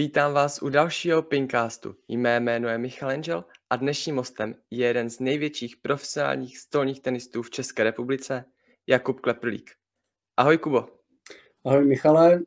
Vítám 0.00 0.32
vás 0.32 0.62
u 0.62 0.68
dalšího 0.68 1.22
Pincastu. 1.22 1.94
Mé 2.16 2.40
jméno 2.40 2.68
je 2.68 2.78
Michal 2.78 3.08
Angel 3.08 3.44
a 3.70 3.76
dnešním 3.76 4.16
hostem 4.16 4.54
je 4.70 4.86
jeden 4.86 5.10
z 5.10 5.20
největších 5.20 5.76
profesionálních 5.76 6.58
stolních 6.58 7.00
tenistů 7.00 7.42
v 7.42 7.50
České 7.50 7.84
republice, 7.84 8.44
Jakub 8.86 9.20
Kleprlík. 9.20 9.70
Ahoj 10.36 10.58
Kubo. 10.58 10.88
Ahoj 11.64 11.84
Michale, 11.84 12.40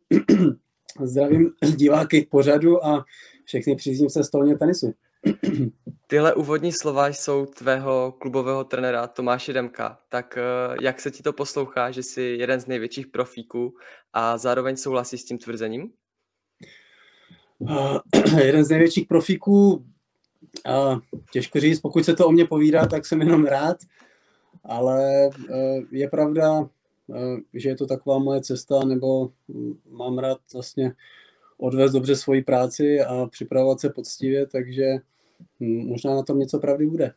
zdravím 1.04 1.52
diváky 1.76 2.28
pořadu 2.32 2.86
a 2.86 3.06
všechny 3.46 3.76
příznivce 3.76 4.24
stolního 4.24 4.58
tenisu. 4.58 4.94
Tyhle 6.08 6.34
úvodní 6.34 6.72
slova 6.72 7.08
jsou 7.08 7.46
tvého 7.46 8.12
klubového 8.12 8.64
trenéra 8.64 9.08
Tomáše 9.08 9.54
Demka. 9.54 10.00
Tak 10.10 10.38
eh, 10.38 10.42
jak 10.82 11.02
se 11.02 11.12
ti 11.12 11.24
to 11.24 11.34
poslouchá, 11.34 11.92
že 11.92 12.04
jsi 12.04 12.22
jeden 12.22 12.60
z 12.60 12.68
největších 12.68 13.08
profíků 13.08 13.76
a 14.14 14.38
zároveň 14.38 14.76
souhlasí 14.76 15.18
s 15.18 15.26
tím 15.26 15.38
tvrzením? 15.38 15.92
Uh, 17.60 17.98
jeden 18.44 18.64
z 18.64 18.70
největších 18.70 19.08
profíků, 19.08 19.74
uh, 19.74 21.00
těžko 21.32 21.60
říct, 21.60 21.80
pokud 21.80 22.06
se 22.06 22.16
to 22.16 22.28
o 22.28 22.32
mě 22.32 22.46
povídá, 22.46 22.86
tak 22.86 23.06
jsem 23.06 23.22
jenom 23.22 23.46
rád, 23.46 23.78
ale 24.64 25.30
uh, 25.50 25.84
je 25.92 26.10
pravda, 26.10 26.60
uh, 26.60 26.68
že 27.54 27.70
je 27.70 27.76
to 27.76 27.88
taková 27.88 28.20
moje 28.20 28.42
cesta, 28.42 28.80
nebo 28.86 29.30
mám 29.90 30.18
rád 30.18 30.38
vlastně 30.54 30.94
odvést 31.58 31.92
dobře 31.92 32.16
svoji 32.16 32.42
práci 32.42 33.02
a 33.02 33.26
připravovat 33.26 33.80
se 33.80 33.90
poctivě, 33.90 34.48
takže 34.48 34.98
hm, 35.60 35.88
možná 35.88 36.16
na 36.16 36.24
tom 36.24 36.40
něco 36.40 36.60
pravdy 36.60 36.86
bude. 36.86 37.14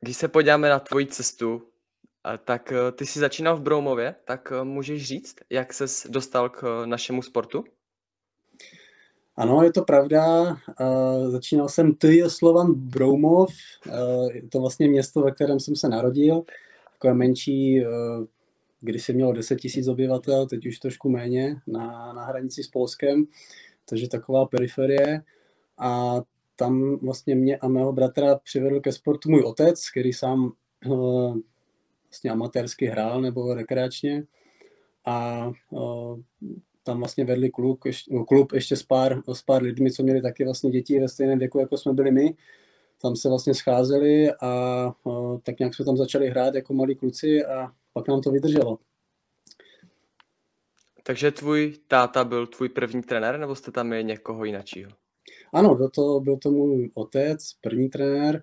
Když 0.00 0.16
se 0.16 0.28
podíváme 0.28 0.68
na 0.68 0.78
tvoji 0.78 1.06
cestu, 1.06 1.62
tak 2.44 2.72
eh, 2.72 2.92
ty 2.92 3.06
jsi 3.06 3.18
začínal 3.18 3.56
v 3.56 3.60
Broumově, 3.60 4.14
tak 4.24 4.52
eh, 4.52 4.64
můžeš 4.64 5.06
říct, 5.06 5.36
jak 5.50 5.72
ses 5.72 6.06
dostal 6.10 6.48
k 6.48 6.82
eh, 6.82 6.86
našemu 6.86 7.22
sportu? 7.22 7.64
Ano, 9.36 9.62
je 9.62 9.72
to 9.72 9.82
pravda. 9.82 10.56
Začínal 11.28 11.68
jsem 11.68 11.94
ty 11.94 12.22
Slovan 12.28 12.74
Broumov, 12.74 13.50
je 14.32 14.48
to 14.48 14.60
vlastně 14.60 14.88
město, 14.88 15.22
ve 15.22 15.30
kterém 15.30 15.60
jsem 15.60 15.76
se 15.76 15.88
narodil, 15.88 16.42
takové 16.92 17.14
menší, 17.14 17.84
když 18.80 19.04
jsem 19.04 19.14
měl 19.14 19.32
10 19.32 19.58
000 19.76 19.92
obyvatel, 19.92 20.46
teď 20.46 20.66
už 20.66 20.78
trošku 20.78 21.08
méně, 21.08 21.56
na, 21.66 22.12
na 22.12 22.24
hranici 22.24 22.62
s 22.62 22.68
Polskem, 22.68 23.24
takže 23.88 24.08
taková 24.08 24.46
periferie. 24.46 25.22
A 25.78 26.20
tam 26.56 26.98
vlastně 26.98 27.34
mě 27.34 27.56
a 27.56 27.68
mého 27.68 27.92
bratra 27.92 28.38
přivedl 28.44 28.80
ke 28.80 28.92
sportu 28.92 29.30
můj 29.30 29.42
otec, 29.42 29.90
který 29.90 30.12
sám 30.12 30.52
vlastně 32.14 32.30
amatérsky 32.30 32.86
hrál 32.86 33.20
nebo 33.20 33.54
rekreačně 33.54 34.24
a 35.06 35.50
tam 36.82 36.98
vlastně 36.98 37.24
vedli 37.24 37.50
klub, 37.50 37.84
ještě, 37.84 38.14
klub 38.28 38.52
ještě 38.52 38.76
s 38.76 38.82
pár, 38.82 39.22
s 39.32 39.42
pár 39.42 39.62
lidmi, 39.62 39.90
co 39.90 40.02
měli 40.02 40.22
taky 40.22 40.44
vlastně 40.44 40.70
děti 40.70 41.00
ve 41.00 41.08
stejném 41.08 41.38
věku, 41.38 41.58
jako 41.58 41.76
jsme 41.76 41.92
byli 41.92 42.10
my. 42.10 42.34
Tam 43.02 43.16
se 43.16 43.28
vlastně 43.28 43.54
scházeli 43.54 44.30
a 44.42 44.92
tak 45.42 45.58
nějak 45.58 45.74
jsme 45.74 45.84
tam 45.84 45.96
začali 45.96 46.28
hrát 46.28 46.54
jako 46.54 46.74
malí 46.74 46.94
kluci 46.94 47.44
a 47.44 47.72
pak 47.92 48.08
nám 48.08 48.20
to 48.20 48.30
vydrželo. 48.30 48.78
Takže 51.02 51.30
tvůj 51.30 51.74
táta 51.88 52.24
byl 52.24 52.46
tvůj 52.46 52.68
první 52.68 53.02
trenér, 53.02 53.38
nebo 53.38 53.54
jste 53.54 53.70
tam 53.70 53.86
měli 53.86 54.04
někoho 54.04 54.44
jiného? 54.44 54.64
Ano, 55.52 55.74
byl 55.74 55.88
to, 55.88 56.20
byl 56.20 56.36
to 56.36 56.50
můj 56.50 56.90
otec, 56.94 57.52
první 57.60 57.88
trenér. 57.88 58.42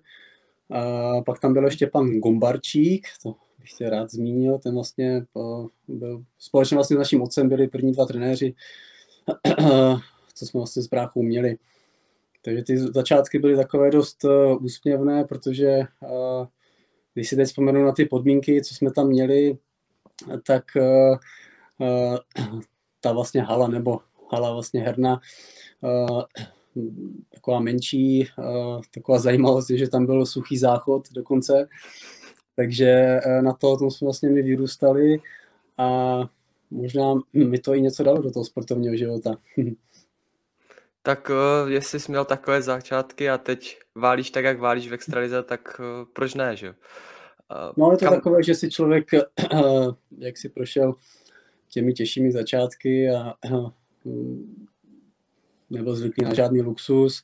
A 0.70 1.20
pak 1.26 1.40
tam 1.40 1.52
byl 1.52 1.64
ještě 1.64 1.86
pan 1.86 2.18
Gombarčík, 2.18 3.06
to 3.22 3.34
bych 3.62 3.72
tě 3.72 3.90
rád 3.90 4.10
zmínil, 4.10 4.58
ten 4.58 4.74
vlastně 4.74 5.26
byl, 5.88 6.24
společně 6.38 6.74
vlastně 6.74 6.96
s 6.96 6.98
naším 6.98 7.22
otcem 7.22 7.48
byli 7.48 7.68
první 7.68 7.92
dva 7.92 8.06
trenéři, 8.06 8.54
co 10.34 10.46
jsme 10.46 10.58
vlastně 10.58 10.82
s 10.82 10.86
bráchou 10.86 11.22
měli. 11.22 11.56
Takže 12.44 12.62
ty 12.62 12.78
začátky 12.78 13.38
byly 13.38 13.56
takové 13.56 13.90
dost 13.90 14.24
uh, 14.24 14.64
úsměvné, 14.64 15.24
protože 15.24 15.80
uh, 16.00 16.46
když 17.14 17.28
si 17.28 17.36
teď 17.36 17.46
vzpomenu 17.46 17.84
na 17.84 17.92
ty 17.92 18.04
podmínky, 18.04 18.62
co 18.62 18.74
jsme 18.74 18.90
tam 18.92 19.08
měli, 19.08 19.58
tak 20.46 20.64
ta 23.00 23.12
vlastně 23.12 23.42
hala 23.42 23.68
nebo 23.68 24.00
hala 24.32 24.52
vlastně 24.52 24.80
herna, 24.80 25.20
taková 27.34 27.60
menší, 27.60 28.28
taková 28.94 29.18
zajímavost 29.18 29.70
je, 29.70 29.78
že 29.78 29.88
tam 29.88 30.06
byl 30.06 30.26
suchý 30.26 30.58
záchod 30.58 31.12
dokonce, 31.12 31.68
takže 32.56 33.20
eh, 33.24 33.42
na 33.42 33.52
to, 33.52 33.76
tom 33.76 33.90
jsme 33.90 34.04
vlastně 34.06 34.28
my 34.30 34.42
vyrůstali 34.42 35.20
a 35.78 36.18
možná 36.70 37.14
mi 37.32 37.58
to 37.58 37.74
i 37.74 37.80
něco 37.82 38.02
dalo 38.02 38.22
do 38.22 38.30
toho 38.30 38.44
sportovního 38.44 38.96
života. 38.96 39.34
Tak 41.04 41.30
uh, 41.30 41.70
jestli 41.70 42.00
jsi 42.00 42.12
měl 42.12 42.24
takové 42.24 42.62
začátky 42.62 43.30
a 43.30 43.38
teď 43.38 43.78
válíš 43.94 44.30
tak, 44.30 44.44
jak 44.44 44.60
válíš 44.60 44.88
v 44.88 44.94
extralize, 44.94 45.42
tak 45.42 45.80
uh, 45.80 46.08
proč 46.12 46.34
ne, 46.34 46.56
že 46.56 46.66
jo? 46.66 46.72
No 47.76 47.92
je 47.92 47.98
to 47.98 48.04
kam... 48.04 48.14
takové, 48.14 48.42
že 48.42 48.54
si 48.54 48.70
člověk, 48.70 49.08
jak 50.18 50.38
si 50.38 50.48
prošel 50.48 50.94
těmi 51.68 51.92
těžšími 51.92 52.32
začátky 52.32 53.10
a 53.10 53.34
uh, 53.50 53.70
nebyl 55.70 55.94
zvyklý 55.94 56.24
na 56.24 56.34
žádný 56.34 56.62
luxus 56.62 57.22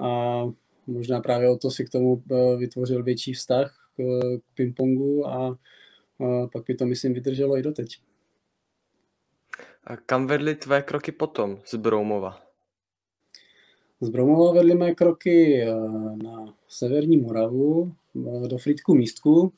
a 0.00 0.42
možná 0.86 1.20
právě 1.20 1.50
o 1.50 1.56
to 1.56 1.70
si 1.70 1.84
k 1.84 1.90
tomu 1.90 2.22
vytvořil 2.56 3.02
větší 3.02 3.32
vztah 3.32 3.81
k, 4.02 4.38
k 4.38 4.54
pingpongu 4.54 5.26
a, 5.26 5.36
a 5.36 5.56
pak 6.52 6.64
by 6.66 6.74
to, 6.74 6.86
myslím, 6.86 7.14
vydrželo 7.14 7.58
i 7.58 7.62
doteď. 7.62 7.98
A 9.84 9.96
kam 9.96 10.26
vedly 10.26 10.54
tvé 10.54 10.82
kroky 10.82 11.12
potom 11.12 11.58
z 11.64 11.74
Broumova? 11.74 12.42
Z 14.00 14.08
Broumova 14.08 14.52
vedly 14.52 14.74
mé 14.74 14.94
kroky 14.94 15.62
eh, 15.62 15.74
na 16.22 16.54
severní 16.68 17.16
Moravu, 17.16 17.92
eh, 18.16 18.48
do 18.48 18.58
Frýdku 18.58 18.94
místku. 18.94 19.52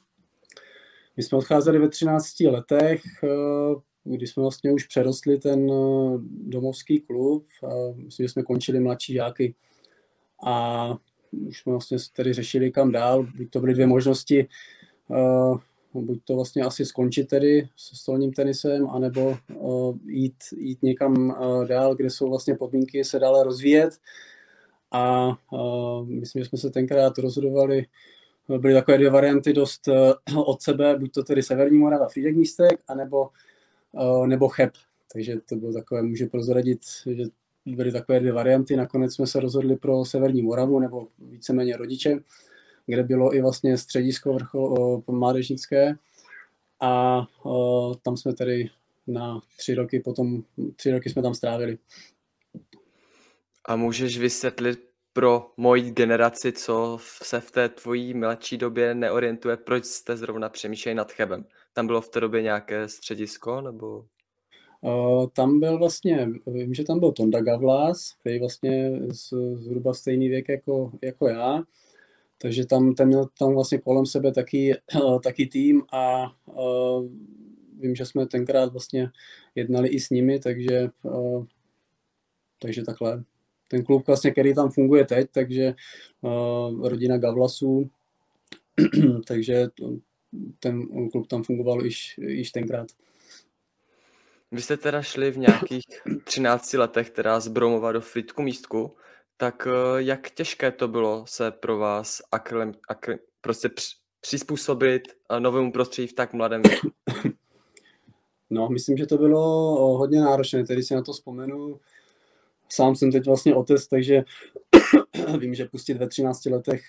My 1.17 1.23
jsme 1.23 1.39
odcházeli 1.39 1.79
ve 1.79 1.89
13 1.89 2.41
letech, 2.41 3.03
eh, 3.25 3.29
kdy 4.05 4.27
jsme 4.27 4.43
vlastně 4.43 4.73
už 4.73 4.85
přerostli 4.85 5.39
ten 5.39 5.71
domovský 6.29 7.01
klub. 7.01 7.47
Myslím, 7.97 8.25
že 8.25 8.33
jsme 8.33 8.43
končili 8.43 8.81
mladší 8.81 9.13
žáky. 9.13 9.55
A 10.47 10.97
už 11.49 11.61
jsme 11.61 11.73
vlastně 11.73 11.99
tedy 12.17 12.33
řešili 12.33 12.71
kam 12.71 12.93
dál, 12.93 13.27
buď 13.37 13.51
to 13.51 13.61
byly 13.61 13.75
dvě 13.75 13.87
možnosti, 13.87 14.49
uh, 15.09 15.59
buď 15.95 16.25
to 16.25 16.35
vlastně 16.35 16.63
asi 16.63 16.85
skončit 16.85 17.25
tedy 17.25 17.69
se 17.77 17.97
stolním 17.97 18.33
tenisem, 18.33 18.91
anebo 18.91 19.37
uh, 19.55 19.99
jít, 20.07 20.35
jít 20.57 20.83
někam 20.83 21.29
uh, 21.29 21.65
dál, 21.65 21.95
kde 21.95 22.11
jsou 22.11 22.29
vlastně 22.29 22.55
podmínky 22.55 23.05
se 23.05 23.19
dále 23.19 23.45
rozvíjet. 23.45 23.95
A 24.91 25.29
uh, 25.53 26.09
myslím, 26.09 26.43
že 26.43 26.49
jsme 26.49 26.59
se 26.59 26.71
tenkrát 26.71 27.19
rozhodovali, 27.19 27.87
byly 28.59 28.75
takové 28.75 28.99
dvě 28.99 29.11
varianty 29.11 29.53
dost 29.53 29.89
uh, 29.89 30.39
od 30.49 30.63
sebe, 30.63 30.99
buď 30.99 31.13
to 31.13 31.23
tedy 31.23 31.43
Severní 31.43 31.79
Morava, 31.79 32.09
Frídek 32.09 32.37
místek, 32.37 32.81
anebo, 32.89 33.29
uh, 33.93 34.27
nebo 34.27 34.49
Cheb. 34.49 34.73
Takže 35.13 35.37
to 35.49 35.57
bylo 35.57 35.73
takové, 35.73 36.03
může 36.03 36.27
prozradit, 36.27 36.81
že 37.07 37.25
byly 37.67 37.93
takové 37.93 38.21
dvě 38.21 38.33
varianty. 38.33 38.77
Nakonec 38.77 39.15
jsme 39.15 39.27
se 39.27 39.41
rozhodli 39.41 39.77
pro 39.77 40.05
Severní 40.05 40.43
Moravu, 40.43 40.81
nebo 40.81 41.09
víceméně 41.19 41.77
rodiče, 41.77 42.19
kde 42.87 43.03
bylo 43.03 43.35
i 43.35 43.43
vlastně 43.43 43.79
středisko 43.79 44.33
vrchol 44.33 45.03
mládežnické. 45.07 45.95
A 46.81 47.23
o, 47.43 47.95
tam 48.03 48.17
jsme 48.17 48.35
tedy 48.35 48.71
na 49.07 49.41
tři 49.57 49.75
roky 49.75 50.01
potom, 50.01 50.43
tři 50.77 50.93
roky 50.93 51.11
jsme 51.11 51.23
tam 51.23 51.35
strávili. 51.35 51.79
A 53.65 53.77
můžeš 53.77 54.19
vysvětlit 54.19 54.89
pro 55.13 55.51
moji 55.57 55.91
generaci, 55.91 56.53
co 56.53 56.99
se 57.23 57.41
v 57.41 57.51
té 57.51 57.69
tvojí 57.69 58.15
mladší 58.15 58.59
době 58.59 58.95
neorientuje, 58.95 59.57
proč 59.57 59.85
jste 59.85 60.17
zrovna 60.17 60.49
přemýšleli 60.49 60.95
nad 60.95 61.13
Chebem? 61.13 61.47
Tam 61.73 61.87
bylo 61.87 62.01
v 62.01 62.09
té 62.09 62.21
době 62.21 62.43
nějaké 62.43 62.89
středisko, 62.89 63.61
nebo? 63.61 64.07
Tam 65.33 65.61
byl 65.61 65.79
vlastně, 65.79 66.29
vím, 66.47 66.75
že 66.75 66.85
tam 66.85 67.01
byl 67.01 67.13
Tonda 67.13 67.41
Gavlas, 67.41 68.13
který 68.21 68.39
vlastně 68.39 69.01
z, 69.13 69.33
zhruba 69.55 69.95
stejný 69.95 70.29
věk 70.29 70.49
jako, 70.49 70.93
jako 71.03 71.29
já, 71.29 71.65
takže 72.39 72.67
tam, 72.67 72.95
ten 72.95 73.09
měl 73.09 73.29
tam 73.39 73.55
vlastně 73.55 73.79
kolem 73.79 74.07
sebe 74.07 74.33
taky, 74.33 74.75
taky 75.23 75.47
tým 75.47 75.83
a 75.93 76.33
vím, 77.79 77.95
že 77.95 78.07
jsme 78.07 78.27
tenkrát 78.27 78.73
vlastně 78.73 79.11
jednali 79.55 79.89
i 79.89 80.01
s 80.01 80.11
nimi, 80.11 80.39
takže, 80.39 80.89
takže 82.59 82.83
takhle. 82.83 83.25
Ten 83.69 83.85
klub 83.85 84.07
vlastně, 84.07 84.31
který 84.31 84.55
tam 84.55 84.71
funguje 84.71 85.05
teď, 85.05 85.29
takže 85.33 85.75
rodina 86.83 87.19
Gavlasů, 87.19 87.91
takže 89.27 89.69
ten 90.61 90.89
klub 91.11 91.27
tam 91.27 91.43
fungoval 91.43 91.85
již, 91.85 92.19
již 92.19 92.51
tenkrát. 92.51 92.87
Vy 94.55 94.63
jste 94.63 94.77
teda 94.77 95.03
šli 95.03 95.31
v 95.31 95.39
nějakých 95.39 95.85
13 96.25 96.73
letech 96.73 97.11
teda 97.11 97.41
z 97.41 97.49
Bromova 97.49 97.93
do 97.93 98.01
Fritku 98.01 98.43
místku, 98.43 98.97
tak 99.37 99.69
eh, 99.71 100.03
jak 100.03 100.31
těžké 100.31 100.71
to 100.71 100.89
bylo 100.89 101.25
se 101.27 101.51
pro 101.51 101.79
vás 101.79 102.23
akrem, 102.33 102.73
akrem, 102.89 103.19
prostě 103.41 103.71
přizpůsobit 104.21 105.03
eh, 105.31 105.41
novému 105.41 105.73
prostředí 105.73 106.09
v 106.09 106.13
tak 106.13 106.33
mladém 106.33 106.63
věku? 106.63 106.89
No, 108.51 108.69
myslím, 108.69 108.97
že 108.97 109.07
to 109.07 109.19
bylo 109.19 109.41
hodně 109.99 110.21
náročné, 110.21 110.67
tedy 110.67 110.83
si 110.83 110.95
na 110.95 111.03
to 111.03 111.13
vzpomenu. 111.13 111.81
Sám 112.69 112.97
jsem 112.97 113.13
teď 113.13 113.27
vlastně 113.27 113.55
otec, 113.55 113.89
takže 113.89 114.25
vím, 115.39 115.55
že 115.55 115.65
pustit 115.65 115.95
ve 115.95 116.09
13 116.09 116.47
letech 116.47 116.83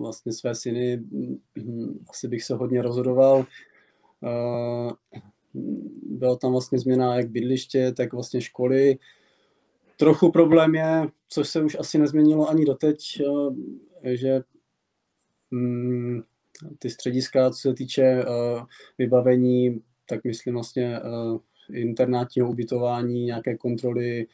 vlastně 0.00 0.32
své 0.32 0.54
syny, 0.54 0.96
hm, 1.56 2.04
asi 2.10 2.28
bych 2.28 2.44
se 2.44 2.54
hodně 2.54 2.82
rozhodoval. 2.82 3.46
Byla 6.02 6.36
tam 6.36 6.52
vlastně 6.52 6.78
změna 6.78 7.16
jak 7.16 7.30
bydliště, 7.30 7.92
tak 7.92 8.12
vlastně 8.12 8.40
školy. 8.40 8.98
Trochu 9.96 10.32
problém 10.32 10.74
je, 10.74 11.08
což 11.28 11.48
se 11.48 11.62
už 11.62 11.76
asi 11.80 11.98
nezměnilo 11.98 12.48
ani 12.48 12.64
doteď, 12.64 13.22
že 14.04 14.40
hm, 15.54 16.22
ty 16.78 16.90
střediska, 16.90 17.50
co 17.50 17.58
se 17.58 17.74
týče 17.74 18.24
vybavení, 18.98 19.82
tak 20.06 20.24
myslím 20.24 20.54
vlastně 20.54 21.00
internátního 21.72 22.50
ubytování, 22.50 23.24
nějaké 23.24 23.56
kontroly 23.56 24.26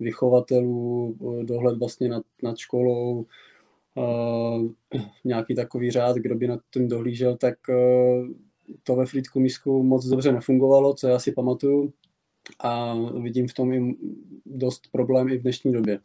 vychovatelů, 0.00 1.16
dohled 1.42 1.78
vlastně 1.78 2.08
nad, 2.08 2.22
nad 2.42 2.58
školou, 2.58 3.26
nějaký 5.24 5.54
takový 5.54 5.90
řád, 5.90 6.16
kdo 6.16 6.34
by 6.34 6.48
nad 6.48 6.60
tím 6.70 6.88
dohlížel, 6.88 7.36
tak 7.36 7.58
to 8.82 8.96
ve 8.96 9.06
Frýdku 9.06 9.40
Misku 9.40 9.82
moc 9.82 10.06
dobře 10.06 10.32
nefungovalo, 10.32 10.94
co 10.94 11.08
já 11.08 11.18
si 11.18 11.32
pamatuju 11.32 11.92
a 12.58 12.94
vidím 13.22 13.48
v 13.48 13.54
tom 13.54 13.72
i 13.72 13.96
dost 14.46 14.82
problém 14.92 15.28
i 15.28 15.38
v 15.38 15.42
dnešní 15.42 15.72
době. 15.72 15.98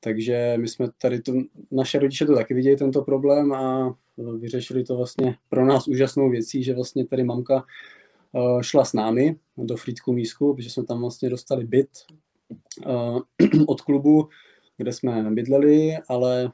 Takže 0.00 0.54
my 0.60 0.68
jsme 0.68 0.88
tady, 1.02 1.22
to, 1.22 1.32
naše 1.70 1.98
rodiče 1.98 2.26
to 2.26 2.34
taky 2.34 2.54
vidějí, 2.54 2.76
tento 2.76 3.02
problém 3.02 3.52
a 3.52 3.94
vyřešili 4.38 4.84
to 4.84 4.96
vlastně 4.96 5.36
pro 5.48 5.66
nás 5.66 5.88
úžasnou 5.88 6.30
věcí, 6.30 6.62
že 6.62 6.74
vlastně 6.74 7.06
tady 7.06 7.24
mamka 7.24 7.64
šla 8.60 8.84
s 8.84 8.92
námi 8.92 9.36
do 9.56 9.76
Frýdku 9.76 10.12
Mísku, 10.12 10.54
protože 10.54 10.70
jsme 10.70 10.84
tam 10.84 11.00
vlastně 11.00 11.30
dostali 11.30 11.64
byt 11.66 11.88
od 13.66 13.80
klubu, 13.80 14.28
kde 14.76 14.92
jsme 14.92 15.30
bydleli, 15.30 15.96
ale 16.08 16.52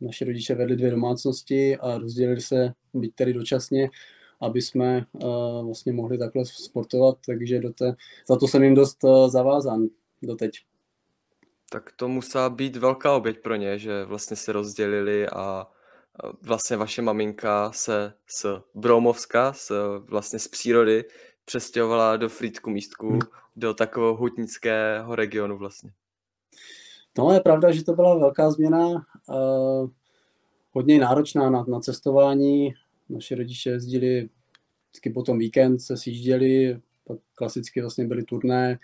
naše 0.00 0.24
rodiče 0.24 0.54
vedli 0.54 0.76
dvě 0.76 0.90
domácnosti 0.90 1.76
a 1.76 1.98
rozdělili 1.98 2.40
se, 2.40 2.72
byť 2.94 3.14
tedy 3.14 3.32
dočasně, 3.32 3.90
aby 4.40 4.62
jsme 4.62 5.06
uh, 5.12 5.66
vlastně 5.66 5.92
mohli 5.92 6.18
takhle 6.18 6.44
sportovat, 6.44 7.18
takže 7.26 7.60
do 7.60 7.72
té, 7.72 7.94
za 8.28 8.36
to 8.36 8.48
jsem 8.48 8.62
jim 8.62 8.74
dost 8.74 9.04
uh, 9.04 9.28
zavázán 9.28 9.86
doteď. 10.22 10.52
Tak 11.70 11.92
to 11.96 12.08
musela 12.08 12.50
být 12.50 12.76
velká 12.76 13.12
oběť 13.12 13.38
pro 13.42 13.56
ně, 13.56 13.78
že 13.78 14.04
vlastně 14.04 14.36
se 14.36 14.52
rozdělili 14.52 15.28
a 15.28 15.66
vlastně 16.42 16.76
vaše 16.76 17.02
maminka 17.02 17.72
se 17.72 18.12
z 18.26 18.46
Bromovska, 18.74 19.52
z, 19.52 19.72
vlastně 19.98 20.38
z 20.38 20.48
přírody, 20.48 21.04
přestěhovala 21.44 22.16
do 22.16 22.28
Frýdku 22.28 22.70
místku, 22.70 23.10
hmm. 23.10 23.20
do 23.56 23.74
takového 23.74 24.16
hutnického 24.16 25.14
regionu 25.14 25.58
vlastně. 25.58 25.92
No 27.18 27.32
je 27.32 27.40
pravda, 27.40 27.70
že 27.70 27.84
to 27.84 27.92
byla 27.92 28.18
velká 28.18 28.50
změna, 28.50 28.86
uh, 28.88 29.90
hodně 30.72 30.98
náročná 30.98 31.50
na, 31.50 31.64
na 31.68 31.80
cestování. 31.80 32.74
Naše 33.10 33.34
rodiče 33.34 33.70
jezdili 33.70 34.28
vždycky 34.90 35.10
potom 35.10 35.38
víkend, 35.38 35.78
se 35.78 35.96
sjížděli, 35.96 36.80
pak 37.04 37.18
klasicky 37.34 37.80
vlastně 37.80 38.06
byly 38.06 38.24
turné, 38.24 38.78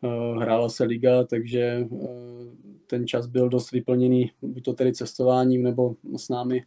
uh, 0.00 0.42
hrála 0.42 0.68
se 0.68 0.84
liga, 0.84 1.24
takže 1.24 1.86
uh, 1.88 2.08
ten 2.86 3.06
čas 3.06 3.26
byl 3.26 3.48
dost 3.48 3.72
vyplněný 3.72 4.30
buď 4.42 4.64
to 4.64 4.72
tedy 4.72 4.92
cestováním 4.92 5.62
nebo 5.62 5.96
s 6.16 6.28
námi 6.28 6.62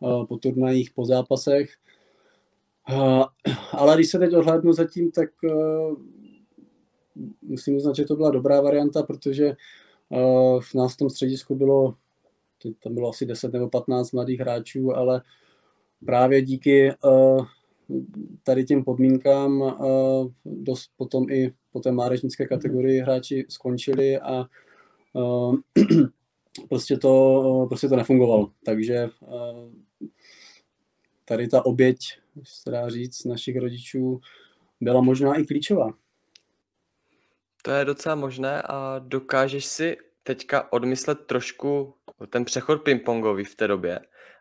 uh, 0.00 0.26
po 0.26 0.36
turnajích, 0.36 0.90
po 0.90 1.04
zápasech. 1.04 1.70
Ale 3.72 3.94
když 3.94 4.10
se 4.10 4.18
teď 4.18 4.34
odhlédnu 4.34 4.72
zatím, 4.72 5.10
tak 5.10 5.30
musím 7.42 7.76
uznat, 7.76 7.96
že 7.96 8.04
to 8.04 8.16
byla 8.16 8.30
dobrá 8.30 8.60
varianta, 8.60 9.02
protože 9.02 9.56
v 10.60 10.74
nás 10.74 10.94
v 10.94 10.96
tom 10.96 11.10
středisku 11.10 11.54
bylo, 11.54 11.94
tam 12.82 12.94
bylo 12.94 13.10
asi 13.10 13.26
10 13.26 13.52
nebo 13.52 13.68
15 13.68 14.12
mladých 14.12 14.40
hráčů, 14.40 14.96
ale 14.96 15.22
právě 16.04 16.42
díky 16.42 16.92
tady 18.42 18.64
těm 18.64 18.84
podmínkám 18.84 19.76
dost 20.44 20.90
potom 20.96 21.30
i 21.30 21.52
po 21.72 21.80
té 21.80 21.92
mládežnické 21.92 22.46
kategorii 22.46 23.00
hráči 23.00 23.46
skončili 23.48 24.18
a 24.18 24.44
prostě 26.68 26.96
to, 26.96 27.66
prostě 27.68 27.88
to 27.88 27.96
nefungovalo. 27.96 28.52
Takže 28.64 29.08
tady 31.24 31.48
ta 31.48 31.66
oběť, 31.66 31.98
se 32.42 32.70
dá 32.70 32.88
říct, 32.88 33.24
našich 33.24 33.58
rodičů 33.58 34.20
byla 34.80 35.00
možná 35.00 35.34
i 35.34 35.44
klíčová. 35.44 35.92
To 37.62 37.70
je 37.70 37.84
docela 37.84 38.14
možné 38.14 38.62
a 38.62 38.98
dokážeš 38.98 39.64
si 39.64 39.96
teďka 40.22 40.72
odmyslet 40.72 41.26
trošku 41.26 41.94
ten 42.30 42.44
přechod 42.44 42.82
pingpongový 42.82 43.44
v 43.44 43.54
té 43.54 43.68
době, 43.68 44.00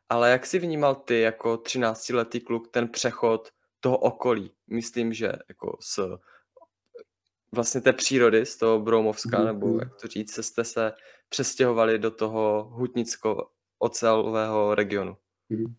ale 0.10 0.32
jak 0.32 0.46
jsi 0.46 0.60
vnímal 0.60 0.96
ty 0.96 1.22
jako 1.22 1.54
13-letý 1.54 2.40
kluk 2.40 2.68
ten 2.68 2.88
přechod 2.88 3.50
toho 3.80 3.98
okolí? 3.98 4.52
Myslím, 4.68 5.14
že 5.14 5.32
jako 5.50 5.78
z 5.82 6.00
vlastně 7.52 7.82
té 7.82 7.94
přírody, 7.94 8.46
z 8.46 8.58
toho 8.58 8.80
Broumovska, 8.80 9.40
mm-hmm. 9.40 9.46
nebo 9.46 9.80
jak 9.80 9.96
to 10.02 10.08
říct, 10.08 10.46
jste 10.46 10.64
se 10.64 10.94
přestěhovali 11.30 12.00
do 12.00 12.12
toho 12.12 12.72
hutnicko-ocelového 12.74 14.76
regionu. 14.76 15.18
Mm-hmm. 15.52 15.74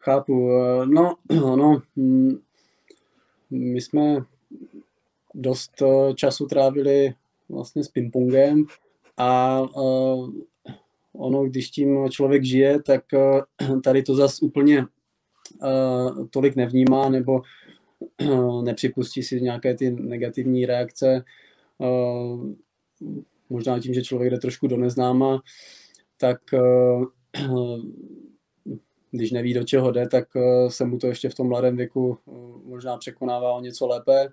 Chápu. 0.00 0.50
No, 0.84 1.16
no, 1.56 1.82
my 3.50 3.80
jsme 3.80 4.24
dost 5.34 5.82
eh, 5.82 6.14
času 6.14 6.46
trávili 6.46 7.14
vlastně 7.48 7.84
s 7.84 7.88
pingpongem 7.88 8.64
a 9.16 9.62
ono, 11.18 11.44
když 11.44 11.70
tím 11.70 12.08
člověk 12.10 12.44
žije, 12.44 12.82
tak 12.82 13.04
uh, 13.12 13.80
tady 13.80 14.02
to 14.02 14.14
zas 14.14 14.42
úplně 14.42 14.86
uh, 15.62 16.26
tolik 16.30 16.56
nevnímá 16.56 17.08
nebo 17.08 17.42
uh, 18.20 18.64
nepřipustí 18.64 19.22
si 19.22 19.40
nějaké 19.40 19.74
ty 19.74 19.90
negativní 19.90 20.66
reakce. 20.66 21.24
Možná 23.50 23.80
tím, 23.80 23.94
že 23.94 24.02
člověk 24.02 24.30
jde 24.30 24.38
trošku 24.38 24.66
do 24.66 24.76
neznáma, 24.76 25.42
tak 26.16 26.38
když 29.10 29.30
neví, 29.30 29.54
do 29.54 29.64
čeho 29.64 29.92
jde, 29.92 30.08
tak 30.08 30.28
se 30.68 30.84
mu 30.84 30.98
to 30.98 31.06
ještě 31.06 31.28
v 31.28 31.34
tom 31.34 31.48
mladém 31.48 31.76
věku 31.76 32.18
možná 32.64 32.96
překonává 32.96 33.52
o 33.52 33.60
něco 33.60 33.86
lépe. 33.86 34.28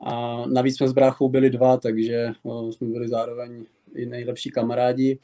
A 0.00 0.44
navíc 0.46 0.76
jsme 0.76 0.88
s 0.88 0.92
bráchou 0.92 1.28
byli 1.28 1.50
dva, 1.50 1.76
takže 1.76 2.28
jsme 2.70 2.88
byli 2.88 3.08
zároveň 3.08 3.64
i 3.94 4.06
nejlepší 4.06 4.50
kamarádi. 4.50 5.18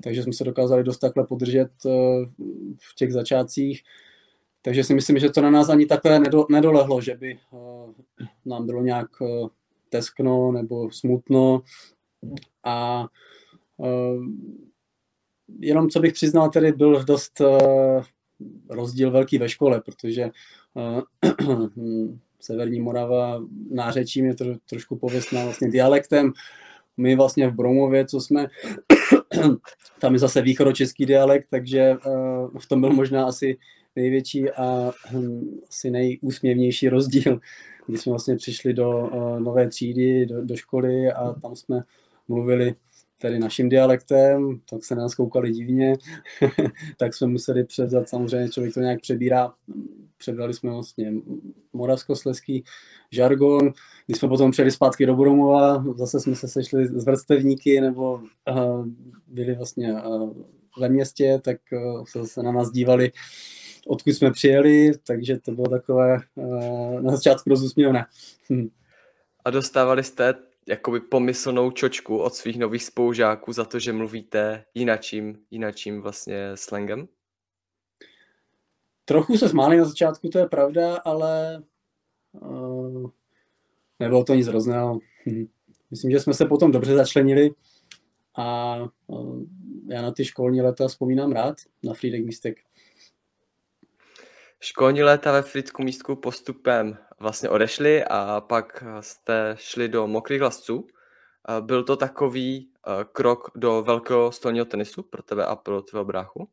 Takže 0.00 0.22
jsme 0.22 0.32
se 0.32 0.44
dokázali 0.44 0.84
dost 0.84 0.98
takhle 0.98 1.26
podržet 1.26 1.70
eh, 1.86 1.90
v 2.78 2.94
těch 2.94 3.12
začátcích. 3.12 3.82
Takže 4.62 4.84
si 4.84 4.94
myslím, 4.94 5.18
že 5.18 5.30
to 5.30 5.40
na 5.40 5.50
nás 5.50 5.68
ani 5.68 5.86
takhle 5.86 6.20
nedolehlo, 6.50 7.00
že 7.00 7.16
by 7.16 7.38
eh, 7.38 8.26
nám 8.46 8.66
bylo 8.66 8.82
nějak 8.82 9.08
eh, 9.22 9.46
teskno 9.88 10.52
nebo 10.52 10.90
smutno. 10.90 11.62
A 12.64 13.06
jenom 15.58 15.90
co 15.90 16.00
bych 16.00 16.12
přiznal, 16.12 16.50
tedy 16.50 16.72
byl 16.72 17.04
dost 17.04 17.42
rozdíl 18.68 19.10
velký 19.10 19.38
ve 19.38 19.48
škole, 19.48 19.80
protože 19.80 20.30
Severní 22.40 22.80
Morava 22.80 23.42
nářečím 23.70 24.26
je 24.26 24.34
tro, 24.34 24.54
trošku 24.68 24.96
pověstná 24.96 25.44
vlastně 25.44 25.70
dialektem. 25.70 26.32
My 26.96 27.16
vlastně 27.16 27.48
v 27.48 27.54
Bromově, 27.54 28.06
co 28.06 28.20
jsme, 28.20 28.46
tam 29.98 30.12
je 30.12 30.18
zase 30.18 30.42
východočeský 30.42 31.06
dialekt, 31.06 31.46
takže 31.50 31.96
uh, 32.06 32.58
v 32.58 32.66
tom 32.66 32.80
byl 32.80 32.90
možná 32.90 33.26
asi 33.26 33.58
největší 33.96 34.50
a 34.50 34.92
um, 35.14 35.60
asi 35.68 35.90
nejúsměvnější 35.90 36.88
rozdíl, 36.88 37.40
kdy 37.86 37.98
jsme 37.98 38.10
vlastně 38.10 38.36
přišli 38.36 38.74
do 38.74 38.90
uh, 38.90 39.40
nové 39.40 39.68
třídy, 39.68 40.26
do, 40.26 40.44
do 40.44 40.56
školy 40.56 41.12
a 41.12 41.32
tam 41.32 41.56
jsme 41.56 41.82
mluvili 42.28 42.74
tedy 43.22 43.38
naším 43.38 43.68
dialektem, 43.68 44.60
tak 44.70 44.84
se 44.84 44.94
na 44.94 45.02
nás 45.02 45.14
koukali 45.14 45.50
divně, 45.50 45.96
tak 46.98 47.14
jsme 47.14 47.26
museli 47.26 47.64
převzat, 47.64 48.08
samozřejmě 48.08 48.48
člověk 48.48 48.74
to 48.74 48.80
nějak 48.80 49.00
přebírá, 49.00 49.52
přebrali 50.18 50.54
jsme 50.54 50.70
vlastně 50.70 51.12
moravskosleský 51.72 52.64
žargon, 53.10 53.72
když 54.06 54.18
jsme 54.18 54.28
potom 54.28 54.50
přijeli 54.50 54.70
zpátky 54.70 55.06
do 55.06 55.16
Boromova, 55.16 55.84
zase 55.96 56.20
jsme 56.20 56.36
se 56.36 56.48
sešli 56.48 56.86
s 56.86 57.04
vrstevníky 57.04 57.80
nebo 57.80 58.14
uh, 58.50 58.86
byli 59.26 59.54
vlastně 59.54 59.92
uh, 59.92 60.32
ve 60.78 60.88
městě, 60.88 61.40
tak 61.44 61.56
uh, 61.72 62.04
se 62.04 62.18
zase 62.18 62.42
na 62.42 62.52
nás 62.52 62.70
dívali, 62.70 63.12
odkud 63.86 64.10
jsme 64.10 64.30
přijeli, 64.30 64.92
takže 65.06 65.38
to 65.38 65.52
bylo 65.52 65.68
takové 65.68 66.16
uh, 66.34 67.00
na 67.00 67.16
začátku 67.16 67.50
rozusměvné. 67.50 68.04
Hm. 68.50 68.68
A 69.44 69.50
dostávali 69.50 70.04
jste 70.04 70.34
jakoby 70.66 71.00
pomyslnou 71.00 71.70
čočku 71.70 72.18
od 72.18 72.34
svých 72.34 72.58
nových 72.58 72.84
spoužáků 72.84 73.52
za 73.52 73.64
to, 73.64 73.78
že 73.78 73.92
mluvíte 73.92 74.64
jinačím, 74.74 75.38
jinačím 75.50 76.00
vlastně 76.00 76.50
slangem? 76.54 77.08
trochu 79.04 79.38
se 79.38 79.48
smáli 79.48 79.76
na 79.76 79.84
začátku, 79.84 80.28
to 80.28 80.38
je 80.38 80.46
pravda, 80.46 80.96
ale 80.96 81.62
uh, 82.32 83.10
nebylo 83.98 84.24
to 84.24 84.34
nic 84.34 84.46
hrozného. 84.46 84.98
Myslím, 85.90 86.10
že 86.10 86.20
jsme 86.20 86.34
se 86.34 86.46
potom 86.46 86.72
dobře 86.72 86.94
začlenili 86.94 87.50
a 88.36 88.76
uh, 89.06 89.42
já 89.88 90.02
na 90.02 90.10
ty 90.10 90.24
školní 90.24 90.60
léta 90.60 90.88
vzpomínám 90.88 91.32
rád, 91.32 91.56
na 91.82 91.94
Frýdek 91.94 92.24
místek. 92.24 92.58
Školní 94.64 95.02
léta 95.02 95.32
ve 95.32 95.42
Frýdku 95.42 95.82
místku 95.82 96.16
postupem 96.16 96.98
vlastně 97.20 97.48
odešli 97.48 98.04
a 98.04 98.40
pak 98.40 98.84
jste 99.00 99.54
šli 99.58 99.88
do 99.88 100.06
mokrých 100.06 100.42
lasců. 100.42 100.86
Byl 101.60 101.84
to 101.84 101.96
takový 101.96 102.68
krok 103.12 103.50
do 103.56 103.82
velkého 103.82 104.32
stolního 104.32 104.64
tenisu 104.64 105.02
pro 105.02 105.22
tebe 105.22 105.46
a 105.46 105.56
pro 105.56 105.82
tvého 105.82 106.04
bráchu? 106.04 106.48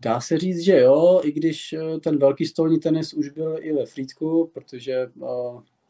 Dá 0.00 0.20
se 0.20 0.38
říct, 0.38 0.60
že 0.60 0.80
jo, 0.80 1.20
i 1.24 1.32
když 1.32 1.72
eh, 1.72 1.98
ten 2.00 2.18
velký 2.18 2.46
stolní 2.46 2.80
tenis 2.80 3.14
už 3.14 3.28
byl 3.28 3.56
i 3.60 3.72
ve 3.72 3.86
Frýdku, 3.86 4.50
protože 4.54 5.10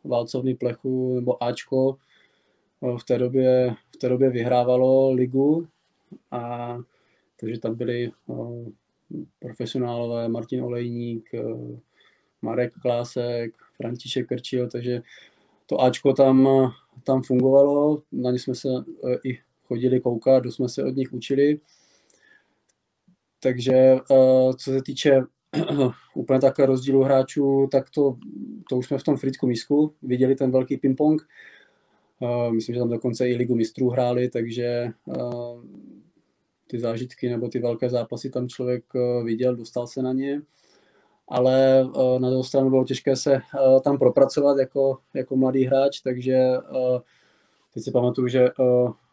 válcovný 0.05 0.55
plechu 0.55 1.15
nebo 1.15 1.43
Ačko 1.43 1.97
v 2.99 3.05
té 3.05 3.19
době, 3.19 3.75
v 3.95 3.97
té 3.97 4.09
době 4.09 4.31
vyhrávalo 4.31 5.13
ligu 5.13 5.69
a 6.31 6.77
takže 7.41 7.61
tam 7.61 7.75
byli 7.75 8.11
uh, 8.27 8.69
profesionálové 9.39 10.29
Martin 10.29 10.63
Olejník, 10.63 11.31
uh, 11.35 11.79
Marek 12.43 12.73
Klásek, 12.83 13.55
František 13.77 14.29
Krčil, 14.29 14.69
takže 14.69 15.03
to 15.67 15.81
Ačko 15.81 16.13
tam, 16.13 16.49
tam 17.05 17.23
fungovalo, 17.23 18.03
na 18.13 18.31
ně 18.31 18.39
jsme 18.39 18.55
se 18.55 18.69
uh, 18.69 18.83
i 19.25 19.39
chodili 19.65 20.01
koukat, 20.01 20.43
dost 20.43 20.55
jsme 20.55 20.69
se 20.69 20.85
od 20.85 20.97
nich 20.97 21.13
učili 21.13 21.61
takže 23.45 23.95
uh, 24.11 24.53
co 24.53 24.71
se 24.71 24.83
týče 24.83 25.23
úplně 26.15 26.41
tak 26.41 26.59
rozdílu 26.59 27.03
hráčů, 27.03 27.69
tak 27.73 27.91
to, 27.91 28.17
to 28.69 28.77
už 28.77 28.87
jsme 28.87 28.99
v 28.99 29.03
tom 29.03 29.17
Fricku 29.17 29.47
Misku 29.47 29.95
viděli 30.03 30.35
ten 30.35 30.51
velký 30.51 30.77
ping-pong. 30.77 31.23
Myslím, 32.51 32.75
že 32.75 32.79
tam 32.81 32.91
dokonce 32.91 33.29
i 33.29 33.37
ligu 33.37 33.55
mistrů 33.55 33.91
hráli, 33.91 34.29
takže 34.29 34.93
ty 36.67 36.81
zážitky 36.81 37.29
nebo 37.29 37.49
ty 37.49 37.59
velké 37.59 37.91
zápasy 37.91 38.31
tam 38.31 38.49
člověk 38.49 38.85
uh, 38.95 39.25
viděl, 39.25 39.57
dostal 39.57 39.87
se 39.87 40.03
na 40.03 40.13
ně. 40.13 40.43
Ale 41.29 41.85
uh, 41.85 42.19
na 42.21 42.29
druhou 42.29 42.43
stranu 42.43 42.71
bylo 42.71 42.85
těžké 42.85 43.17
se 43.17 43.33
uh, 43.35 43.81
tam 43.81 43.99
propracovat 43.99 44.59
jako, 44.59 44.99
jako 45.15 45.37
mladý 45.37 45.65
hráč, 45.65 46.01
takže 46.01 46.39
Teď 47.75 47.85
si 47.85 47.91
pamatuju, 47.91 48.29
že 48.29 48.49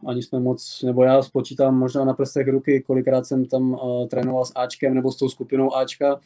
ani 0.07 0.23
jsme 0.23 0.39
moc, 0.39 0.81
nebo 0.85 1.03
já 1.03 1.21
spočítám 1.21 1.77
možná 1.77 2.05
na 2.05 2.13
prstech 2.13 2.47
ruky, 2.47 2.81
kolikrát 2.81 3.25
jsem 3.25 3.45
tam 3.45 3.79
trénoval 4.09 4.45
s 4.45 4.51
Ačkem 4.55 4.93
nebo 4.93 5.11
s 5.11 5.17
tou 5.17 5.29
skupinou 5.29 5.75
Ačka. 5.75 6.19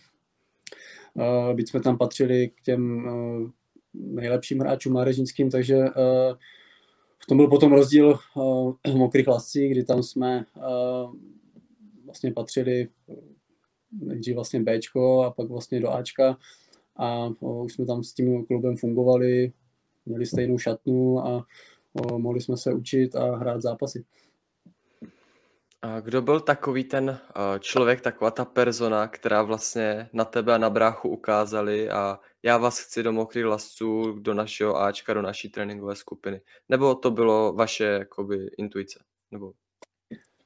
Byť 1.54 1.70
jsme 1.70 1.82
tam 1.82 1.98
patřili 1.98 2.50
k 2.50 2.62
těm 2.62 3.10
nejlepším 3.94 4.60
hráčům 4.60 4.94
mládežnickým, 4.94 5.52
takže 5.52 5.86
v 7.26 7.28
tom 7.28 7.38
byl 7.38 7.48
potom 7.48 7.74
rozdíl 7.74 8.20
uh, 8.36 8.74
v 8.88 8.96
mokrých 8.96 9.28
lascích, 9.28 9.72
kdy 9.72 9.84
tam 9.84 10.04
jsme 10.04 10.46
uh, 10.56 11.16
vlastně 12.06 12.34
patřili 12.34 12.88
nejdřív 13.92 14.36
vlastně 14.36 14.64
Bčko 14.64 15.24
a 15.24 15.32
pak 15.32 15.50
vlastně 15.50 15.80
do 15.80 15.92
Ačka 15.92 16.38
a 16.96 17.26
uh, 17.40 17.66
už 17.66 17.74
jsme 17.74 17.86
tam 17.86 18.04
s 18.04 18.14
tím 18.14 18.46
klubem 18.46 18.78
fungovali, 18.78 19.52
měli 20.06 20.26
stejnou 20.26 20.58
šatnu 20.58 21.20
a 21.20 21.46
mohli 22.18 22.42
jsme 22.42 22.58
se 22.58 22.74
učit 22.74 23.16
a 23.16 23.36
hrát 23.36 23.62
zápasy. 23.62 24.06
A 25.82 26.00
kdo 26.00 26.22
byl 26.22 26.40
takový 26.40 26.84
ten 26.84 27.20
člověk, 27.60 28.02
taková 28.02 28.32
ta 28.32 28.46
persona, 28.46 29.08
která 29.08 29.42
vlastně 29.42 30.10
na 30.14 30.26
tebe 30.26 30.56
a 30.56 30.58
na 30.58 30.70
bráchu 30.70 31.10
ukázali 31.10 31.90
a 31.90 32.20
já 32.46 32.58
vás 32.58 32.80
chci 32.80 33.04
do 33.04 33.12
mokrých 33.12 33.46
lasců, 33.46 34.12
do 34.12 34.34
našeho 34.34 34.78
Ačka, 34.78 35.14
do 35.14 35.22
naší 35.22 35.50
tréninkové 35.50 35.96
skupiny? 35.96 36.42
Nebo 36.70 36.96
to 36.96 37.12
bylo 37.12 37.54
vaše 37.54 37.84
jakoby, 37.84 38.50
intuice? 38.58 39.00
Nebo... 39.32 39.54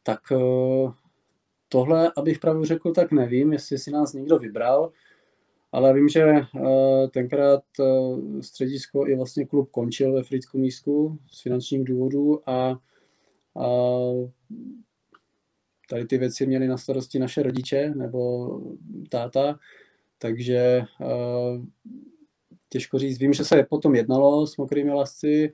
Tak 0.04 0.20
eh, 0.32 0.92
tohle, 1.70 2.12
abych 2.18 2.40
pravdu 2.40 2.66
řekl, 2.66 2.94
tak 2.94 3.12
nevím, 3.12 3.54
jestli 3.54 3.78
si 3.78 3.92
nás 3.92 4.14
někdo 4.14 4.40
vybral 4.40 4.92
ale 5.72 5.94
vím, 5.94 6.10
že 6.10 6.26
uh, 6.26 7.08
tenkrát 7.10 7.64
uh, 7.80 8.42
středisko 8.42 9.08
i 9.08 9.16
vlastně 9.16 9.46
klub 9.46 9.72
končil 9.72 10.14
ve 10.14 10.24
Frýdku 10.24 10.58
místku 10.58 11.20
z 11.32 11.42
finančních 11.42 11.84
důvodů 11.84 12.50
a, 12.50 12.80
a 13.60 13.70
tady 15.90 16.06
ty 16.06 16.18
věci 16.18 16.46
měly 16.46 16.68
na 16.68 16.78
starosti 16.78 17.20
naše 17.20 17.44
rodiče 17.44 17.90
nebo 17.96 18.50
táta, 19.10 19.60
takže 20.20 20.82
uh, 21.02 21.66
těžko 22.70 23.00
říct. 23.00 23.20
Vím, 23.20 23.34
že 23.34 23.46
se 23.46 23.64
potom 23.70 23.96
jednalo 23.96 24.48
s 24.48 24.58
mokrými 24.58 24.92
lasci 24.92 25.54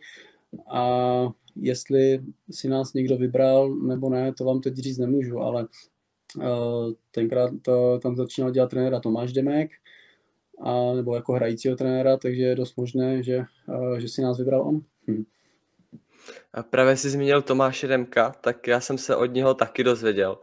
a 0.69 1.27
jestli 1.55 2.19
si 2.51 2.69
nás 2.69 2.93
někdo 2.93 3.17
vybral 3.17 3.75
nebo 3.75 4.09
ne, 4.09 4.33
to 4.33 4.43
vám 4.43 4.61
teď 4.61 4.75
říct 4.75 4.97
nemůžu, 4.97 5.39
ale 5.39 5.67
uh, 6.37 6.43
tenkrát 7.11 7.51
to, 7.61 7.99
tam 7.99 8.15
začínal 8.15 8.51
dělat 8.51 8.69
trenéra 8.69 8.99
Tomáš 8.99 9.33
Demek, 9.33 9.71
a, 10.61 10.93
nebo 10.93 11.15
jako 11.15 11.33
hrajícího 11.33 11.75
trenéra, 11.75 12.17
takže 12.17 12.41
je 12.41 12.55
dost 12.55 12.77
možné, 12.77 13.23
že, 13.23 13.43
že 13.97 14.07
si 14.09 14.21
nás 14.21 14.37
vybral 14.37 14.61
on. 14.61 14.81
Hm. 15.07 15.23
A 16.53 16.63
právě 16.63 16.97
jsi 16.97 17.09
zmínil 17.09 17.41
Tomáše 17.41 17.87
Remka, 17.87 18.35
tak 18.41 18.67
já 18.67 18.79
jsem 18.79 18.97
se 18.97 19.15
od 19.15 19.25
něho 19.25 19.53
taky 19.53 19.83
dozvěděl, 19.83 20.37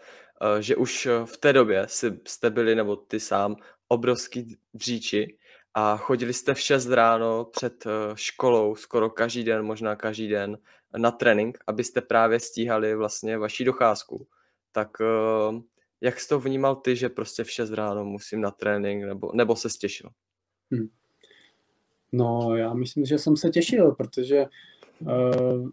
že 0.61 0.76
už 0.76 1.09
v 1.25 1.37
té 1.37 1.52
době 1.52 1.87
jste 2.26 2.50
byli, 2.50 2.75
nebo 2.75 2.97
ty 2.97 3.21
sám, 3.21 3.57
obrovský 3.92 4.56
dříči 4.75 5.37
a 5.75 5.96
chodili 5.96 6.32
jste 6.32 6.54
v 6.54 6.61
6 6.61 6.88
ráno 6.88 7.44
před 7.44 7.84
školou 8.14 8.75
skoro 8.75 9.11
každý 9.11 9.44
den, 9.44 9.62
možná 9.62 9.96
každý 9.96 10.28
den 10.28 10.58
na 10.96 11.11
trénink, 11.11 11.58
abyste 11.66 12.00
právě 12.00 12.40
stíhali 12.40 12.94
vlastně 12.94 13.38
vaši 13.38 13.64
docházku. 13.64 14.26
Tak 14.72 14.90
jak 16.00 16.20
jsi 16.20 16.28
to 16.28 16.40
vnímal 16.40 16.76
ty, 16.76 16.96
že 16.96 17.08
prostě 17.08 17.44
v 17.44 17.50
6 17.50 17.70
ráno 17.70 18.04
musím 18.04 18.40
na 18.40 18.50
trénink, 18.50 19.04
nebo, 19.04 19.30
nebo 19.34 19.56
se 19.56 19.68
těšil? 19.68 20.11
Hmm. 20.70 20.88
No, 22.12 22.56
já 22.56 22.75
myslím, 22.75 23.04
že 23.04 23.18
jsem 23.18 23.37
se 23.37 23.50
těšil, 23.50 23.92
protože, 23.92 24.46
uh, 25.00 25.68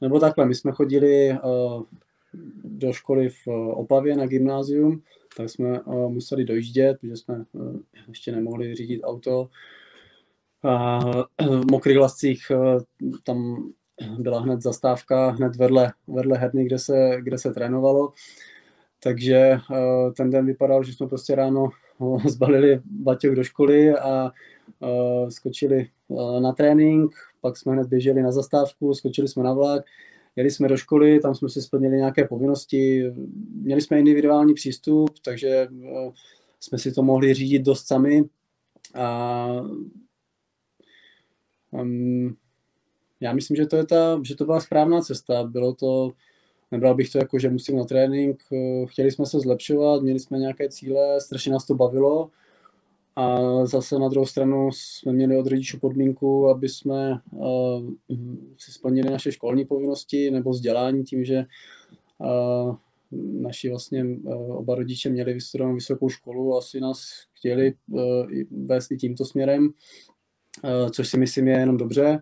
nebo 0.00 0.20
takhle, 0.20 0.46
my 0.46 0.54
jsme 0.54 0.72
chodili 0.72 1.30
uh, 1.30 1.82
do 2.64 2.92
školy 2.92 3.28
v 3.28 3.46
Opavě 3.72 4.16
na 4.16 4.26
gymnázium, 4.26 5.02
tak 5.36 5.50
jsme 5.50 5.80
uh, 5.80 6.12
museli 6.12 6.44
dojíždět, 6.44 7.00
protože 7.00 7.16
jsme 7.16 7.44
uh, 7.52 7.76
ještě 8.08 8.32
nemohli 8.32 8.74
řídit 8.74 9.00
auto. 9.04 9.48
A 10.62 11.00
v 11.40 11.70
mokrých 11.70 11.98
lascích 11.98 12.52
tam 13.24 13.70
byla 14.18 14.40
hned 14.40 14.62
zastávka, 14.62 15.30
hned 15.30 15.56
vedle, 15.56 15.92
vedle 16.08 16.38
herny, 16.38 16.64
kde 16.64 16.78
se, 16.78 17.16
kde 17.20 17.38
se 17.38 17.52
trénovalo. 17.52 18.12
Takže 19.02 19.36
eh, 19.36 20.12
ten 20.16 20.30
den 20.30 20.46
vypadal, 20.46 20.82
že 20.82 20.92
jsme 20.92 21.06
prostě 21.06 21.34
ráno 21.34 21.68
eh, 22.00 22.28
zbalili 22.28 22.80
baťok 22.84 23.34
do 23.34 23.44
školy 23.44 23.94
a 23.94 24.30
eh, 24.82 25.30
skočili 25.30 25.88
na 26.40 26.52
trénink, 26.52 27.14
pak 27.40 27.56
jsme 27.56 27.72
hned 27.72 27.86
běželi 27.86 28.22
na 28.22 28.32
zastávku, 28.32 28.94
skočili 28.94 29.28
jsme 29.28 29.42
na 29.42 29.52
vlak, 29.52 29.84
jeli 30.36 30.50
jsme 30.50 30.68
do 30.68 30.76
školy, 30.76 31.20
tam 31.20 31.34
jsme 31.34 31.48
si 31.48 31.62
splnili 31.62 31.96
nějaké 31.96 32.24
povinnosti, 32.24 33.12
měli 33.52 33.80
jsme 33.80 33.98
individuální 33.98 34.54
přístup, 34.54 35.10
takže 35.24 35.68
jsme 36.60 36.78
si 36.78 36.92
to 36.92 37.02
mohli 37.02 37.34
řídit 37.34 37.62
dost 37.62 37.86
sami 37.86 38.24
a 38.94 39.46
um, 41.70 42.36
já 43.20 43.32
myslím, 43.32 43.56
že 43.56 43.66
to, 43.66 43.76
je 43.76 43.86
ta, 43.86 44.20
že 44.24 44.36
to 44.36 44.44
byla 44.44 44.60
správná 44.60 45.00
cesta. 45.00 45.44
Bylo 45.44 45.74
to, 45.74 46.12
nebral 46.70 46.94
bych 46.94 47.10
to 47.10 47.18
jako, 47.18 47.38
že 47.38 47.50
musím 47.50 47.76
na 47.76 47.84
trénink, 47.84 48.42
eh, 48.52 48.86
chtěli 48.86 49.10
jsme 49.10 49.26
se 49.26 49.40
zlepšovat, 49.40 50.02
měli 50.02 50.20
jsme 50.20 50.38
nějaké 50.38 50.68
cíle, 50.68 51.20
strašně 51.20 51.52
nás 51.52 51.66
to 51.66 51.74
bavilo 51.74 52.30
a 53.20 53.66
zase 53.66 53.98
na 53.98 54.08
druhou 54.08 54.26
stranu 54.26 54.70
jsme 54.72 55.12
měli 55.12 55.36
od 55.36 55.46
rodičů 55.46 55.78
podmínku, 55.78 56.48
aby 56.48 56.68
jsme 56.68 57.20
uh, 57.30 57.90
si 58.58 58.72
splnili 58.72 59.10
naše 59.10 59.32
školní 59.32 59.64
povinnosti 59.64 60.30
nebo 60.30 60.50
vzdělání 60.50 61.04
tím, 61.04 61.24
že 61.24 61.44
uh, 62.18 62.76
naši 63.42 63.68
vlastně 63.70 64.04
uh, 64.04 64.56
oba 64.56 64.74
rodiče 64.74 65.10
měli 65.10 65.32
vystudovanou 65.34 65.74
vysokou 65.74 66.08
školu 66.08 66.54
a 66.54 66.58
asi 66.58 66.80
nás 66.80 67.00
chtěli 67.32 67.74
uh, 67.88 68.02
vést 68.66 68.90
i 68.90 68.96
tímto 68.96 69.24
směrem, 69.24 69.64
uh, 69.64 70.90
což 70.90 71.08
si 71.08 71.18
myslím 71.18 71.48
je 71.48 71.58
jenom 71.58 71.76
dobře. 71.76 72.20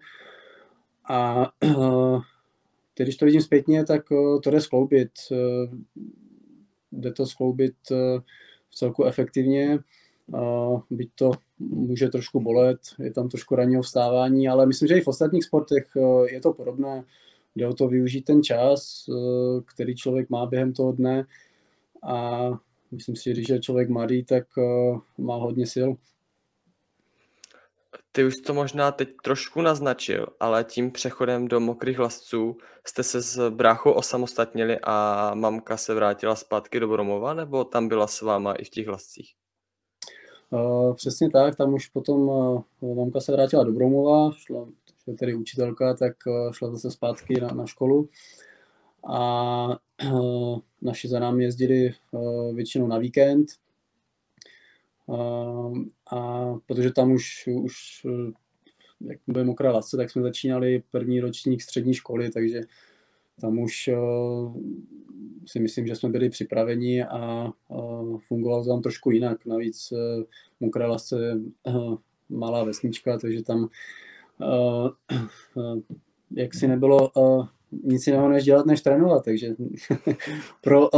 A 1.08 1.50
uh, 1.64 2.22
Teď, 2.98 3.06
když 3.06 3.16
to 3.16 3.24
vidím 3.24 3.42
zpětně, 3.42 3.84
tak 3.84 4.02
eh, 4.12 4.40
to 4.42 4.50
jde 4.50 4.60
skloubit. 4.60 5.10
Eh, 5.32 5.68
jde 6.92 7.12
to 7.12 7.26
skloubit 7.26 7.74
eh, 7.90 8.18
v 8.68 8.74
celku 8.74 9.04
efektivně. 9.04 9.78
Byť 10.90 11.10
to 11.14 11.30
může 11.58 12.08
trošku 12.08 12.40
bolet, 12.40 12.80
je 12.98 13.12
tam 13.12 13.28
trošku 13.28 13.56
ranního 13.56 13.82
vstávání, 13.82 14.48
ale 14.48 14.66
myslím, 14.66 14.88
že 14.88 14.98
i 14.98 15.00
v 15.00 15.08
ostatních 15.08 15.44
sportech 15.44 15.88
je 16.30 16.40
to 16.40 16.52
podobné. 16.52 17.04
Jde 17.56 17.68
o 17.68 17.74
to 17.74 17.88
využít 17.88 18.22
ten 18.22 18.42
čas, 18.42 19.10
který 19.64 19.96
člověk 19.96 20.30
má 20.30 20.46
během 20.46 20.72
toho 20.72 20.92
dne 20.92 21.26
a 22.02 22.48
myslím 22.92 23.16
si, 23.16 23.24
že 23.24 23.32
když 23.32 23.48
je 23.48 23.60
člověk 23.60 23.88
mladý, 23.88 24.24
tak 24.24 24.44
uh, 24.56 25.00
má 25.18 25.36
hodně 25.36 25.66
sil. 25.74 25.90
Ty 28.12 28.24
už 28.24 28.34
to 28.46 28.54
možná 28.54 28.92
teď 28.92 29.08
trošku 29.24 29.62
naznačil, 29.62 30.26
ale 30.40 30.64
tím 30.64 30.90
přechodem 30.90 31.48
do 31.48 31.60
mokrých 31.60 31.98
lasců 31.98 32.56
jste 32.86 33.02
se 33.02 33.22
s 33.22 33.50
bráchou 33.50 33.90
osamostatnili 33.90 34.78
a 34.82 35.30
mamka 35.34 35.76
se 35.76 35.94
vrátila 35.94 36.36
zpátky 36.36 36.80
do 36.80 36.88
Bromova, 36.88 37.34
nebo 37.34 37.64
tam 37.64 37.88
byla 37.88 38.06
s 38.06 38.22
váma 38.22 38.52
i 38.52 38.64
v 38.64 38.70
těch 38.70 38.88
lascích? 38.88 39.37
Přesně 40.94 41.30
tak, 41.30 41.56
tam 41.56 41.74
už 41.74 41.86
potom 41.86 42.30
mamka 42.82 43.20
se 43.20 43.32
vrátila 43.32 43.64
do 43.64 43.72
Bromova, 43.72 44.32
šla, 44.32 44.68
šla 45.04 45.14
tedy 45.14 45.34
učitelka, 45.34 45.94
tak 45.94 46.16
šla 46.52 46.70
zase 46.70 46.90
zpátky 46.90 47.40
na, 47.40 47.48
na 47.48 47.66
školu. 47.66 48.08
A 49.08 49.78
naši 50.82 51.08
za 51.08 51.18
námi 51.18 51.44
jezdili 51.44 51.94
většinou 52.54 52.86
na 52.86 52.98
víkend, 52.98 53.46
a 56.10 56.54
protože 56.66 56.92
tam 56.92 57.12
už, 57.12 57.48
už 57.62 58.06
jak 59.00 59.18
byly 59.26 59.44
mokré 59.44 59.70
lasce, 59.70 59.96
tak 59.96 60.10
jsme 60.10 60.22
začínali 60.22 60.82
první 60.90 61.20
ročník 61.20 61.62
střední 61.62 61.94
školy, 61.94 62.30
takže 62.30 62.60
tam 63.40 63.58
už 63.58 63.90
si 65.48 65.60
myslím, 65.60 65.86
že 65.86 65.96
jsme 65.96 66.08
byli 66.08 66.30
připraveni 66.30 67.04
a 67.04 67.50
fungovalo 68.18 68.64
to 68.64 68.70
tam 68.70 68.82
trošku 68.82 69.10
jinak. 69.10 69.46
Navíc 69.46 69.92
mokré 70.60 70.86
lasce 70.86 71.24
je 71.24 71.34
malá 72.28 72.64
vesnička, 72.64 73.18
takže 73.18 73.42
tam 73.42 73.68
jak 76.30 76.54
si 76.54 76.68
nebylo 76.68 77.10
nic 77.84 78.06
jiného 78.06 78.28
než 78.28 78.44
dělat, 78.44 78.66
než 78.66 78.80
trénovat, 78.82 79.24
takže 79.24 79.54
pro 80.60 80.88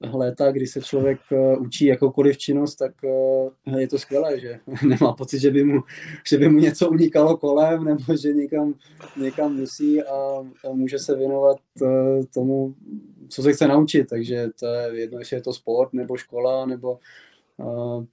léta, 0.00 0.52
kdy 0.52 0.66
se 0.66 0.80
člověk 0.80 1.20
eh, 1.32 1.56
učí 1.56 1.86
jakoukoliv 1.86 2.38
činnost, 2.38 2.76
tak 2.76 2.92
eh, 3.04 3.80
je 3.80 3.88
to 3.88 3.98
skvělé, 3.98 4.40
že 4.40 4.60
nemá 4.88 5.12
pocit, 5.12 5.38
že 5.38 5.50
by 5.50 5.64
mu, 5.64 5.80
že 6.26 6.38
by 6.38 6.48
mu 6.48 6.58
něco 6.58 6.90
unikalo 6.90 7.36
kolem, 7.36 7.84
nebo 7.84 8.16
že 8.22 8.32
někam, 8.32 8.74
někam 9.16 9.56
musí 9.56 10.02
a, 10.02 10.44
může 10.72 10.98
se 10.98 11.16
věnovat 11.16 11.56
eh, 11.82 12.24
tomu, 12.34 12.74
co 13.28 13.42
se 13.42 13.52
chce 13.52 13.68
naučit, 13.68 14.08
takže 14.08 14.48
to 14.60 14.66
je 14.66 15.00
jedno, 15.00 15.18
jestli 15.18 15.36
je 15.36 15.42
to 15.42 15.52
sport, 15.52 15.92
nebo 15.92 16.16
škola, 16.16 16.66
nebo 16.66 16.98
uh, 17.56 18.04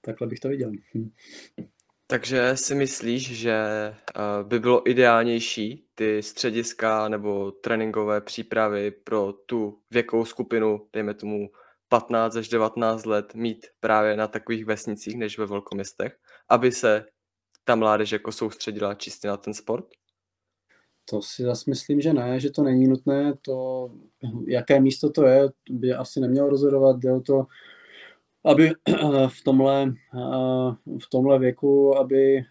takhle 0.00 0.26
bych 0.26 0.40
to 0.40 0.48
viděl. 0.48 0.72
Takže 2.06 2.56
si 2.56 2.74
myslíš, 2.74 3.36
že 3.36 3.58
uh, 4.16 4.48
by 4.48 4.58
bylo 4.60 4.90
ideálnější 4.90 5.86
ty 5.94 6.22
střediska 6.22 7.08
nebo 7.08 7.50
tréninkové 7.52 8.20
přípravy 8.20 8.90
pro 8.90 9.32
tu 9.32 9.78
věkovou 9.90 10.24
skupinu, 10.24 10.88
dejme 10.92 11.14
tomu 11.14 11.50
15 11.88 12.36
až 12.36 12.48
19 12.48 13.04
let, 13.04 13.34
mít 13.34 13.66
právě 13.80 14.16
na 14.16 14.28
takových 14.28 14.64
vesnicích 14.64 15.16
než 15.16 15.38
ve 15.38 15.46
velkoměstech, 15.46 16.16
aby 16.48 16.72
se 16.72 17.04
ta 17.64 17.74
mládež 17.74 18.12
jako 18.12 18.32
soustředila 18.32 18.94
čistě 18.94 19.28
na 19.28 19.36
ten 19.36 19.54
sport? 19.54 19.86
To 21.10 21.22
si 21.22 21.42
zase 21.42 21.70
myslím, 21.70 22.00
že 22.00 22.12
ne, 22.12 22.40
že 22.40 22.50
to 22.50 22.62
není 22.62 22.88
nutné. 22.88 23.34
To, 23.42 23.90
jaké 24.46 24.80
místo 24.80 25.10
to 25.10 25.24
je, 25.26 25.48
by 25.70 25.94
asi 25.94 26.20
nemělo 26.20 26.48
rozhodovat. 26.48 26.96
Jde 26.96 27.12
o 27.12 27.20
to, 27.20 27.46
aby 28.44 28.70
v 29.28 29.44
tomhle, 29.44 29.94
v 30.98 31.10
tomhle 31.10 31.38
věku, 31.38 31.98
aby 31.98 32.44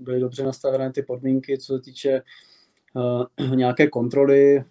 byly 0.00 0.20
dobře 0.20 0.44
nastavené 0.44 0.92
ty 0.92 1.02
podmínky, 1.02 1.58
co 1.58 1.76
se 1.76 1.82
týče 1.82 2.22
nějaké 3.54 3.86
kontroly, 3.86 4.64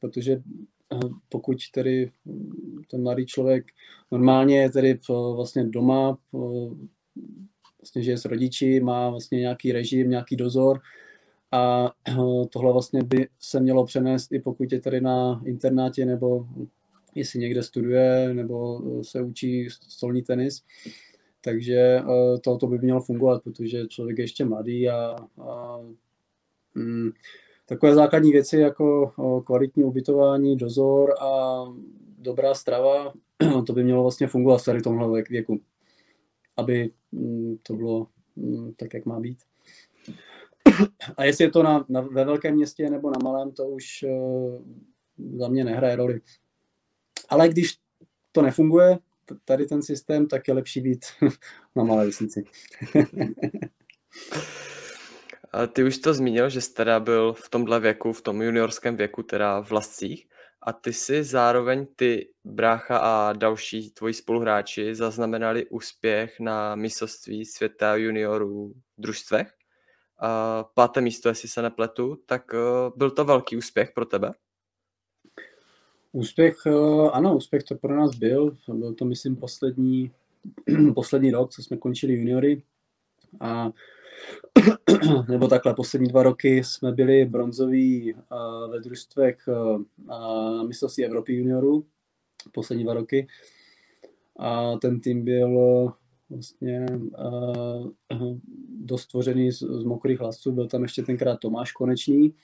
protože 0.00 0.42
pokud 1.28 1.56
tedy 1.74 2.10
ten 2.90 3.02
mladý 3.02 3.26
člověk 3.26 3.66
normálně 4.10 4.60
je 4.60 4.70
tedy 4.70 4.98
vlastně 5.34 5.64
doma, 5.64 6.18
vlastně 7.80 8.02
žije 8.02 8.18
s 8.18 8.24
rodiči, 8.24 8.80
má 8.80 9.10
vlastně 9.10 9.38
nějaký 9.38 9.72
režim, 9.72 10.10
nějaký 10.10 10.36
dozor 10.36 10.80
a 11.52 11.90
tohle 12.50 12.72
vlastně 12.72 13.02
by 13.02 13.28
se 13.38 13.60
mělo 13.60 13.84
přenést 13.84 14.32
i 14.32 14.40
pokud 14.40 14.72
je 14.72 14.80
tady 14.80 15.00
na 15.00 15.42
internátě 15.44 16.06
nebo 16.06 16.46
jestli 17.14 17.40
někde 17.40 17.62
studuje 17.62 18.34
nebo 18.34 18.82
eh, 18.84 19.04
se 19.04 19.22
učí 19.22 19.68
stolní 19.70 20.22
tenis. 20.22 20.62
Takže 21.40 21.76
eh, 21.76 22.38
to, 22.58 22.66
by 22.66 22.78
mělo 22.78 23.00
fungovat, 23.00 23.42
protože 23.42 23.86
člověk 23.86 24.18
je 24.18 24.24
ještě 24.24 24.44
mladý 24.44 24.88
a, 24.88 25.16
a 25.42 25.78
mm, 26.74 27.10
takové 27.66 27.94
základní 27.94 28.32
věci 28.32 28.58
jako 28.58 29.12
eh, 29.18 29.42
kvalitní 29.44 29.84
ubytování, 29.84 30.56
dozor 30.56 31.14
a 31.20 31.64
dobrá 32.18 32.54
strava, 32.54 33.12
to 33.66 33.72
by 33.72 33.84
mělo 33.84 34.02
vlastně 34.02 34.26
fungovat 34.26 34.58
v 34.58 34.64
tady 34.64 34.82
tomhle 34.82 35.22
věku, 35.30 35.60
aby 36.56 36.90
mm, 37.12 37.56
to 37.62 37.74
bylo 37.74 38.06
mm, 38.36 38.72
tak, 38.76 38.94
jak 38.94 39.06
má 39.06 39.20
být. 39.20 39.38
A 41.16 41.24
jestli 41.24 41.44
je 41.44 41.50
to 41.50 41.62
na, 41.62 41.84
na, 41.88 42.00
ve 42.00 42.24
velkém 42.24 42.54
městě 42.54 42.90
nebo 42.90 43.10
na 43.10 43.18
malém, 43.22 43.52
to 43.52 43.64
už 43.64 44.04
za 45.36 45.48
mě 45.48 45.64
nehraje 45.64 45.96
roli. 45.96 46.20
Ale 47.28 47.48
když 47.48 47.78
to 48.32 48.42
nefunguje, 48.42 48.98
tady 49.44 49.66
ten 49.66 49.82
systém, 49.82 50.26
tak 50.26 50.48
je 50.48 50.54
lepší 50.54 50.80
být 50.80 51.04
na 51.76 51.84
malé 51.84 52.06
vesnici. 52.06 52.44
A 55.52 55.66
ty 55.66 55.84
už 55.84 55.98
to 55.98 56.14
zmínil, 56.14 56.50
že 56.50 56.60
jsi 56.60 56.74
teda 56.74 57.00
byl 57.00 57.32
v 57.32 57.48
tomhle 57.48 57.80
věku, 57.80 58.12
v 58.12 58.22
tom 58.22 58.42
juniorském 58.42 58.96
věku, 58.96 59.22
teda 59.22 59.62
v 59.62 59.72
Lascích. 59.72 60.28
A 60.62 60.72
ty 60.72 60.92
si 60.92 61.24
zároveň 61.24 61.86
ty 61.96 62.28
brácha 62.44 62.98
a 62.98 63.32
další 63.32 63.90
tvoji 63.90 64.14
spoluhráči 64.14 64.94
zaznamenali 64.94 65.66
úspěch 65.66 66.40
na 66.40 66.74
mistrovství 66.74 67.44
světa 67.44 67.96
juniorů 67.96 68.72
v 68.98 69.00
družstvech. 69.00 69.52
A 70.18 70.64
páté 70.74 71.00
místo, 71.00 71.28
jestli 71.28 71.48
se 71.48 71.62
nepletu, 71.62 72.16
tak 72.26 72.54
eh, 72.54 72.58
byl 72.96 73.10
to 73.10 73.24
velký 73.24 73.56
úspěch 73.56 73.92
pro 73.94 74.04
tebe? 74.04 74.32
Úspěch, 76.12 76.56
eh, 76.66 77.10
ano, 77.12 77.36
úspěch 77.36 77.62
to 77.62 77.74
pro 77.74 77.96
nás 77.96 78.14
byl. 78.16 78.56
Byl 78.68 78.94
to, 78.94 79.04
myslím, 79.04 79.36
poslední, 79.36 80.10
poslední 80.94 81.30
rok, 81.30 81.50
co 81.50 81.62
jsme 81.62 81.76
končili 81.76 82.12
juniory. 82.12 82.62
A 83.40 83.70
nebo 85.28 85.48
takhle, 85.48 85.74
poslední 85.74 86.08
dva 86.08 86.22
roky 86.22 86.64
jsme 86.64 86.92
byli 86.92 87.24
bronzoví 87.24 88.14
eh, 88.14 88.68
ve 88.70 88.80
družstvech 88.80 89.48
eh, 89.48 89.78
na 90.06 90.62
mistrovství 90.62 91.04
Evropy 91.04 91.34
juniorů. 91.34 91.86
Poslední 92.52 92.84
dva 92.84 92.94
roky. 92.94 93.26
A 94.38 94.76
ten 94.76 95.00
tým 95.00 95.24
byl 95.24 95.88
vlastně 96.30 96.86
dost 98.68 99.06
tvořený 99.06 99.52
z, 99.52 99.58
z 99.58 99.84
mokrých 99.84 100.20
hlasů. 100.20 100.52
Byl 100.52 100.68
tam 100.68 100.82
ještě 100.82 101.02
tenkrát 101.02 101.40
Tomáš 101.40 101.72
Konečný. 101.72 102.34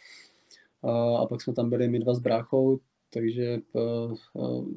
A 1.18 1.26
pak 1.26 1.42
jsme 1.42 1.52
tam 1.52 1.70
byli 1.70 1.88
my 1.88 1.98
dva 1.98 2.14
s 2.14 2.18
bráchou, 2.18 2.80
takže 3.12 3.58
uh, 3.72 4.14
uh, 4.32 4.68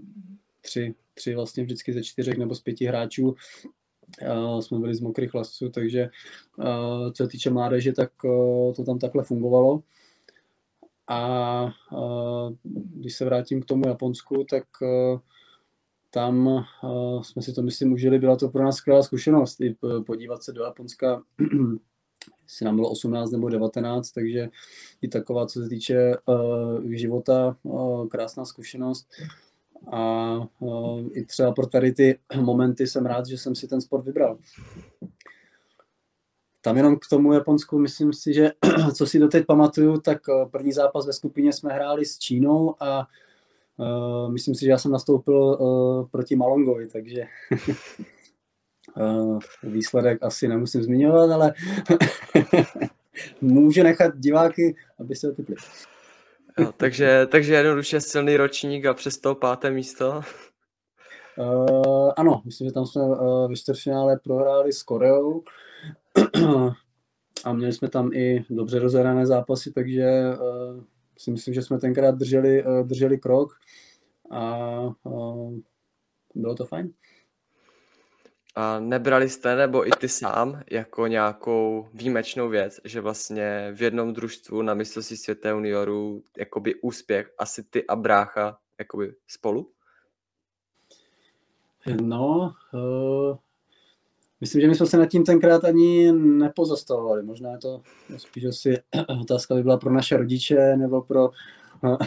tři, 0.62 0.96
tři 1.14 1.36
vlastně 1.36 1.64
vždycky 1.64 1.94
ze 1.94 2.04
čtyřech 2.04 2.38
nebo 2.38 2.56
z 2.56 2.62
pěti 2.62 2.86
hráčů 2.86 3.36
uh, 4.22 4.60
jsme 4.60 4.80
byli 4.80 4.96
z 4.96 5.02
mokrých 5.02 5.34
lasců, 5.34 5.70
takže 5.70 6.10
co 7.14 7.24
se 7.24 7.28
týče 7.28 7.50
mládeže, 7.50 7.94
tak 7.94 8.12
to 8.76 8.84
tam 8.86 9.00
takhle 9.00 9.24
fungovalo. 9.24 9.84
A 11.08 11.74
když 12.72 13.16
se 13.16 13.26
vrátím 13.26 13.62
k 13.62 13.66
tomu 13.66 13.88
Japonsku, 13.88 14.46
tak 14.50 14.64
tam 16.10 16.66
jsme 17.22 17.42
si 17.42 17.54
to, 17.54 17.62
myslím, 17.62 17.94
užili. 17.94 18.20
Byla 18.20 18.36
to 18.36 18.50
pro 18.50 18.64
nás 18.64 18.76
skvělá 18.76 19.04
zkušenost 19.04 19.62
i 19.62 19.76
podívat 20.06 20.44
se 20.44 20.54
do 20.54 20.64
Japonska 20.64 21.24
jestli 22.44 22.66
nám 22.66 22.76
bylo 22.76 22.90
18 22.90 23.32
nebo 23.32 23.50
19, 23.50 24.12
takže 24.12 24.50
i 25.02 25.08
taková, 25.08 25.46
co 25.46 25.62
se 25.62 25.70
týče 25.70 26.18
uh, 26.26 26.84
života, 26.92 27.58
uh, 27.64 28.08
krásná 28.08 28.46
zkušenost. 28.46 29.08
A 29.92 30.34
uh, 30.60 31.02
i 31.12 31.26
třeba 31.26 31.52
pro 31.52 31.68
tady 31.68 31.92
ty 31.92 32.20
momenty 32.42 32.88
jsem 32.88 33.06
rád, 33.06 33.26
že 33.26 33.38
jsem 33.38 33.56
si 33.56 33.68
ten 33.68 33.82
sport 33.82 34.06
vybral. 34.06 34.38
Tam 36.62 36.78
jenom 36.78 36.96
k 36.96 37.08
tomu 37.10 37.34
Japonsku, 37.34 37.80
myslím 37.80 38.14
si, 38.14 38.34
že 38.34 38.52
co 38.96 39.08
si 39.08 39.20
doteď 39.20 39.46
pamatuju, 39.46 39.98
tak 39.98 40.18
první 40.52 40.72
zápas 40.72 41.08
ve 41.08 41.14
skupině 41.14 41.54
jsme 41.54 41.74
hráli 41.74 42.06
s 42.06 42.20
Čínou 42.20 42.76
a 42.80 43.08
uh, 43.78 44.32
myslím 44.32 44.56
si, 44.56 44.66
že 44.66 44.72
já 44.72 44.78
jsem 44.78 44.92
nastoupil 44.92 45.38
uh, 45.38 46.08
proti 46.08 46.36
Malongovi, 46.36 46.88
takže 46.88 47.24
výsledek 49.64 50.24
asi 50.24 50.48
nemusím 50.48 50.84
zmiňovat, 50.84 51.32
ale 51.32 51.54
může 53.42 53.84
nechat 53.84 54.18
diváky, 54.18 54.76
aby 55.00 55.16
se 55.16 55.30
otypli. 55.30 55.56
Jo, 56.60 56.72
takže, 56.78 57.28
takže 57.32 57.54
jednoduše 57.54 58.02
silný 58.02 58.38
ročník 58.38 58.86
a 58.86 58.94
přes 58.94 59.18
to 59.18 59.36
páté 59.36 59.72
místo. 59.72 60.22
Uh, 61.38 62.12
ano, 62.18 62.42
myslím, 62.46 62.68
že 62.68 62.74
tam 62.74 62.86
jsme 62.86 63.02
uh, 63.02 63.48
v 63.52 63.56
čtvrtfinále 63.56 64.20
prohráli 64.24 64.74
s 64.74 64.84
Koreou 64.84 65.44
a 67.46 67.54
měli 67.54 67.74
jsme 67.74 67.90
tam 67.90 68.14
i 68.14 68.46
dobře 68.50 68.80
rozhrané 68.80 69.26
zápasy, 69.26 69.72
takže 69.72 70.06
uh, 70.34 70.84
si 71.18 71.32
myslím, 71.32 71.54
že 71.54 71.62
jsme 71.62 71.80
tenkrát 71.80 72.16
drželi, 72.16 72.64
drželi 72.84 73.18
krok 73.18 73.54
a 74.32 74.58
bylo 76.36 76.56
to 76.56 76.66
fajn. 76.66 76.94
A 78.56 78.80
nebrali 78.80 79.30
jste, 79.30 79.56
nebo 79.56 79.88
i 79.88 79.92
ty 80.00 80.10
sám, 80.10 80.62
jako 80.72 81.08
nějakou 81.08 81.88
výjimečnou 81.94 82.50
věc, 82.50 82.80
že 82.84 83.02
vlastně 83.02 83.72
v 83.76 83.82
jednom 83.82 84.14
družstvu 84.14 84.62
na 84.62 84.74
mistrovství 84.74 85.18
světa 85.18 85.50
juniorů 85.50 86.24
jakoby 86.38 86.76
úspěch, 86.76 87.32
asi 87.38 87.64
ty 87.64 87.88
a 87.88 87.96
brácha 87.96 88.58
jakoby 88.80 89.14
spolu? 89.28 89.72
No, 92.02 92.54
uh, 92.74 93.38
myslím, 94.42 94.62
že 94.62 94.68
my 94.68 94.76
jsme 94.76 94.86
se 94.86 94.98
nad 94.98 95.06
tím 95.06 95.26
tenkrát 95.26 95.64
ani 95.64 96.12
nepozastavovali. 96.12 97.24
Možná 97.24 97.52
je 97.52 97.58
to 97.58 97.82
spíš 98.18 98.46
asi 98.46 98.78
otázka 99.22 99.56
by 99.56 99.64
byla 99.64 99.78
pro 99.78 99.94
naše 99.94 100.18
rodiče 100.18 100.78
nebo 100.78 101.02
pro, 101.02 101.30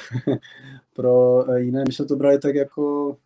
pro 0.95 1.45
jiné. 1.57 1.85
My 1.87 1.93
jsme 1.93 2.05
to 2.05 2.17
brali 2.17 2.39
tak 2.39 2.55
jako 2.55 3.17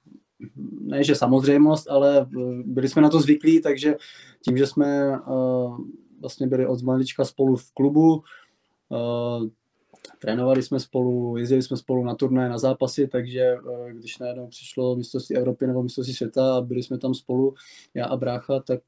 ne, 0.81 1.05
že 1.05 1.15
samozřejmost, 1.15 1.91
ale 1.91 2.27
byli 2.65 2.89
jsme 2.89 3.03
na 3.03 3.09
to 3.09 3.21
zvyklí, 3.21 3.63
takže 3.63 3.97
tím, 4.45 4.59
že 4.59 4.67
jsme 4.67 5.19
uh, 5.21 5.81
vlastně 6.21 6.47
byli 6.47 6.67
od 6.67 6.83
malička 6.83 7.25
spolu 7.25 7.57
v 7.57 7.73
klubu, 7.73 8.23
uh, 8.89 9.49
trénovali 10.19 10.63
jsme 10.63 10.81
spolu, 10.81 11.37
jezdili 11.37 11.63
jsme 11.63 11.77
spolu 11.77 12.05
na 12.05 12.15
turné, 12.15 12.49
na 12.49 12.59
zápasy, 12.59 13.09
takže 13.09 13.57
když 13.93 14.19
najednou 14.19 14.47
přišlo 14.47 14.97
mistrovství 14.97 15.37
Evropy 15.37 15.67
nebo 15.67 15.83
mistrovství 15.83 16.15
světa 16.15 16.57
a 16.57 16.61
byli 16.61 16.83
jsme 16.83 16.99
tam 16.99 17.15
spolu, 17.15 17.55
já 17.95 18.07
a 18.07 18.17
brácha, 18.17 18.61
tak 18.61 18.81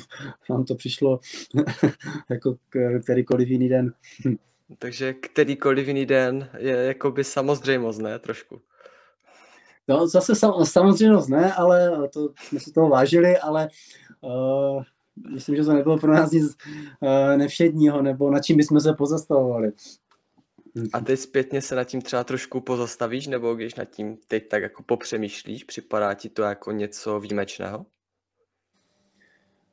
nám 0.50 0.64
to 0.64 0.74
přišlo 0.74 1.20
jako 2.30 2.56
kterýkoliv 3.02 3.48
jiný 3.48 3.68
den. 3.68 3.92
Takže 4.78 5.12
kterýkoliv 5.12 5.88
jiný 5.88 6.06
den 6.06 6.48
je 6.58 6.76
jakoby 6.76 7.24
samozřejmost, 7.24 8.00
ne? 8.00 8.18
Trošku. 8.18 8.60
No 9.88 10.08
zase 10.08 10.34
sam, 10.34 10.64
samozřejmě 10.64 11.16
ne, 11.28 11.54
ale 11.54 12.08
to 12.08 12.28
jsme 12.40 12.60
si 12.60 12.72
toho 12.72 12.88
vážili, 12.88 13.38
ale 13.38 13.68
uh, 14.20 14.82
myslím, 15.34 15.56
že 15.56 15.64
to 15.64 15.72
nebylo 15.72 15.98
pro 15.98 16.12
nás 16.12 16.30
nic 16.30 16.44
uh, 16.44 17.36
nevšedního, 17.36 18.02
nebo 18.02 18.30
na 18.30 18.40
čím 18.40 18.56
bychom 18.56 18.80
se 18.80 18.92
pozastavovali. 18.92 19.72
A 20.92 21.00
ty 21.00 21.16
zpětně 21.16 21.62
se 21.62 21.76
nad 21.76 21.84
tím 21.84 22.02
třeba 22.02 22.24
trošku 22.24 22.60
pozastavíš, 22.60 23.26
nebo 23.26 23.54
když 23.54 23.74
nad 23.74 23.84
tím 23.84 24.18
teď 24.28 24.48
tak 24.48 24.62
jako 24.62 24.82
popřemýšlíš, 24.82 25.64
připadá 25.64 26.14
ti 26.14 26.28
to 26.28 26.42
jako 26.42 26.72
něco 26.72 27.20
výjimečného? 27.20 27.86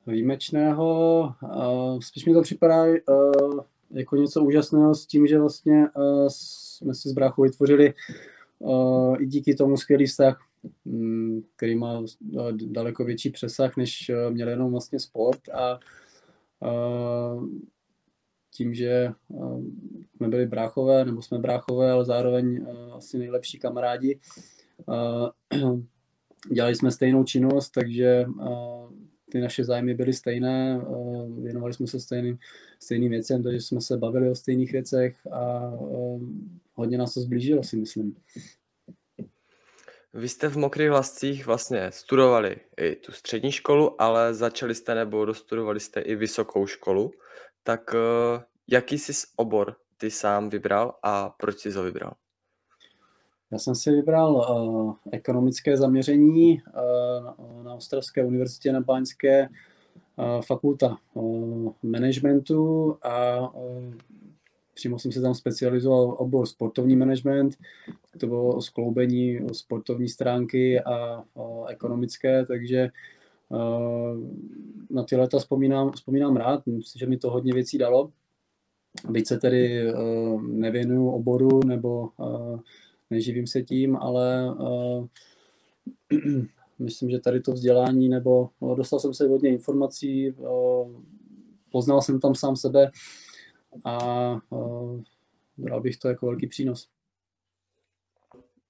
Výjimečného, 0.08 1.22
uh, 1.42 2.00
spíš 2.00 2.26
mi 2.26 2.34
to 2.34 2.42
připadá 2.42 2.84
uh, 2.84 3.60
jako 3.92 4.16
něco 4.16 4.44
úžasného 4.44 4.96
s 4.96 5.06
tím, 5.06 5.28
že 5.28 5.40
vlastně 5.40 5.88
uh, 5.96 6.28
jsme 6.28 6.94
si 6.94 7.10
s 7.10 7.14
bráchou 7.14 7.42
vytvořili 7.42 7.94
i 9.20 9.26
díky 9.26 9.56
tomu 9.56 9.78
skvělý 9.78 10.06
vztah, 10.06 10.40
mm, 10.86 11.42
který 11.56 11.76
má 11.76 12.04
daleko 12.66 13.04
větší 13.06 13.30
přesah, 13.30 13.78
než 13.78 14.12
měl 14.30 14.50
jenom 14.50 14.72
vlastně 14.72 15.00
sport 15.00 15.50
a 15.50 15.80
tím, 18.52 18.74
že 18.74 19.12
jsme 20.16 20.28
byli 20.28 20.46
bráchové, 20.46 21.06
nebo 21.06 21.22
jsme 21.22 21.40
bráchové, 21.40 21.92
ale 21.92 22.06
zároveň 22.06 22.68
asi 22.96 23.18
nejlepší 23.18 23.60
kamarádi, 23.60 24.20
dělali 26.54 26.76
jsme 26.76 26.92
stejnou 26.92 27.24
činnost, 27.24 27.70
takže 27.70 28.26
ty 29.32 29.40
naše 29.40 29.64
zájmy 29.64 29.94
byly 29.94 30.14
stejné, 30.14 30.82
věnovali 31.42 31.74
jsme 31.74 31.88
se 31.88 32.00
stejným, 32.00 32.38
stejným 32.80 33.12
věcem, 33.12 33.44
takže 33.44 33.62
jsme 33.62 33.82
se 33.82 33.98
bavili 33.98 34.30
o 34.30 34.36
stejných 34.36 34.72
věcech 34.72 35.28
a 35.32 35.74
hodně 36.74 36.98
nás 36.98 37.14
to 37.14 37.22
zblížilo, 37.22 37.64
si 37.64 37.76
myslím. 37.76 38.16
Vy 40.14 40.30
jste 40.30 40.50
v 40.50 40.58
Mokrých 40.58 40.92
Lascích 40.92 41.46
vlastně 41.46 41.92
studovali 41.92 42.56
i 42.78 42.96
tu 42.96 43.12
střední 43.12 43.52
školu, 43.52 44.02
ale 44.02 44.34
začali 44.34 44.76
jste 44.76 44.96
nebo 44.96 45.26
dostudovali 45.26 45.80
jste 45.80 46.02
i 46.02 46.16
vysokou 46.16 46.66
školu. 46.68 47.12
Tak 47.64 47.96
eh, 47.96 48.44
jaký 48.68 48.98
jsi 48.98 49.14
obor 49.36 49.76
ty 49.98 50.12
sám 50.12 50.50
vybral 50.50 50.96
a 51.04 51.30
proč 51.30 51.60
jsi 51.60 51.72
ho 51.72 51.84
vybral? 51.84 52.14
Já 53.52 53.60
jsem 53.60 53.76
si 53.76 53.92
vybral 53.92 54.36
uh, 54.36 54.96
ekonomické 55.12 55.78
zaměření 55.78 56.62
uh, 56.62 57.64
na 57.64 57.74
Ostravské 57.74 58.26
univerzitě 58.26 58.72
na 58.72 58.82
Báňské, 58.82 59.48
uh, 59.48 60.42
fakulta 60.42 60.98
uh, 61.14 61.72
managementu 61.84 62.98
a 63.02 63.40
uh, 63.54 63.94
přímo 64.74 65.00
jsem 65.00 65.12
se 65.12 65.22
tam 65.22 65.36
specializoval 65.36 66.16
obor 66.20 66.46
sportovní 66.46 66.96
management, 66.96 67.58
to 68.18 68.28
bylo 68.28 68.62
skloubení 68.62 69.40
sportovní 69.52 70.10
stránky 70.10 70.80
a, 70.80 70.94
a 70.96 71.24
ekonomické, 71.68 72.46
takže 72.46 72.90
na 74.90 75.04
ty 75.04 75.16
léta 75.16 75.40
vzpomínám, 75.40 75.92
vzpomínám 75.92 76.36
rád, 76.36 76.68
myslím, 76.68 77.00
že 77.00 77.06
mi 77.06 77.18
to 77.18 77.30
hodně 77.30 77.54
věcí 77.54 77.78
dalo. 77.78 78.12
Byť 79.10 79.28
se 79.28 79.38
tedy 79.38 79.92
nevěnuju 80.42 81.10
oboru 81.10 81.60
nebo 81.66 82.10
neživím 83.10 83.48
se 83.48 83.62
tím, 83.62 83.96
ale 83.96 84.56
myslím, 86.80 87.10
že 87.10 87.20
tady 87.20 87.42
to 87.42 87.52
vzdělání, 87.52 88.10
nebo 88.10 88.50
no, 88.62 88.76
dostal 88.76 89.00
jsem 89.00 89.14
se 89.14 89.28
hodně 89.28 89.50
informací, 89.50 90.36
poznal 91.72 92.02
jsem 92.02 92.20
tam 92.20 92.36
sám 92.36 92.56
sebe, 92.56 92.92
a 93.86 93.98
bral 95.58 95.82
bych 95.82 95.98
to 95.98 96.08
jako 96.08 96.26
velký 96.26 96.48
přínos. 96.48 96.90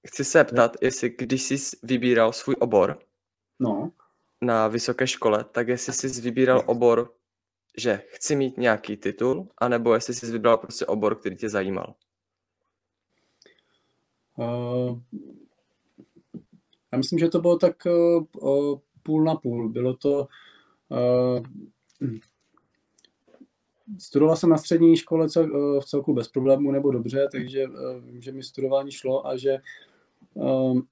Chci 0.06 0.24
se 0.24 0.44
ptat, 0.44 0.76
jestli 0.82 1.14
když 1.18 1.42
jsi 1.42 1.76
vybíral 1.82 2.32
svůj 2.32 2.56
obor 2.58 2.98
no. 3.60 3.92
na 4.40 4.68
vysoké 4.68 5.06
škole, 5.06 5.44
tak 5.44 5.68
jestli 5.68 5.92
jsi 5.92 6.20
vybíral 6.20 6.62
obor, 6.66 7.12
že 7.76 8.02
chci 8.06 8.36
mít 8.36 8.58
nějaký 8.58 8.96
titul, 8.96 9.48
anebo 9.58 9.94
jestli 9.94 10.14
jsi 10.14 10.32
vybral 10.32 10.58
prostě 10.58 10.86
obor, 10.86 11.14
který 11.14 11.36
tě 11.36 11.48
zajímal? 11.48 11.94
Uh, 14.36 15.00
já 16.92 16.98
myslím, 16.98 17.18
že 17.18 17.28
to 17.28 17.40
bylo 17.40 17.58
tak 17.58 17.76
uh, 17.86 18.78
půl 19.02 19.24
na 19.24 19.34
půl. 19.34 19.68
Bylo 19.68 19.94
to 19.94 20.28
uh, 20.88 21.46
Studoval 23.98 24.36
jsem 24.36 24.50
na 24.50 24.58
střední 24.58 24.96
škole 24.96 25.28
cel, 25.28 25.44
eh, 25.44 25.80
v 25.80 25.84
celku 25.84 26.14
bez 26.14 26.28
problémů 26.28 26.70
nebo 26.70 26.90
dobře, 26.90 27.28
takže 27.32 27.62
eh, 27.62 28.00
vím, 28.00 28.22
že 28.22 28.32
mi 28.32 28.42
studování 28.42 28.92
šlo 28.92 29.26
a 29.26 29.36
že 29.36 29.58
um, 30.34 30.86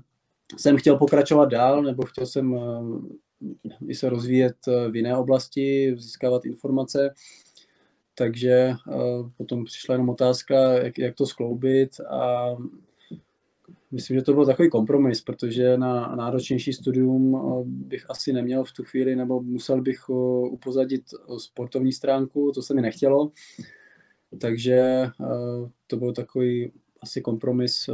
jsem 0.56 0.76
chtěl 0.76 0.98
pokračovat 0.98 1.44
dál, 1.44 1.82
nebo 1.82 2.02
chtěl 2.02 2.26
jsem 2.26 2.52
uh, 2.52 3.04
i 3.88 3.94
se 3.94 4.08
rozvíjet 4.08 4.56
v 4.90 4.96
jiné 4.96 5.16
oblasti, 5.16 5.94
získávat 5.98 6.44
informace. 6.44 7.14
Takže 8.14 8.74
uh, 8.86 9.30
potom 9.36 9.64
přišla 9.64 9.94
jenom 9.94 10.08
otázka, 10.08 10.72
jak, 10.72 10.98
jak 10.98 11.14
to 11.14 11.26
skloubit 11.26 12.00
a 12.00 12.50
Myslím, 13.90 14.16
že 14.18 14.22
to 14.22 14.34
byl 14.34 14.46
takový 14.46 14.70
kompromis, 14.70 15.20
protože 15.22 15.78
na 15.78 16.16
náročnější 16.16 16.72
studium 16.72 17.36
eh, 17.36 17.62
bych 17.64 18.10
asi 18.10 18.32
neměl 18.32 18.64
v 18.64 18.72
tu 18.72 18.84
chvíli, 18.84 19.16
nebo 19.16 19.42
musel 19.42 19.80
bych 19.80 19.98
eh, 20.10 20.12
upozadit 20.50 21.02
sportovní 21.38 21.92
stránku, 21.92 22.52
to 22.54 22.62
se 22.62 22.74
mi 22.74 22.82
nechtělo. 22.82 23.32
Takže 24.40 24.76
eh, 24.76 25.10
to 25.86 25.96
byl 25.96 26.12
takový 26.12 26.72
asi 27.02 27.20
kompromis. 27.20 27.90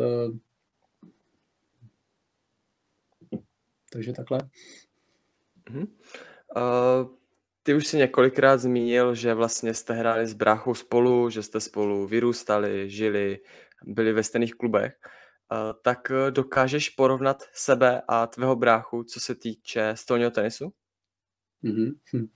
Takže 3.93 4.13
takhle. 4.13 4.39
Uh-huh. 5.71 5.89
Uh, 6.57 7.15
ty 7.63 7.75
už 7.75 7.87
si 7.87 7.97
několikrát 7.97 8.57
zmínil, 8.57 9.15
že 9.15 9.35
vlastně 9.35 9.75
jste 9.75 9.95
hráli 9.95 10.27
s 10.27 10.33
bráchou 10.33 10.75
spolu, 10.75 11.31
že 11.31 11.43
jste 11.43 11.61
spolu 11.61 12.07
vyrůstali, 12.07 12.91
žili, 12.91 13.39
byli 13.85 14.13
ve 14.13 14.23
stejných 14.23 14.55
klubech. 14.55 14.97
Eh, 15.03 15.24
tak 15.83 16.11
eh, 16.11 16.31
dokážeš 16.31 16.89
porovnat 16.89 17.43
sebe 17.53 18.03
a 18.09 18.27
tvého 18.27 18.57
bráchu, 18.57 19.05
co 19.05 19.21
se 19.21 19.35
týče 19.35 19.93
stolního 19.95 20.31
tenisu? 20.31 20.73
Mm-hmm. 21.65 22.29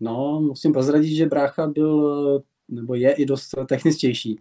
No, 0.00 0.40
musím 0.40 0.72
prozradit, 0.72 1.16
že 1.16 1.26
brácha 1.26 1.66
byl, 1.66 2.42
nebo 2.68 2.94
je 2.94 3.12
i 3.12 3.26
dost 3.26 3.54
techničtější. 3.68 4.40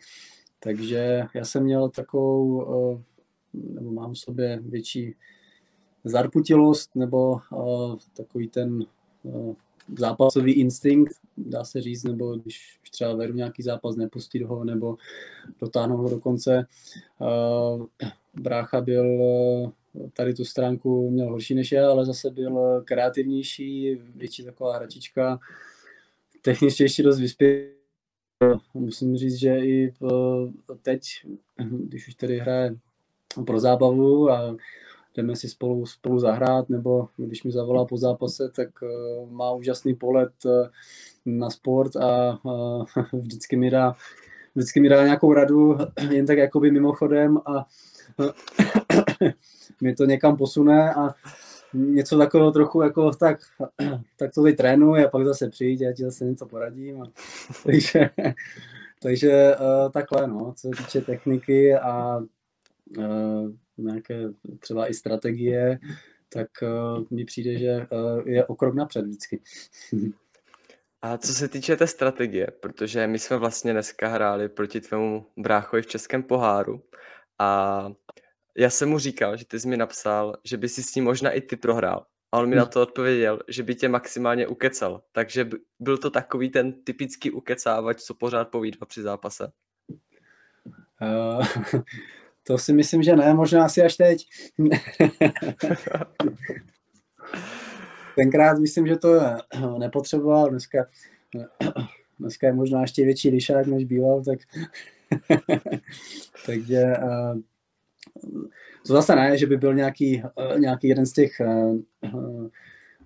Takže 0.60 1.24
já 1.34 1.46
jsem 1.46 1.64
měl 1.64 1.90
takovou, 1.90 2.62
eh, 2.96 3.04
nebo 3.54 3.92
mám 3.92 4.14
v 4.14 4.20
sobě 4.20 4.60
větší 4.62 5.16
zarputilost, 6.04 6.96
nebo 6.96 7.40
takový 8.14 8.48
ten 8.48 8.86
zápasový 9.98 10.54
instinkt, 10.54 11.14
dá 11.38 11.64
se 11.64 11.82
říct, 11.82 12.04
nebo 12.04 12.36
když 12.36 12.80
třeba 12.92 13.16
vedu 13.16 13.34
nějaký 13.34 13.64
zápas, 13.64 13.96
nepustit 13.96 14.42
ho, 14.42 14.64
nebo 14.64 14.98
dotáhnout 15.60 15.98
ho 15.98 16.10
do 16.10 16.20
konce. 16.20 16.68
Uh, 17.20 17.86
brácha 18.34 18.82
byl 18.82 19.18
tady 20.14 20.34
tu 20.34 20.46
stránku 20.46 21.12
měl 21.12 21.30
horší 21.30 21.56
než 21.56 21.72
já, 21.72 21.92
ale 21.92 22.06
zase 22.06 22.30
byl 22.30 22.82
kreativnější, 22.86 23.96
větší 24.16 24.44
taková 24.44 24.76
hračička, 24.76 25.40
techničtější 26.42 27.04
dost 27.04 27.20
vyspělý 27.20 27.78
musím 28.74 29.18
říct, 29.18 29.36
že 29.36 29.58
i 29.58 29.94
teď, 30.82 31.02
když 31.70 32.08
už 32.08 32.16
tady 32.16 32.40
hraje 32.40 32.76
pro 33.46 33.60
zábavu 33.60 34.30
a 34.30 34.58
jdeme 35.18 35.36
si 35.36 35.50
spolu, 35.50 35.86
spolu 35.86 36.20
zahrát, 36.20 36.70
nebo 36.70 37.08
když 37.18 37.44
mi 37.44 37.52
zavolá 37.52 37.86
po 37.86 37.98
zápase, 37.98 38.50
tak 38.56 38.70
má 39.30 39.52
úžasný 39.52 39.96
pohled 39.96 40.32
na 41.26 41.50
sport 41.50 41.96
a 41.96 42.40
vždycky 43.14 43.56
mi 43.58 43.70
dá, 43.70 43.96
vždycky 44.56 44.80
mi 44.80 44.90
dá 44.90 45.04
nějakou 45.04 45.34
radu, 45.34 45.78
jen 46.12 46.26
tak 46.26 46.38
jakoby 46.38 46.72
mimochodem 46.72 47.38
a 47.38 47.66
mě 49.82 49.96
to 49.96 50.06
někam 50.06 50.38
posune 50.38 50.94
a 50.94 51.14
něco 51.74 52.18
takového 52.18 52.52
trochu 52.52 52.82
jako 52.82 53.12
tak, 53.12 53.40
tak 54.18 54.34
to 54.34 54.44
teď 54.44 54.58
trénuji 54.58 55.06
a 55.06 55.10
pak 55.10 55.26
zase 55.26 55.50
přijít, 55.50 55.82
já 55.82 55.94
ti 55.94 56.04
zase 56.04 56.26
něco 56.26 56.46
poradím. 56.46 57.02
A, 57.02 57.06
takže 57.66 58.10
takže 59.02 59.56
takhle, 59.94 60.28
no, 60.28 60.54
co 60.56 60.62
se 60.62 60.84
týče 60.84 61.02
techniky 61.02 61.76
a 61.76 62.20
nějaké 63.78 64.30
třeba 64.60 64.90
i 64.90 64.94
strategie, 64.94 65.80
tak 66.30 66.48
uh, 66.62 67.04
mi 67.12 67.26
přijde, 67.26 67.58
že 67.58 67.88
uh, 67.92 68.28
je 68.30 68.46
o 68.46 68.56
krok 68.56 68.76
napřed 68.76 69.06
vždycky. 69.06 69.42
A 71.02 71.18
co 71.18 71.34
se 71.34 71.48
týče 71.48 71.76
té 71.76 71.88
strategie, 71.88 72.48
protože 72.60 73.08
my 73.08 73.20
jsme 73.20 73.38
vlastně 73.38 73.74
dneska 73.74 74.08
hráli 74.08 74.50
proti 74.50 74.82
tvému 74.82 75.26
bráchovi 75.38 75.82
v 75.82 75.88
Českém 75.88 76.24
poháru 76.24 76.84
a 77.40 77.92
já 78.58 78.70
jsem 78.70 78.90
mu 78.90 79.00
říkal, 79.00 79.38
že 79.38 79.46
ty 79.46 79.60
jsi 79.60 79.68
mi 79.68 79.78
napsal, 79.78 80.38
že 80.44 80.58
by 80.58 80.70
si 80.70 80.84
s 80.84 80.96
ním 80.96 81.04
možná 81.04 81.32
i 81.32 81.42
ty 81.42 81.56
prohrál. 81.56 82.06
A 82.32 82.40
on 82.40 82.50
mi 82.50 82.56
na 82.56 82.66
to 82.66 82.82
odpověděl, 82.82 83.40
že 83.48 83.64
by 83.64 83.76
tě 83.76 83.90
maximálně 83.90 84.48
ukecal. 84.48 85.04
Takže 85.12 85.50
byl 85.80 85.98
to 85.98 86.10
takový 86.10 86.50
ten 86.50 86.84
typický 86.84 87.32
ukecávač, 87.32 88.02
co 88.02 88.14
pořád 88.14 88.48
povídá 88.48 88.86
při 88.86 89.02
zápase. 89.02 89.52
Uh, 91.02 91.46
to 92.48 92.58
si 92.58 92.74
myslím, 92.74 93.04
že 93.04 93.16
ne, 93.16 93.34
možná 93.34 93.66
asi 93.66 93.82
až 93.82 93.96
teď. 93.96 94.26
Tenkrát 98.16 98.60
myslím, 98.60 98.88
že 98.88 98.96
to 98.96 99.20
nepotřeboval, 99.78 100.50
dneska, 100.50 100.86
dneska 102.20 102.48
je 102.48 102.54
možná 102.54 102.82
ještě 102.82 103.06
větší 103.06 103.30
lišák, 103.30 103.68
než 103.68 103.86
býval, 103.86 104.24
tak 104.24 104.40
takže 106.46 106.94
to 108.88 108.94
zase 108.94 109.16
ne, 109.16 109.38
že 109.38 109.46
by 109.48 109.58
byl 109.58 109.74
nějaký, 109.74 110.24
nějaký 110.58 110.88
jeden 110.88 111.06
z 111.06 111.14
těch 111.14 111.42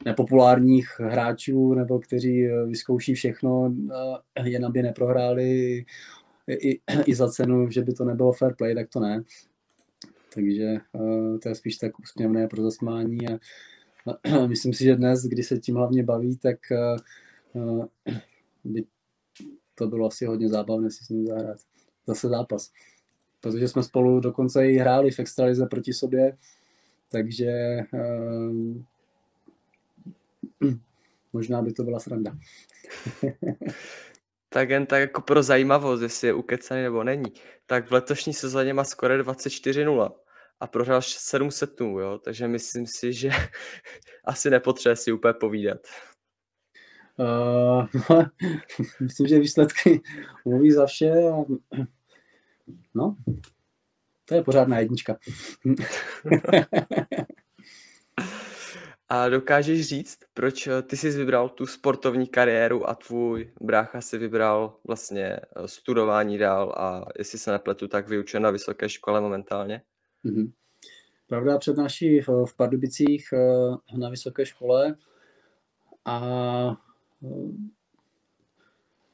nepopulárních 0.06 0.88
hráčů, 1.00 1.74
nebo 1.74 2.00
kteří 2.00 2.48
vyzkouší 2.68 3.14
všechno, 3.14 3.74
jen 4.44 4.66
aby 4.66 4.84
neprohráli 4.84 5.86
i, 6.54 6.82
i 7.06 7.16
za 7.16 7.30
cenu, 7.30 7.70
že 7.70 7.82
by 7.82 7.94
to 7.94 8.06
nebylo 8.06 8.34
fair 8.34 8.56
play, 8.56 8.76
tak 8.76 8.90
to 8.90 9.00
ne. 9.00 9.24
Takže 10.34 10.78
to 11.42 11.50
je 11.50 11.56
spíš 11.56 11.78
tak 11.78 12.00
úsměvné 12.00 12.48
pro 12.48 12.64
zasmání 12.64 13.18
a 13.28 13.40
myslím 14.48 14.74
si, 14.74 14.84
že 14.84 14.96
dnes, 14.96 15.24
kdy 15.24 15.44
se 15.44 15.60
tím 15.60 15.76
hlavně 15.76 16.04
baví, 16.04 16.38
tak 16.38 16.58
by 18.64 18.84
to 19.76 19.88
bylo 19.88 20.08
asi 20.08 20.26
hodně 20.26 20.50
zábavné 20.50 20.92
si 20.92 21.06
s 21.06 21.10
ním 21.10 21.28
zahrát. 21.28 21.58
Zase 22.08 22.28
zápas. 22.28 22.72
Protože 23.40 23.68
jsme 23.68 23.84
spolu 23.84 24.20
dokonce 24.20 24.72
i 24.72 24.78
hráli 24.78 25.12
v 25.12 25.20
extralize 25.20 25.66
proti 25.66 25.94
sobě, 25.94 26.38
takže 27.12 27.80
možná 31.34 31.62
by 31.62 31.74
to 31.74 31.84
byla 31.84 32.00
sranda. 32.00 32.38
tak 34.54 34.70
jen 34.70 34.86
tak 34.86 35.02
jako 35.02 35.22
pro 35.22 35.44
zajímavost, 35.44 36.02
jestli 36.02 36.28
je 36.28 36.34
ukecaný 36.34 36.82
nebo 36.82 37.04
není, 37.04 37.34
tak 37.66 37.90
v 37.90 37.94
letošní 37.94 38.34
sezóně 38.34 38.74
má 38.74 38.84
skoro 38.84 39.14
24-0 39.14 40.12
a 40.60 40.68
prohrál 40.68 41.02
7 41.02 41.52
setů, 41.52 42.00
jo? 42.00 42.20
takže 42.24 42.48
myslím 42.48 42.86
si, 42.88 43.14
že 43.14 43.30
asi 44.26 44.50
nepotřebuje 44.50 44.96
si 44.96 45.12
úplně 45.12 45.34
povídat. 45.34 45.78
Uh, 47.18 47.88
myslím, 49.00 49.28
že 49.28 49.40
výsledky 49.40 50.02
mluví 50.46 50.72
za 50.72 50.86
vše. 50.86 51.12
A, 51.12 51.44
no, 52.96 53.16
to 54.26 54.36
je 54.36 54.44
pořádná 54.44 54.80
jednička. 54.80 55.18
A 59.14 59.30
dokážeš 59.30 59.88
říct, 59.88 60.20
proč 60.34 60.70
ty 60.84 60.98
jsi 60.98 61.10
vybral 61.10 61.50
tu 61.50 61.66
sportovní 61.66 62.28
kariéru 62.28 62.90
a 62.90 62.96
tvůj 62.96 63.52
brácha 63.62 64.02
si 64.02 64.18
vybral 64.18 64.76
vlastně 64.88 65.40
studování 65.66 66.38
dál 66.38 66.74
a 66.78 67.06
jestli 67.18 67.40
se 67.40 67.52
nepletu, 67.52 67.88
tak 67.88 68.08
vyučen 68.08 68.44
na 68.44 68.52
vysoké 68.52 68.90
škole 68.90 69.22
momentálně? 69.22 69.82
Mm-hmm. 70.26 70.52
Pravda, 71.28 71.58
přednáší 71.58 72.20
v, 72.22 72.28
v 72.46 72.56
Pardubicích 72.56 73.30
eh, 73.34 73.98
na 73.98 74.10
vysoké 74.10 74.46
škole 74.46 74.96
a 76.06 76.22
eh, 77.24 77.52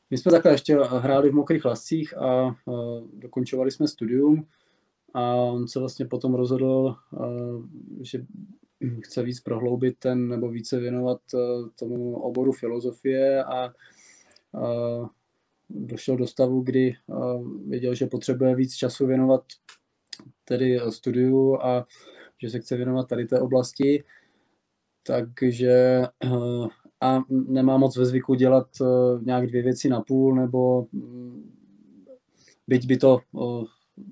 my 0.10 0.17
jsme 0.17 0.31
takhle 0.31 0.51
ještě 0.51 0.75
hráli 0.75 1.29
v 1.29 1.33
Mokrých 1.33 1.65
lascích 1.65 2.17
a 2.17 2.47
eh, 2.47 2.71
dokončovali 3.13 3.71
jsme 3.71 3.88
studium 3.88 4.47
a 5.13 5.33
on 5.33 5.67
se 5.67 5.79
vlastně 5.79 6.05
potom 6.05 6.36
rozhodl, 6.36 6.95
že 8.01 8.25
chce 9.04 9.24
víc 9.24 9.40
prohloubit 9.40 10.00
ten 10.00 10.28
nebo 10.28 10.50
více 10.50 10.80
věnovat 10.80 11.22
tomu 11.80 12.16
oboru 12.16 12.52
filozofie 12.52 13.44
a 13.44 13.74
došel 15.70 16.18
do 16.18 16.28
stavu, 16.28 16.62
kdy 16.62 16.96
věděl, 17.68 17.96
že 17.96 18.08
potřebuje 18.08 18.56
víc 18.56 18.76
času 18.76 19.08
věnovat 19.08 19.44
tedy 20.46 20.80
studiu 20.90 21.58
a 21.62 21.88
že 22.42 22.50
se 22.50 22.60
chce 22.60 22.78
věnovat 22.78 23.08
tady 23.08 23.26
té 23.26 23.40
oblasti, 23.40 24.04
takže 25.04 26.04
eh, 26.24 26.68
a 27.02 27.20
nemá 27.30 27.78
moc 27.78 27.98
ve 27.98 28.06
zvyku 28.06 28.34
dělat 28.34 28.68
eh, 28.82 28.86
nějak 29.24 29.48
dvě 29.48 29.63
věci 29.63 29.90
na 29.90 30.02
půl, 30.02 30.36
nebo 30.36 30.88
mm, 30.92 31.54
byť 32.68 32.88
by 32.88 32.98
to 32.98 33.20
eh, 33.36 33.66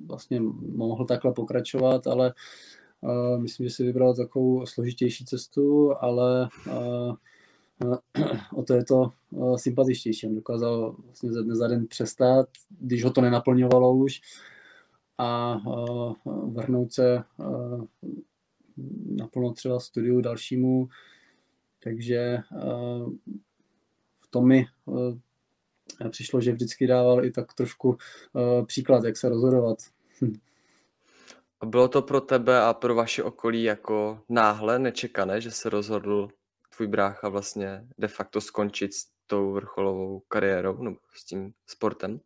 vlastně 0.06 0.40
mohl 0.76 1.06
takhle 1.06 1.34
pokračovat, 1.34 2.08
ale 2.08 2.34
myslím, 3.38 3.68
že 3.68 3.76
si 3.76 3.84
vybral 3.84 4.16
takovou 4.16 4.66
složitější 4.66 5.26
cestu, 5.26 5.94
ale 6.00 6.50
o 8.54 8.64
to 8.64 8.74
je 8.74 8.84
to 8.84 9.12
sympatičtější. 9.56 10.28
On 10.28 10.36
dokázal 10.36 10.96
vlastně 11.06 11.34
ze 11.34 11.44
dne 11.44 11.56
za 11.56 11.68
den 11.68 11.88
přestat, 11.88 12.50
když 12.80 13.04
ho 13.04 13.12
to 13.12 13.22
nenaplňovalo 13.22 13.96
už, 13.96 14.22
a 15.18 15.58
vrhnout 16.48 16.94
se 16.94 17.24
naplno 19.06 19.54
třeba 19.54 19.80
studiu 19.80 20.22
dalšímu. 20.22 20.88
Takže 21.84 22.38
v 24.20 24.28
tom 24.30 24.48
mi 24.48 24.66
přišlo, 26.10 26.42
že 26.42 26.52
vždycky 26.52 26.88
dával 26.88 27.26
i 27.26 27.32
tak 27.32 27.54
trošku 27.54 27.98
příklad, 28.66 29.04
jak 29.04 29.18
se 29.18 29.30
rozhodovat. 29.30 29.78
Bylo 31.66 31.88
to 31.88 32.02
pro 32.02 32.22
tebe 32.22 32.62
a 32.62 32.74
pro 32.74 32.96
vaše 32.96 33.24
okolí 33.24 33.64
jako 33.64 34.20
náhle, 34.30 34.80
nečekané, 34.80 35.42
že 35.42 35.52
se 35.52 35.70
rozhodl 35.70 36.30
tvůj 36.76 36.88
brácha 36.88 37.30
vlastně 37.30 37.88
de 37.98 38.08
facto 38.08 38.42
skončit 38.42 38.94
s 38.94 39.06
tou 39.28 39.52
vrcholovou 39.52 40.22
kariérou 40.28 40.84
nebo 40.84 40.98
s 41.16 41.26
tím 41.26 41.54
sportem? 41.68 42.20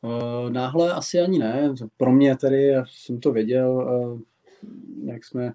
Uh, 0.00 0.50
náhle 0.50 0.92
asi 0.92 1.20
ani 1.20 1.38
ne. 1.38 1.74
Pro 1.96 2.12
mě 2.12 2.36
tedy, 2.36 2.66
já 2.66 2.84
jsem 2.88 3.20
to 3.20 3.32
věděl, 3.32 3.70
uh, 3.70 4.20
jak 5.04 5.24
jsme, 5.24 5.52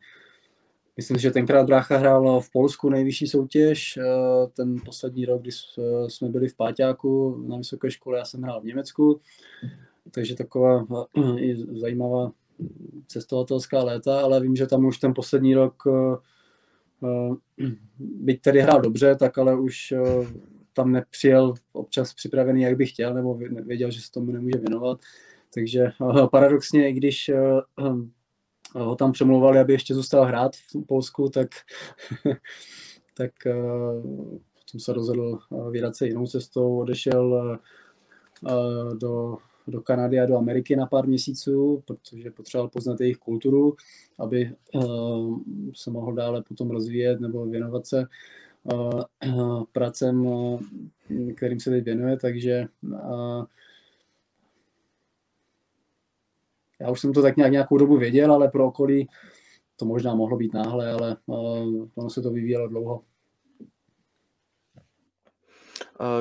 myslím, 0.98 1.18
že 1.18 1.32
tenkrát 1.32 1.66
brácha 1.66 1.98
hrál 1.98 2.42
v 2.42 2.52
Polsku 2.52 2.90
nejvyšší 2.90 3.28
soutěž, 3.28 3.98
uh, 3.98 4.50
ten 4.50 4.76
poslední 4.86 5.26
rok, 5.26 5.42
kdy 5.42 5.52
jsme 6.08 6.30
byli 6.30 6.48
v 6.48 6.56
Páťáku 6.56 7.44
na 7.48 7.58
vysoké 7.58 7.92
škole, 7.92 8.18
já 8.18 8.26
jsem 8.26 8.42
hrál 8.42 8.62
v 8.62 8.66
Německu, 8.66 9.22
takže 10.12 10.36
taková 10.36 10.86
i 11.38 11.56
zajímavá 11.80 12.32
cestovatelská 13.08 13.84
léta, 13.84 14.22
ale 14.22 14.42
vím, 14.42 14.56
že 14.56 14.68
tam 14.68 14.86
už 14.86 14.98
ten 14.98 15.13
poslední 15.13 15.56
rok, 15.56 15.84
byť 18.00 18.42
tedy 18.42 18.62
hrál 18.62 18.82
dobře, 18.82 19.16
tak 19.16 19.38
ale 19.38 19.60
už 19.60 19.94
tam 20.74 20.92
nepřijel 20.92 21.54
občas 21.74 22.13
připravený, 22.13 22.62
jak 22.62 22.78
bych 22.78 22.89
chtěl, 22.89 23.13
nebo 23.13 23.36
věděl, 23.66 23.92
že 23.92 24.02
se 24.02 24.12
tomu 24.12 24.32
nemůže 24.32 24.58
věnovat. 24.58 25.00
Takže 25.54 25.84
eh, 25.84 26.28
paradoxně, 26.32 26.89
i 26.89 26.94
když 26.94 27.30
eh, 27.30 27.62
eh, 27.80 28.80
ho 28.80 28.96
tam 28.96 29.12
přemlouvali, 29.12 29.60
aby 29.60 29.74
ještě 29.74 29.96
zůstal 29.96 30.26
hrát 30.26 30.56
v 30.56 30.86
Polsku, 30.88 31.30
tak, 31.30 31.48
tak 33.18 33.32
potom 34.54 34.80
se 34.80 34.94
rozhodl 34.94 35.39
vydat 35.72 35.96
se 35.96 36.08
jinou 36.08 36.28
cestou, 36.28 36.80
odešel 36.80 37.60
do, 39.00 39.38
do 39.67 39.82
Kanady 39.82 40.19
a 40.19 40.26
do 40.26 40.38
Ameriky 40.38 40.76
na 40.76 40.86
pár 40.86 41.08
měsíců, 41.08 41.84
protože 41.86 42.32
potřeboval 42.32 42.69
poznat 42.69 43.02
jejich 43.02 43.17
kulturu, 43.17 43.76
aby 44.19 44.56
se 45.76 45.91
mohl 45.91 46.13
dále 46.13 46.43
potom 46.43 46.71
rozvíjet 46.71 47.21
nebo 47.21 47.45
věnovat 47.45 47.88
se 47.88 48.06
pracem, 49.71 50.28
kterým 51.36 51.60
se 51.60 51.69
teď 51.69 51.84
věnuje, 51.84 52.17
takže 52.17 52.65
já 56.80 56.91
už 56.91 56.99
jsem 56.99 57.13
to 57.13 57.21
tak 57.21 57.38
nějak 57.38 57.52
nějakou 57.52 57.78
dobu 57.78 57.97
věděl, 57.97 58.34
ale 58.34 58.47
pro 58.47 58.67
okolí 58.67 59.10
to 59.76 59.86
možná 59.86 60.15
mohlo 60.15 60.38
být 60.38 60.54
náhle, 60.54 60.91
ale 60.91 61.17
ono 61.95 62.10
se 62.10 62.21
to 62.21 62.32
vyvíjelo 62.32 62.67
dlouho. 62.67 63.04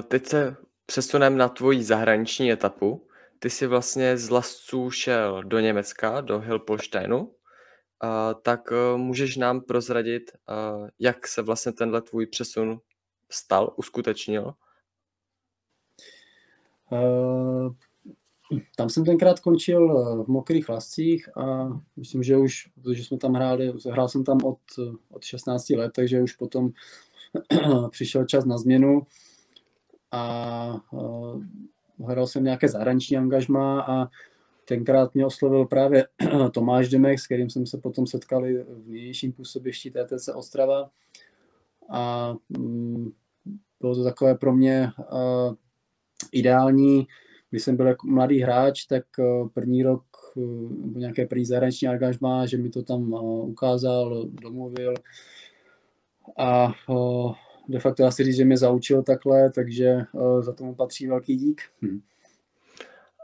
Teď 0.08 0.26
se 0.26 0.56
přesuneme 0.86 1.36
na 1.36 1.48
tvoji 1.48 1.82
zahraniční 1.82 2.52
etapu. 2.52 3.06
Ty 3.42 3.50
jsi 3.50 3.66
vlastně 3.66 4.18
z 4.18 4.30
Lasců 4.30 4.90
šel 4.90 5.42
do 5.42 5.60
Německa, 5.60 6.20
do 6.20 6.40
Hilpolsteinu. 6.40 7.34
tak 8.42 8.72
e, 8.72 8.96
můžeš 8.96 9.36
nám 9.36 9.60
prozradit, 9.60 10.22
jak 10.98 11.26
se 11.26 11.42
vlastně 11.42 11.72
tenhle 11.72 12.02
tvůj 12.02 12.26
přesun 12.26 12.80
stal, 13.30 13.74
uskutečnil? 13.76 14.54
Uh, 16.90 17.72
tam 18.76 18.88
jsem 18.88 19.04
tenkrát 19.04 19.40
končil 19.40 19.88
v 20.24 20.28
Mokrých 20.28 20.68
Lascích 20.68 21.36
a 21.36 21.68
myslím, 21.96 22.22
že 22.22 22.36
už, 22.36 22.68
protože 22.82 23.04
jsme 23.04 23.18
tam 23.18 23.34
hráli, 23.34 23.72
hrál 23.90 24.08
jsem 24.08 24.24
tam 24.24 24.38
od, 24.44 24.58
od 25.10 25.24
16 25.24 25.70
let, 25.70 25.92
takže 25.94 26.22
už 26.22 26.32
potom 26.32 26.70
přišel 27.90 28.24
čas 28.24 28.44
na 28.44 28.58
změnu 28.58 29.06
a 30.10 30.74
uh, 30.90 31.42
hledal 32.02 32.26
jsem 32.26 32.44
nějaké 32.44 32.68
zahraniční 32.68 33.16
angažma 33.16 33.82
a 33.82 34.08
tenkrát 34.64 35.14
mě 35.14 35.26
oslovil 35.26 35.64
právě 35.66 36.06
Tomáš 36.52 36.88
Demek, 36.88 37.20
s 37.20 37.26
kterým 37.26 37.50
jsem 37.50 37.66
se 37.66 37.78
potom 37.78 38.06
setkali 38.06 38.64
v 38.68 38.88
nynějším 38.88 39.32
působišti 39.32 39.90
TTC 39.90 40.28
Ostrava. 40.34 40.90
A 41.90 42.34
um, 42.58 43.12
bylo 43.80 43.94
to 43.94 44.04
takové 44.04 44.34
pro 44.34 44.52
mě 44.54 44.90
uh, 45.12 45.54
ideální, 46.32 47.06
když 47.50 47.62
jsem 47.62 47.76
byl 47.76 47.86
jako 47.86 48.06
mladý 48.06 48.40
hráč, 48.40 48.84
tak 48.84 49.04
uh, 49.18 49.48
první 49.48 49.82
rok 49.82 50.04
nebo 50.80 50.98
nějaké 50.98 51.26
první 51.26 51.44
zahraniční 51.44 51.88
angažma, 51.88 52.46
že 52.46 52.56
mi 52.56 52.70
to 52.70 52.82
tam 52.82 53.12
ukázal, 53.42 54.26
domluvil. 54.28 54.94
A 56.38 56.72
de 57.68 57.80
facto 57.80 58.02
já 58.02 58.10
si 58.10 58.24
říct, 58.24 58.36
že 58.36 58.44
mě 58.44 58.56
zaučil 58.56 59.02
takhle, 59.02 59.50
takže 59.50 59.96
uh, 60.12 60.42
za 60.42 60.52
tomu 60.52 60.74
patří 60.74 61.06
velký 61.06 61.36
dík. 61.36 61.62
Hm. 61.82 62.00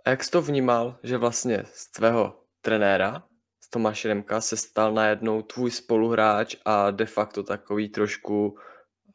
A 0.04 0.10
jak 0.10 0.24
jsi 0.24 0.30
to 0.30 0.42
vnímal, 0.42 0.96
že 1.02 1.18
vlastně 1.18 1.62
z 1.66 1.90
tvého 1.90 2.40
trenéra, 2.60 3.24
z 3.60 3.70
Tomáše 3.70 4.08
Remka, 4.08 4.40
se 4.40 4.56
stal 4.56 4.94
najednou 4.94 5.42
tvůj 5.42 5.70
spoluhráč 5.70 6.56
a 6.64 6.90
de 6.90 7.06
facto 7.06 7.42
takový 7.42 7.88
trošku 7.88 8.48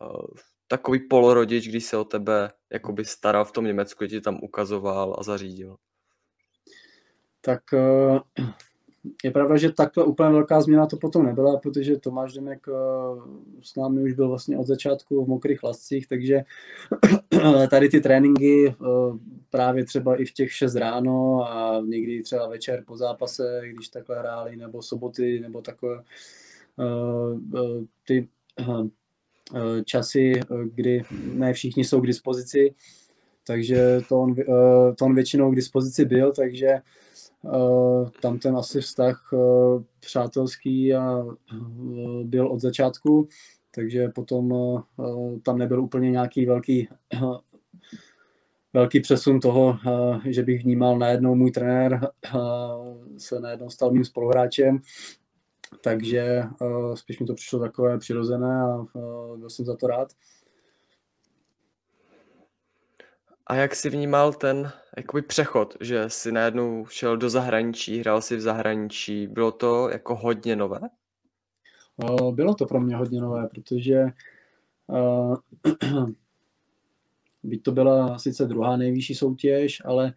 uh, 0.02 0.26
takový 0.68 1.00
polorodič, 1.00 1.68
když 1.68 1.86
se 1.86 1.98
o 1.98 2.04
tebe 2.04 2.52
jakoby 2.72 3.06
staral 3.06 3.46
v 3.46 3.52
tom 3.52 3.66
Německu, 3.66 4.08
ti 4.08 4.22
tam 4.22 4.40
ukazoval 4.44 5.16
a 5.20 5.24
zařídil? 5.24 5.76
Tak 7.42 7.62
uh, 7.74 8.20
je 9.24 9.32
pravda, 9.32 9.58
že 9.58 9.72
takhle 9.72 10.04
úplně 10.04 10.30
velká 10.30 10.62
změna 10.62 10.86
to 10.86 10.98
potom 10.98 11.26
nebyla, 11.26 11.58
protože 11.58 11.98
Tomáš 11.98 12.34
Demek 12.34 12.66
eh, 12.68 12.74
s 13.62 13.76
námi 13.76 14.04
už 14.04 14.14
byl 14.14 14.30
vlastně 14.30 14.58
od 14.58 14.68
začátku 14.68 15.26
v 15.26 15.28
mokrých 15.28 15.64
lascích, 15.64 16.08
takže 16.08 16.44
tady 17.70 17.90
ty 17.90 18.02
tréninky 18.02 18.68
eh, 18.70 18.76
právě 19.50 19.86
třeba 19.86 20.16
i 20.16 20.26
v 20.26 20.34
těch 20.34 20.52
6 20.52 20.76
ráno 20.76 21.44
a 21.52 21.82
někdy 21.86 22.24
třeba 22.24 22.48
večer 22.48 22.84
po 22.88 22.98
zápase, 22.98 23.62
když 23.74 23.88
takhle 23.88 24.20
hráli, 24.20 24.56
nebo 24.56 24.82
soboty, 24.82 25.40
nebo 25.40 25.62
takové 25.62 26.04
eh, 26.80 27.86
ty 28.08 28.28
časy, 29.86 30.40
kdy 30.74 31.04
ne 31.34 31.54
všichni 31.54 31.84
jsou 31.84 32.02
k 32.02 32.08
dispozici, 32.08 32.76
takže 33.48 34.02
to 34.10 34.20
on, 34.20 34.36
to 34.98 35.06
on 35.06 35.16
většinou 35.16 35.52
k 35.52 35.56
dispozici 35.56 36.06
byl, 36.06 36.32
takže 36.32 36.82
tam 38.22 38.40
ten 38.40 38.58
asi 38.58 38.82
vztah 38.82 39.30
eh, 39.34 39.84
přátelský 40.00 40.94
a 40.94 41.24
eh, 41.24 41.56
byl 42.24 42.48
od 42.48 42.60
začátku, 42.60 43.28
takže 43.76 44.08
potom 44.08 44.54
tam 45.44 45.58
nebyl 45.58 45.82
úplně 45.82 46.12
nějaký 46.12 46.46
velký 46.46 46.88
velký 48.74 49.00
přesun 49.00 49.40
toho, 49.40 49.78
že 50.30 50.44
bych 50.44 50.64
vnímal 50.64 51.00
najednou 51.00 51.36
můj 51.36 51.52
trenér 51.52 52.08
se 53.18 53.40
najednou 53.40 53.70
stal 53.70 53.92
mým 53.92 54.06
spoluhráčem, 54.06 54.80
takže 55.84 56.44
spíš 56.94 57.20
mi 57.20 57.26
to 57.26 57.34
přišlo 57.34 57.60
takové 57.60 57.98
přirozené 57.98 58.62
a 58.62 58.86
byl 59.38 59.50
jsem 59.50 59.66
za 59.66 59.76
to 59.76 59.88
rád. 59.88 60.14
A 63.48 63.56
jak 63.56 63.76
jsi 63.76 63.90
vnímal 63.90 64.34
ten 64.34 64.72
jakoby 64.98 65.22
přechod, 65.22 65.78
že 65.82 66.10
jsi 66.10 66.32
najednou 66.32 66.86
šel 66.86 67.18
do 67.18 67.30
zahraničí, 67.30 68.00
hrál 68.00 68.22
si 68.22 68.36
v 68.36 68.42
zahraničí, 68.42 69.28
bylo 69.28 69.52
to 69.52 69.90
jako 69.90 70.16
hodně 70.16 70.56
nové? 70.56 70.80
Bylo 72.32 72.54
to 72.56 72.66
pro 72.66 72.82
mě 72.82 72.96
hodně 72.96 73.22
nové, 73.22 73.48
protože 73.48 74.06
uh, 74.88 75.36
byť 77.44 77.64
to 77.64 77.72
byla 77.72 78.20
sice 78.20 78.46
druhá 78.46 78.78
nejvyšší 78.78 79.16
soutěž, 79.16 79.82
ale 79.86 80.14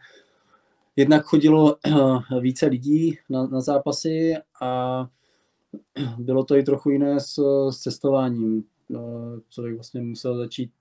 jednak 0.96 1.24
chodilo 1.24 1.76
uh, 1.86 2.22
více 2.40 2.66
lidí 2.66 3.18
na, 3.28 3.46
na 3.46 3.60
zápasy 3.60 4.34
a 4.62 5.06
bylo 6.18 6.44
to 6.44 6.56
i 6.56 6.62
trochu 6.62 6.90
jiné 6.90 7.20
s, 7.20 7.34
s 7.70 7.78
cestováním. 7.78 8.64
Uh, 8.88 9.38
člověk 9.48 9.74
vlastně 9.74 10.00
musel 10.00 10.36
začít 10.36 10.72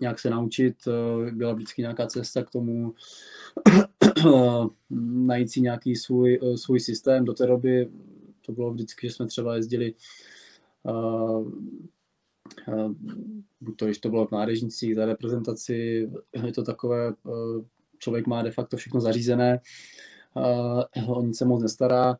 nějak 0.00 0.18
se 0.18 0.30
naučit, 0.30 0.76
eh, 0.88 1.30
byla 1.30 1.52
vždycky 1.52 1.82
nějaká 1.82 2.06
cesta 2.06 2.44
k 2.44 2.50
tomu, 2.50 2.94
najít 4.90 5.50
si 5.50 5.60
nějaký 5.60 5.96
svůj, 5.96 6.40
eh, 6.42 6.56
svůj 6.56 6.80
systém. 6.80 7.24
Do 7.24 7.32
té 7.32 7.46
doby 7.46 7.90
to 8.46 8.52
bylo 8.52 8.72
vždycky, 8.72 9.06
že 9.06 9.12
jsme 9.14 9.26
třeba 9.26 9.56
jezdili 9.56 9.94
buď 13.60 13.76
to, 13.76 13.84
když 13.84 13.98
to 13.98 14.08
bylo 14.08 14.26
v 14.26 14.30
nádežnicích 14.30 14.94
za 14.94 15.06
reprezentaci, 15.06 16.10
je 16.46 16.52
to 16.52 16.62
takové, 16.62 17.14
člověk 17.98 18.26
má 18.26 18.42
de 18.42 18.50
facto 18.50 18.76
všechno 18.76 19.00
zařízené, 19.00 19.60
o 21.06 21.22
nic 21.22 21.38
se 21.38 21.44
moc 21.44 21.62
nestará. 21.62 22.18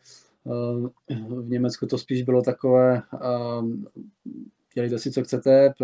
V 1.28 1.48
Německu 1.48 1.86
to 1.86 1.98
spíš 1.98 2.22
bylo 2.22 2.42
takové, 2.42 3.02
dělejte 4.76 4.98
si, 4.98 5.10
co 5.10 5.24
chcete, 5.24 5.74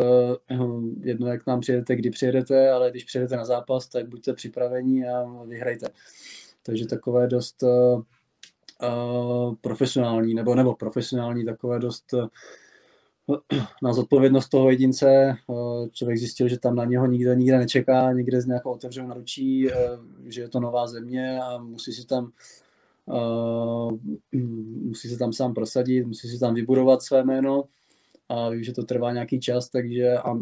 jedno, 1.00 1.26
jak 1.26 1.46
nám 1.46 1.61
přijedete, 1.61 1.96
kdy 1.96 2.11
přijedete, 2.11 2.70
ale 2.70 2.90
když 2.90 3.05
přijedete 3.05 3.37
na 3.37 3.44
zápas, 3.44 3.88
tak 3.88 4.09
buďte 4.09 4.33
připraveni 4.33 5.09
a 5.09 5.44
vyhrajte. 5.44 5.88
Takže 6.62 6.87
takové 6.87 7.26
dost 7.26 7.62
uh, 7.62 8.02
profesionální, 9.61 10.35
nebo, 10.35 10.55
nebo 10.55 10.74
profesionální, 10.74 11.44
takové 11.44 11.78
dost 11.78 12.14
na 13.83 13.92
zodpovědnost 13.92 14.48
toho 14.48 14.70
jedince. 14.70 15.35
Člověk 15.92 16.18
zjistil, 16.18 16.48
že 16.48 16.59
tam 16.59 16.74
na 16.74 16.85
něho 16.85 17.07
nikde, 17.07 17.37
nikde 17.37 17.59
nečeká, 17.59 18.12
někde 18.12 18.40
z 18.40 18.46
nějakou 18.46 18.70
otevřenou 18.70 19.09
naručí, 19.09 19.68
že 20.24 20.40
je 20.40 20.48
to 20.48 20.61
nová 20.61 20.87
země 20.87 21.40
a 21.42 21.59
musí 21.59 21.92
si 21.92 22.07
tam 22.07 22.33
uh, 23.07 23.98
musí 24.83 25.09
se 25.09 25.18
tam 25.18 25.33
sám 25.33 25.55
prosadit, 25.55 26.07
musí 26.07 26.28
si 26.28 26.38
tam 26.38 26.55
vybudovat 26.55 27.02
své 27.02 27.24
jméno 27.24 27.64
a 28.33 28.49
vím, 28.49 28.62
že 28.62 28.73
to 28.73 28.83
trvá 28.83 29.12
nějaký 29.12 29.40
čas, 29.40 29.68
takže 29.68 30.18
a 30.18 30.35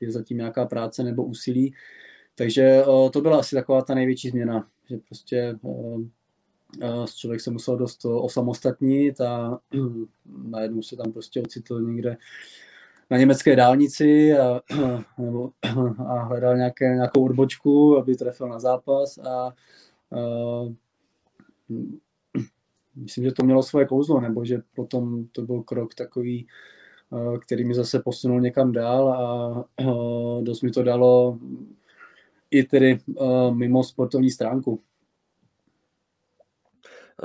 je 0.00 0.12
zatím 0.12 0.36
nějaká 0.36 0.66
práce 0.66 1.04
nebo 1.04 1.24
úsilí. 1.24 1.74
Takže 2.34 2.82
to 3.12 3.20
byla 3.20 3.38
asi 3.38 3.54
taková 3.54 3.82
ta 3.82 3.94
největší 3.94 4.28
změna, 4.28 4.68
že 4.90 4.96
prostě 4.96 5.58
člověk 7.14 7.40
se 7.40 7.50
musel 7.50 7.76
dost 7.76 8.04
osamostatnit 8.04 9.20
a 9.20 9.58
najednou 10.48 10.82
se 10.82 10.96
tam 10.96 11.12
prostě 11.12 11.42
ocitl 11.42 11.80
někde 11.80 12.16
na 13.10 13.18
německé 13.18 13.56
dálnici 13.56 14.38
a, 14.38 14.60
nebo, 15.18 15.50
a 16.06 16.22
hledal 16.22 16.56
nějaké, 16.56 16.84
nějakou 16.84 17.24
odbočku, 17.24 17.96
aby 17.96 18.14
trefil 18.14 18.48
na 18.48 18.58
zápas 18.58 19.18
a, 19.18 19.30
a 19.30 19.52
myslím, 22.94 23.24
že 23.24 23.32
to 23.32 23.44
mělo 23.44 23.62
svoje 23.62 23.86
kouzlo, 23.86 24.20
nebo 24.20 24.44
že 24.44 24.62
potom 24.74 25.26
to 25.26 25.42
byl 25.42 25.62
krok 25.62 25.94
takový 25.94 26.46
Eh, 26.46 26.48
který 27.40 27.64
mi 27.64 27.74
zase 27.74 27.98
posunul 28.00 28.40
někam 28.40 28.72
dál 28.72 29.08
a 29.08 29.64
eh, 29.80 30.42
dost 30.42 30.62
mi 30.62 30.70
to 30.70 30.82
dalo 30.82 31.38
i 32.50 32.62
tedy 32.62 32.98
eh, 33.20 33.54
mimo 33.54 33.84
sportovní 33.84 34.30
stránku. 34.30 34.80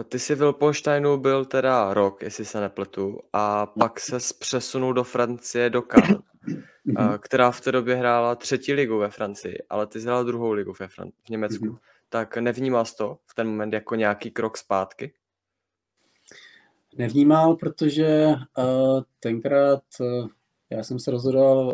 Ty 0.09 0.19
jsi 0.19 0.35
v 0.35 0.39
Wilponsteinu 0.39 1.17
byl 1.17 1.45
teda 1.45 1.93
rok, 1.93 2.21
jestli 2.21 2.45
se 2.45 2.61
nepletu, 2.61 3.19
a 3.33 3.65
pak 3.65 3.99
se 3.99 4.17
přesunul 4.39 4.93
do 4.93 5.03
Francie, 5.03 5.69
do 5.69 5.81
Cannes, 5.81 6.17
která 7.19 7.51
v 7.51 7.61
té 7.61 7.71
době 7.71 7.95
hrála 7.95 8.35
třetí 8.35 8.73
ligu 8.73 8.97
ve 8.97 9.09
Francii, 9.09 9.57
ale 9.69 9.87
ty 9.87 9.99
hrál 9.99 10.25
druhou 10.25 10.51
ligu 10.51 10.73
ve 10.79 10.87
Fran- 10.87 11.11
v 11.25 11.29
Německu. 11.29 11.65
Mm-hmm. 11.65 11.79
Tak 12.09 12.37
nevnímal 12.37 12.85
jsi 12.85 12.95
to 12.95 13.17
v 13.25 13.35
ten 13.35 13.47
moment 13.47 13.73
jako 13.73 13.95
nějaký 13.95 14.31
krok 14.31 14.57
zpátky? 14.57 15.13
Nevnímal, 16.97 17.55
protože 17.55 18.27
uh, 18.57 19.01
tenkrát 19.19 19.83
uh, 20.01 20.27
já 20.71 20.83
jsem 20.83 20.99
se 20.99 21.11
rozhodoval, 21.11 21.73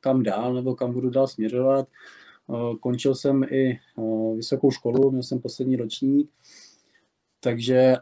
kam 0.00 0.22
dál 0.22 0.54
nebo 0.54 0.74
kam 0.74 0.92
budu 0.92 1.10
dál 1.10 1.26
směřovat. 1.26 1.88
Končil 2.80 3.14
jsem 3.14 3.44
i 3.50 3.78
vysokou 4.36 4.70
školu, 4.70 5.10
měl 5.10 5.22
jsem 5.22 5.40
poslední 5.40 5.76
ročník, 5.76 6.30
takže 7.40 7.96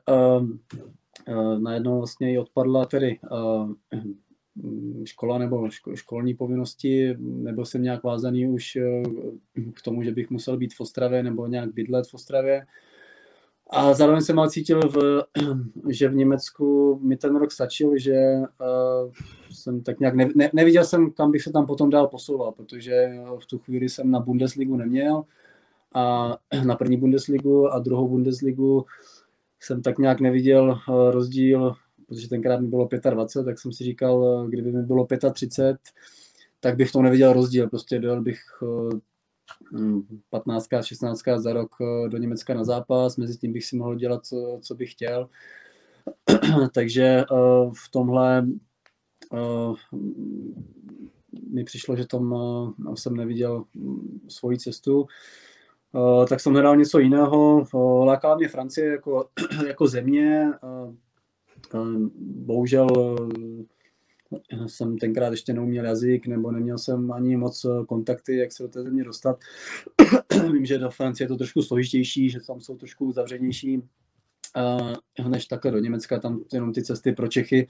najednou 1.59 1.99
vlastně 1.99 2.33
i 2.33 2.39
odpadla 2.39 2.85
tedy 2.85 3.19
škola 5.05 5.39
nebo 5.39 5.69
školní 5.95 6.35
povinnosti, 6.35 7.17
nebyl 7.19 7.65
jsem 7.65 7.83
nějak 7.83 8.03
vázaný 8.03 8.47
už 8.47 8.79
k 9.75 9.83
tomu, 9.83 10.03
že 10.03 10.13
bych 10.13 10.31
musel 10.31 10.57
být 10.57 10.75
v 10.75 10.81
Ostravě 10.81 11.23
nebo 11.23 11.47
nějak 11.47 11.75
bydlet 11.75 12.07
v 12.07 12.15
Ostravě. 12.15 12.67
A 13.71 13.95
zároveň 13.95 14.23
jsem 14.23 14.39
ale 14.39 14.51
cítil, 14.51 14.81
v, 14.89 15.25
že 15.89 16.09
v 16.09 16.15
Německu 16.15 16.99
mi 17.03 17.17
ten 17.17 17.37
rok 17.37 17.53
stačil, 17.53 17.99
že 17.99 18.15
uh, 18.61 19.13
jsem 19.51 19.83
tak 19.83 20.01
nějak 20.01 20.15
ne, 20.15 20.29
ne, 20.35 20.51
neviděl 20.53 20.85
jsem, 20.85 21.11
kam 21.11 21.31
bych 21.31 21.43
se 21.43 21.53
tam 21.53 21.67
potom 21.67 21.91
dál 21.91 22.09
posouval, 22.09 22.53
protože 22.53 23.09
v 23.43 23.47
tu 23.47 23.59
chvíli 23.59 23.89
jsem 23.89 24.11
na 24.11 24.21
Bundesligu 24.21 24.77
neměl 24.77 25.25
a 25.95 26.37
na 26.65 26.77
první 26.77 26.97
Bundesligu 26.97 27.73
a 27.73 27.79
druhou 27.79 28.09
Bundesligu 28.09 28.85
jsem 29.61 29.83
tak 29.83 29.99
nějak 29.99 30.21
neviděl 30.21 30.79
uh, 30.89 31.11
rozdíl, 31.11 31.75
protože 32.09 32.29
tenkrát 32.29 32.61
mi 32.61 32.69
bylo 32.69 32.89
25, 33.11 33.45
tak 33.45 33.59
jsem 33.59 33.73
si 33.73 33.85
říkal, 33.85 34.19
uh, 34.19 34.49
kdyby 34.49 34.73
mi 34.73 34.83
bylo 34.83 35.07
35, 35.33 35.77
tak 36.61 36.77
bych 36.77 36.93
to 36.93 37.03
neviděl 37.03 37.33
rozdíl, 37.33 37.69
prostě 37.69 37.99
dojel 37.99 38.23
bych 38.23 38.41
15, 40.31 40.69
16 40.83 41.23
za 41.37 41.53
rok 41.53 41.77
eh, 41.81 42.09
do 42.09 42.19
Německa 42.19 42.55
na 42.55 42.65
zápas, 42.65 43.17
mezi 43.17 43.39
tím 43.39 43.53
bych 43.53 43.65
si 43.65 43.77
mohl 43.77 43.95
dělat, 43.95 44.27
co, 44.27 44.59
co 44.63 44.75
bych 44.75 44.93
chtěl. 44.93 45.29
Takže 46.75 47.05
eh, 47.05 47.25
v 47.73 47.91
tomhle 47.91 48.47
eh, 49.35 49.99
mi 51.51 51.65
přišlo, 51.65 51.97
že 51.97 52.07
tam 52.07 52.35
jsem 52.95 53.17
neviděl 53.17 53.65
mm, 53.75 54.21
svoji 54.29 54.59
cestu. 54.59 55.07
Tak 56.29 56.41
jsem 56.41 56.53
hledal 56.53 56.77
něco 56.77 56.99
jiného. 56.99 57.67
Lákala 58.05 58.37
mě 58.37 58.49
Francie 58.49 58.87
jako, 58.87 59.29
jako 59.67 59.87
země. 59.87 60.53
Bohužel 62.21 62.89
jsem 64.67 64.99
tenkrát 64.99 65.31
ještě 65.31 65.53
neuměl 65.53 65.85
jazyk, 65.85 66.27
nebo 66.27 66.51
neměl 66.51 66.79
jsem 66.79 67.13
ani 67.13 67.37
moc 67.37 67.65
eh, 67.65 67.85
kontakty, 67.87 68.37
jak 68.37 68.53
se 68.53 68.63
do 68.63 68.69
té 68.69 68.83
země 68.83 69.05
dostat. 69.05 69.41
Vím, 70.53 70.67
že 70.67 70.79
do 70.79 70.91
Francie 70.91 71.25
je 71.25 71.29
to 71.29 71.37
trošku 71.37 71.63
složitější, 71.63 72.31
že 72.31 72.41
tam 72.41 72.61
jsou 72.61 72.77
trošku 72.77 73.13
zavřenější 73.13 73.79
uh, 75.19 75.29
než 75.29 75.47
takhle 75.47 75.71
do 75.71 75.79
Německa, 75.79 76.21
tam 76.21 76.45
jenom 76.53 76.73
ty 76.73 76.83
cesty 76.83 77.13
pro 77.13 77.29
Čechy 77.29 77.69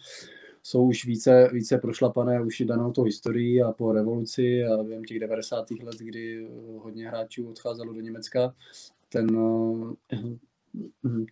jsou 0.62 0.86
už 0.86 1.06
více, 1.06 1.50
více 1.52 1.78
prošlapané 1.78 2.42
už 2.42 2.62
danou 2.66 2.92
tou 2.92 3.02
historií 3.02 3.62
a 3.62 3.72
po 3.72 3.92
revoluci 3.92 4.64
a 4.64 4.82
během 4.82 5.04
těch 5.04 5.18
90. 5.18 5.70
let, 5.70 5.96
kdy 5.98 6.48
hodně 6.78 7.08
hráčů 7.08 7.48
odcházelo 7.50 7.92
do 7.92 8.00
Německa, 8.00 8.54
ten, 9.08 9.38
eh, 10.12 10.18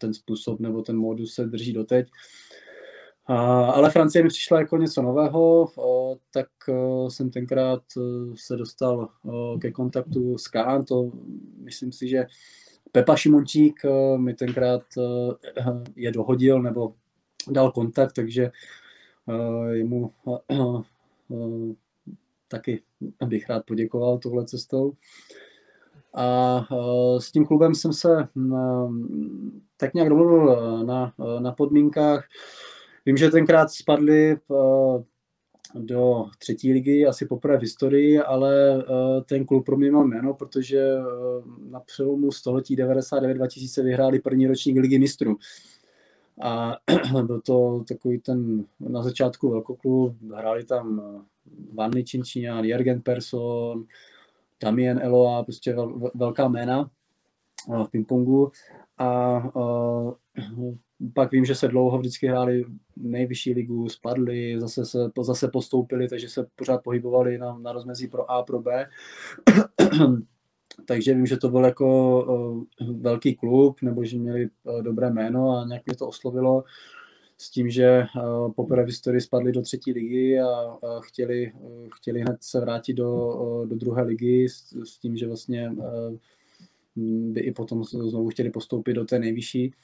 ten 0.00 0.14
způsob 0.14 0.60
nebo 0.60 0.82
ten 0.82 0.96
modus 0.96 1.34
se 1.34 1.44
drží 1.44 1.72
doteď. 1.72 2.08
Ale 3.26 3.90
Francie 3.90 4.22
mi 4.22 4.28
přišla 4.28 4.58
jako 4.58 4.76
něco 4.76 5.02
nového, 5.02 5.68
tak 6.30 6.48
jsem 7.08 7.30
tenkrát 7.30 7.82
e, 7.96 8.00
se 8.34 8.56
dostal 8.56 9.08
ke 9.60 9.70
kontaktu 9.70 10.38
s 10.38 10.48
Kán, 10.48 10.84
to 10.84 11.12
myslím 11.56 11.92
si, 11.92 12.08
že 12.08 12.26
Pepa 12.92 13.16
Šimončík 13.16 13.84
e, 13.84 14.18
mi 14.18 14.34
tenkrát 14.34 14.82
e, 14.98 15.02
je 15.96 16.12
dohodil 16.12 16.62
nebo 16.62 16.94
dal 17.50 17.72
kontakt, 17.72 18.12
takže 18.12 18.50
jemu 19.72 20.12
taky 22.48 22.82
bych 23.26 23.48
rád 23.48 23.66
poděkoval 23.66 24.18
tohle 24.18 24.44
cestou. 24.44 24.92
A 26.14 26.60
s 27.18 27.32
tím 27.32 27.46
klubem 27.46 27.74
jsem 27.74 27.92
se 27.92 28.28
tak 29.76 29.94
nějak 29.94 30.08
domluvil 30.08 30.56
na, 30.86 31.14
na 31.38 31.52
podmínkách, 31.52 32.24
Vím, 33.06 33.16
že 33.16 33.30
tenkrát 33.30 33.70
spadli 33.70 34.32
eh, 34.32 34.36
do 35.74 36.26
třetí 36.38 36.72
ligy, 36.72 37.06
asi 37.06 37.26
poprvé 37.26 37.58
v 37.58 37.60
historii, 37.60 38.18
ale 38.18 38.78
eh, 38.78 38.84
ten 39.24 39.44
klub 39.44 39.66
pro 39.66 39.76
mě 39.76 39.90
měl 39.90 40.04
jméno, 40.04 40.34
protože 40.34 40.78
eh, 40.78 41.02
na 41.70 41.80
přelomu 41.80 42.32
století 42.32 42.76
99-2000 42.76 43.84
vyhráli 43.84 44.20
první 44.20 44.46
ročník 44.46 44.76
ligy 44.78 44.98
mistrů. 44.98 45.36
A 46.42 46.76
byl 47.22 47.40
to 47.40 47.84
takový 47.88 48.18
ten 48.18 48.64
na 48.80 49.02
začátku 49.02 49.50
velkoklub, 49.50 50.16
hráli 50.34 50.64
tam 50.64 51.02
Vanny 51.74 52.04
Činčiňán, 52.04 52.64
Jürgen 52.64 53.02
Persson, 53.02 53.84
Damien 54.60 55.00
Eloa, 55.02 55.42
prostě 55.42 55.76
velká 56.14 56.48
jména 56.48 56.90
v 57.84 57.90
pingpongu. 57.90 58.52
A 58.98 59.42
pak 61.14 61.32
vím, 61.32 61.44
že 61.44 61.54
se 61.54 61.68
dlouho 61.68 61.98
vždycky 61.98 62.26
hráli 62.26 62.64
nejvyšší 62.96 63.52
ligu, 63.52 63.88
spadli, 63.88 64.60
zase, 64.60 64.86
se, 64.86 64.98
zase 65.22 65.48
postoupili, 65.48 66.08
takže 66.08 66.28
se 66.28 66.46
pořád 66.56 66.82
pohybovali 66.82 67.38
na, 67.38 67.58
na 67.58 67.72
rozmezí 67.72 68.08
pro 68.08 68.30
A, 68.30 68.42
pro 68.42 68.60
B. 68.60 68.86
takže 70.86 71.14
vím, 71.14 71.26
že 71.26 71.36
to 71.36 71.48
byl 71.48 71.64
jako 71.64 72.24
uh, 72.24 72.88
velký 73.00 73.34
klub, 73.34 73.82
nebo 73.82 74.04
že 74.04 74.18
měli 74.18 74.48
uh, 74.64 74.82
dobré 74.82 75.10
jméno 75.10 75.50
a 75.50 75.64
nějak 75.66 75.86
mě 75.86 75.96
to 75.96 76.08
oslovilo 76.08 76.64
s 77.38 77.50
tím, 77.50 77.70
že 77.70 78.04
uh, 78.16 78.52
poprvé 78.52 78.82
v 78.82 78.86
historii 78.86 79.20
spadli 79.20 79.52
do 79.52 79.62
třetí 79.62 79.92
ligy 79.92 80.40
a 80.40 80.78
chtěli, 81.00 81.52
chtěli 81.94 82.20
hned 82.20 82.36
se 82.40 82.60
vrátit 82.60 82.94
do, 82.94 83.64
do 83.66 83.76
druhé 83.76 84.02
ligy 84.02 84.48
s, 84.48 84.72
s 84.84 84.98
tím, 84.98 85.16
že 85.16 85.26
vlastně 85.26 85.72
by 86.96 87.40
i 87.40 87.52
potom 87.52 87.84
znovu 87.84 88.28
chtěli 88.28 88.50
postoupit 88.50 88.94
do 88.94 89.04
té 89.04 89.18
nejvyšší 89.18 89.74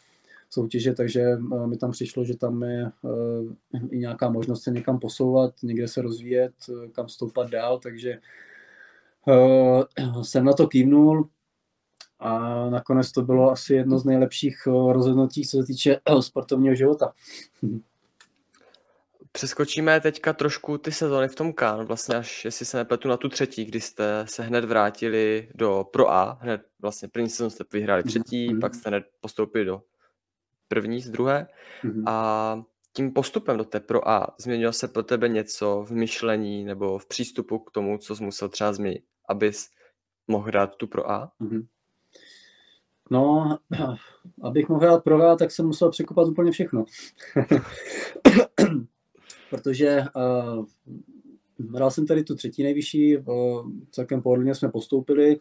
soutěže, 0.51 0.92
takže 0.92 1.20
eh, 1.22 1.66
mi 1.66 1.76
tam 1.76 1.90
přišlo, 1.90 2.24
že 2.24 2.36
tam 2.36 2.62
je 2.62 2.86
eh, 2.86 3.78
i 3.90 3.99
nějaká 3.99 4.30
možnost 4.30 4.62
se 4.62 4.70
někam 4.70 4.99
posouvat, 4.99 5.55
někde 5.62 5.88
se 5.88 6.03
rozvíjet, 6.03 6.53
eh, 6.68 6.88
kam 6.88 7.09
stoupat 7.09 7.51
dál, 7.51 7.78
takže 7.78 8.18
jsem 10.22 10.44
na 10.44 10.53
to 10.53 10.68
kývnul 10.68 11.28
a 12.18 12.64
nakonec 12.70 13.12
to 13.12 13.22
bylo 13.22 13.51
asi 13.51 13.74
jedno 13.74 13.99
z 13.99 14.05
nejlepších 14.05 14.66
rozhodnutí, 14.66 15.46
co 15.46 15.57
se 15.57 15.64
týče 15.66 16.01
sportovního 16.20 16.74
života. 16.74 17.12
Přeskočíme 19.32 20.01
teďka 20.01 20.32
trošku 20.32 20.78
ty 20.78 20.92
sezony 20.92 21.28
v 21.28 21.34
tom 21.34 21.53
Kán, 21.53 21.86
vlastně 21.86 22.16
až, 22.16 22.44
jestli 22.44 22.66
se 22.66 22.76
nepletu, 22.76 23.09
na 23.09 23.16
tu 23.16 23.28
třetí, 23.28 23.64
kdy 23.64 23.80
jste 23.80 24.24
se 24.28 24.42
hned 24.42 24.64
vrátili 24.64 25.49
do 25.55 25.84
Pro 25.92 26.11
A, 26.11 26.38
hned 26.40 26.61
vlastně 26.80 27.09
první 27.09 27.28
sezon 27.28 27.51
jste 27.51 27.64
vyhráli 27.72 28.03
třetí, 28.03 28.51
mm-hmm. 28.51 28.61
pak 28.61 28.74
jste 28.74 28.88
hned 28.88 29.05
postoupili 29.20 29.64
do 29.64 29.82
první 30.68 31.00
z 31.00 31.10
druhé. 31.10 31.46
Mm-hmm. 31.84 32.02
A 32.06 32.62
tím 32.92 33.12
postupem 33.12 33.56
do 33.56 33.64
té 33.64 33.80
Pro 33.80 34.08
A 34.08 34.34
změnilo 34.38 34.72
se 34.72 34.88
pro 34.88 35.02
tebe 35.02 35.28
něco 35.28 35.84
v 35.88 35.90
myšlení 35.90 36.64
nebo 36.64 36.98
v 36.98 37.06
přístupu 37.06 37.58
k 37.58 37.70
tomu, 37.70 37.98
co 37.98 38.16
jsi 38.16 38.24
musel 38.24 38.48
třeba 38.48 38.72
změnit, 38.72 39.02
abys 39.28 39.70
mohl 40.28 40.46
hrát 40.46 40.76
tu 40.76 40.86
Pro 40.86 41.10
A? 41.10 41.32
Mm-hmm. 41.40 41.66
No, 43.10 43.58
abych 44.42 44.68
mohl 44.68 44.80
hrát 44.80 45.04
Pro 45.04 45.22
A, 45.22 45.36
tak 45.36 45.50
jsem 45.50 45.66
musel 45.66 45.90
překopat 45.90 46.28
úplně 46.28 46.52
všechno. 46.52 46.84
Protože 49.50 50.04
uh, 50.16 50.64
hrál 51.74 51.90
jsem 51.90 52.06
tady 52.06 52.24
tu 52.24 52.34
třetí 52.34 52.62
nejvyšší, 52.62 53.18
uh, 53.18 53.70
celkem 53.90 54.22
pohodlně 54.22 54.54
jsme 54.54 54.68
postoupili, 54.68 55.38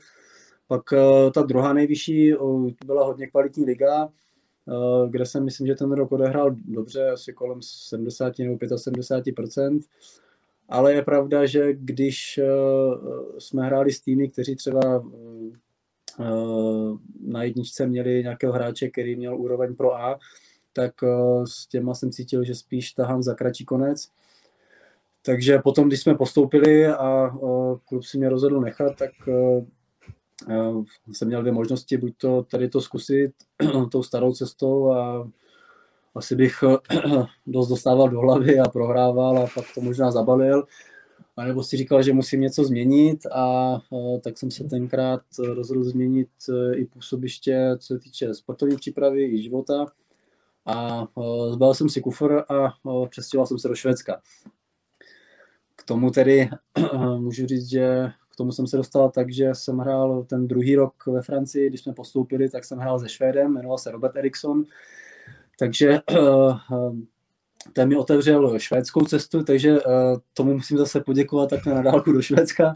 pak 0.68 0.92
uh, 0.92 1.32
ta 1.32 1.42
druhá 1.42 1.74
nejvyšší 1.74 2.36
uh, 2.36 2.70
byla 2.86 3.06
hodně 3.06 3.28
kvalitní 3.28 3.66
liga, 3.66 4.10
kde 5.10 5.26
jsem 5.26 5.46
myslím, 5.46 5.68
že 5.68 5.76
ten 5.76 5.92
rok 5.92 6.12
odehrál 6.12 6.56
dobře, 6.66 7.10
asi 7.10 7.34
kolem 7.34 7.62
70 7.62 8.40
nebo 8.40 8.56
75% 8.56 9.80
ale 10.70 10.94
je 10.94 11.02
pravda, 11.02 11.46
že 11.46 11.74
když 11.74 12.38
eh, 12.38 12.46
jsme 13.40 13.66
hráli 13.66 13.92
s 13.92 14.02
týmy, 14.02 14.30
kteří 14.30 14.56
třeba 14.56 15.04
eh, 16.20 16.24
na 17.26 17.44
jedničce 17.44 17.88
měli 17.88 18.24
nějakého 18.24 18.54
hráče, 18.54 18.90
který 18.90 19.16
měl 19.16 19.38
úroveň 19.38 19.76
pro 19.76 19.96
A, 19.96 20.20
tak 20.74 20.94
s 21.48 21.68
těma 21.68 21.94
jsem 21.94 22.12
cítil, 22.12 22.44
že 22.44 22.56
spíš 22.56 22.92
tahám 22.92 23.24
za 23.24 23.34
kratší 23.34 23.66
konec. 23.66 24.10
Takže 25.26 25.60
potom, 25.60 25.88
když 25.88 26.02
jsme 26.02 26.16
postoupili 26.16 26.88
a 26.88 27.38
klub 27.86 28.04
si 28.04 28.18
mě 28.18 28.30
rozhodl 28.30 28.62
nechat, 28.62 28.96
tak 28.96 29.12
Eh, 29.28 29.66
jsem 31.12 31.28
měl 31.28 31.42
dvě 31.42 31.54
možnosti, 31.54 31.98
buď 31.98 32.14
to 32.18 32.44
tady 32.44 32.70
to 32.70 32.82
zkusit 32.82 33.32
tou 33.92 34.04
starou 34.04 34.34
cestou 34.34 34.92
a 34.92 35.30
asi 36.16 36.36
bych 36.36 36.64
eh, 36.64 36.98
dost 37.48 37.68
dostával 37.68 38.10
do 38.10 38.20
hlavy 38.20 38.60
a 38.60 38.70
prohrával 38.70 39.38
a 39.38 39.48
pak 39.56 39.66
to 39.76 39.82
možná 39.82 40.12
zabalil, 40.12 40.64
a 41.38 41.46
nebo 41.46 41.64
si 41.64 41.78
říkal, 41.78 42.04
že 42.04 42.14
musím 42.14 42.42
něco 42.42 42.64
změnit 42.64 43.26
a 43.26 43.78
eh, 43.94 44.20
tak 44.20 44.38
jsem 44.38 44.52
se 44.52 44.64
tenkrát 44.64 45.22
rozhodl 45.40 45.84
změnit 45.84 46.30
i 46.76 46.86
působiště, 46.86 47.76
co 47.80 47.88
se 47.88 48.00
týče 48.00 48.34
sportovní 48.34 48.76
přípravy 48.76 49.24
i 49.24 49.42
života 49.42 49.86
a 50.66 51.08
zbavil 51.50 51.74
jsem 51.74 51.90
si 51.90 52.02
kufr 52.02 52.44
a 52.50 52.74
přestěhoval 53.10 53.48
jsem 53.48 53.60
se 53.60 53.68
do 53.68 53.76
Švédska. 53.76 54.22
tomu 55.86 56.12
tedy 56.12 56.50
můžu 57.18 57.48
říct, 57.48 57.70
že 57.70 58.12
k 58.27 58.27
tomu 58.38 58.52
jsem 58.52 58.68
se 58.68 58.78
dostal 58.78 59.10
tak, 59.10 59.34
že 59.34 59.50
jsem 59.54 59.78
hrál 59.78 60.24
ten 60.24 60.48
druhý 60.48 60.76
rok 60.76 60.94
ve 61.08 61.22
Francii, 61.22 61.70
když 61.70 61.82
jsme 61.82 61.94
postoupili, 61.94 62.50
tak 62.50 62.66
jsem 62.66 62.80
hrál 62.80 63.00
se 63.00 63.10
Švédem, 63.10 63.54
jmenoval 63.54 63.78
se 63.78 63.92
Robert 63.92 64.16
Eriksson, 64.16 64.64
takže 65.60 66.00
ten 67.74 67.90
mi 67.90 67.96
otevřel 67.96 68.60
švédskou 68.60 69.06
cestu, 69.06 69.44
takže 69.44 69.78
tomu 70.34 70.54
musím 70.54 70.78
zase 70.78 71.02
poděkovat 71.02 71.50
takhle 71.50 71.74
na 71.74 71.82
dálku 71.82 72.12
do 72.12 72.22
Švédska. 72.22 72.76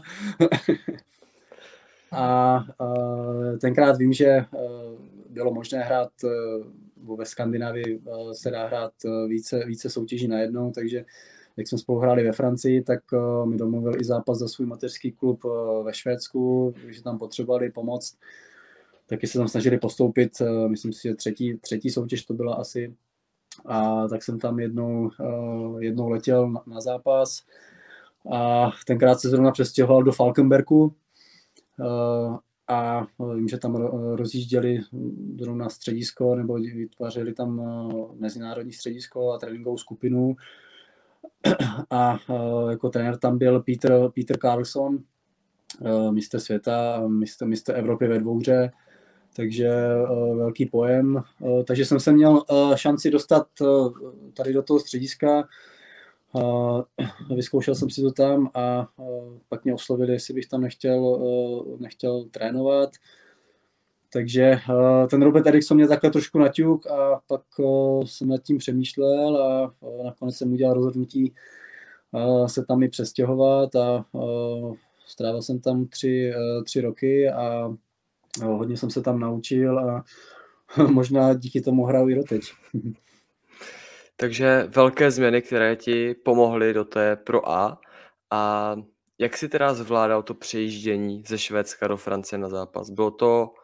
a 2.12 2.58
tenkrát 3.60 3.96
vím, 3.96 4.12
že 4.12 4.44
bylo 5.30 5.54
možné 5.54 5.80
hrát 5.80 6.10
ve 7.16 7.26
Skandinávii 7.26 8.00
se 8.32 8.50
dá 8.50 8.66
hrát 8.66 8.92
více, 9.28 9.64
více 9.66 9.90
soutěží 9.90 10.28
najednou, 10.28 10.70
takže 10.70 11.04
jak 11.56 11.68
jsme 11.68 11.78
spolu 11.78 11.98
hráli 11.98 12.24
ve 12.24 12.32
Francii, 12.32 12.82
tak 12.82 13.00
uh, 13.12 13.46
mi 13.46 13.56
domluvil 13.56 14.00
i 14.00 14.04
zápas 14.04 14.38
za 14.38 14.48
svůj 14.48 14.66
mateřský 14.66 15.12
klub 15.12 15.44
uh, 15.44 15.84
ve 15.84 15.94
Švédsku, 15.94 16.74
že 16.88 17.02
tam 17.02 17.18
potřebovali 17.18 17.70
pomoc. 17.70 18.16
Taky 19.06 19.26
se 19.26 19.38
tam 19.38 19.48
snažili 19.48 19.78
postoupit, 19.78 20.32
uh, 20.40 20.68
myslím 20.68 20.92
si, 20.92 21.08
že 21.08 21.14
třetí, 21.14 21.58
třetí 21.58 21.90
soutěž 21.90 22.24
to 22.24 22.34
byla 22.34 22.54
asi. 22.54 22.94
A 23.66 24.08
tak 24.08 24.22
jsem 24.22 24.38
tam 24.38 24.60
jednou, 24.60 25.10
uh, 25.20 25.82
jednou 25.82 26.08
letěl 26.08 26.50
na, 26.50 26.62
na 26.66 26.80
zápas 26.80 27.42
a 28.32 28.70
tenkrát 28.86 29.20
se 29.20 29.28
zrovna 29.28 29.50
přestěhoval 29.50 30.02
do 30.02 30.12
Falkenbergu. 30.12 30.94
Uh, 31.80 32.36
a 32.68 33.06
vím, 33.34 33.48
že 33.48 33.58
tam 33.58 33.76
rozjížděli 34.14 34.80
zrovna 35.38 35.68
středisko 35.68 36.34
nebo 36.34 36.54
vytvářeli 36.54 37.34
tam 37.34 37.62
mezinárodní 38.18 38.72
středisko 38.72 39.32
a 39.32 39.38
tréninkovou 39.38 39.78
skupinu 39.78 40.36
a 41.90 42.18
jako 42.70 42.88
trenér 42.88 43.16
tam 43.16 43.38
byl 43.38 43.60
Peter, 43.60 44.08
Peter 44.14 44.38
Carlson, 44.38 44.98
mistr 46.10 46.40
světa, 46.40 47.02
mistr, 47.06 47.46
mistr 47.46 47.76
Evropy 47.76 48.06
ve 48.06 48.18
dvouře, 48.18 48.70
takže 49.36 49.70
velký 50.36 50.66
pojem. 50.66 51.22
Takže 51.66 51.84
jsem 51.84 52.00
se 52.00 52.12
měl 52.12 52.42
šanci 52.74 53.10
dostat 53.10 53.46
tady 54.34 54.52
do 54.52 54.62
toho 54.62 54.80
střediska, 54.80 55.48
vyzkoušel 57.36 57.74
jsem 57.74 57.90
si 57.90 58.02
to 58.02 58.12
tam 58.12 58.50
a 58.54 58.88
pak 59.48 59.64
mě 59.64 59.74
oslovili, 59.74 60.12
jestli 60.12 60.34
bych 60.34 60.46
tam 60.48 60.60
nechtěl, 60.60 61.20
nechtěl 61.78 62.24
trénovat. 62.24 62.90
Takže 64.12 64.58
uh, 64.68 65.06
ten 65.06 65.22
Robert 65.22 65.46
Eriksson 65.46 65.76
mě 65.76 65.88
takhle 65.88 66.10
trošku 66.10 66.38
naťuk 66.38 66.86
a 66.86 67.20
pak 67.26 67.42
uh, 67.58 68.04
jsem 68.04 68.28
nad 68.28 68.42
tím 68.42 68.58
přemýšlel 68.58 69.36
a 69.36 69.74
uh, 69.80 70.04
nakonec 70.04 70.36
jsem 70.36 70.52
udělal 70.52 70.74
rozhodnutí 70.74 71.34
se 72.46 72.64
tam 72.64 72.82
i 72.82 72.88
přestěhovat 72.88 73.76
a 73.76 74.04
strávil 75.06 75.42
jsem 75.42 75.60
tam 75.60 75.86
tři, 75.86 76.32
tři 76.64 76.80
roky 76.80 77.30
a 77.30 77.74
hodně 78.44 78.76
jsem 78.76 78.90
se 78.90 79.02
tam 79.02 79.20
naučil 79.20 79.78
a 79.78 80.04
možná 80.90 81.34
díky 81.34 81.60
tomu 81.60 81.84
hraju 81.84 82.08
i 82.08 82.14
doteď. 82.14 82.42
Takže 84.16 84.68
velké 84.68 85.10
změny, 85.10 85.42
které 85.42 85.76
ti 85.76 86.14
pomohly 86.14 86.74
do 86.74 86.84
té 86.84 87.16
Pro 87.16 87.48
A. 87.50 87.80
A 88.30 88.76
jak 89.18 89.36
si 89.36 89.48
teda 89.48 89.74
zvládal 89.74 90.22
to 90.22 90.34
přejíždění 90.34 91.24
ze 91.26 91.38
Švédska 91.38 91.88
do 91.88 91.96
Francie 91.96 92.38
na 92.38 92.48
zápas? 92.48 92.90
Bylo 92.90 93.10
to 93.10 93.54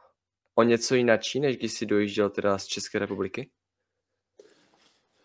o 0.58 0.62
něco 0.62 0.94
jináčí, 0.94 1.40
než 1.40 1.56
když 1.56 1.72
jsi 1.72 1.86
dojížděl 1.86 2.30
teda 2.30 2.58
z 2.58 2.66
České 2.66 2.98
republiky? 2.98 3.50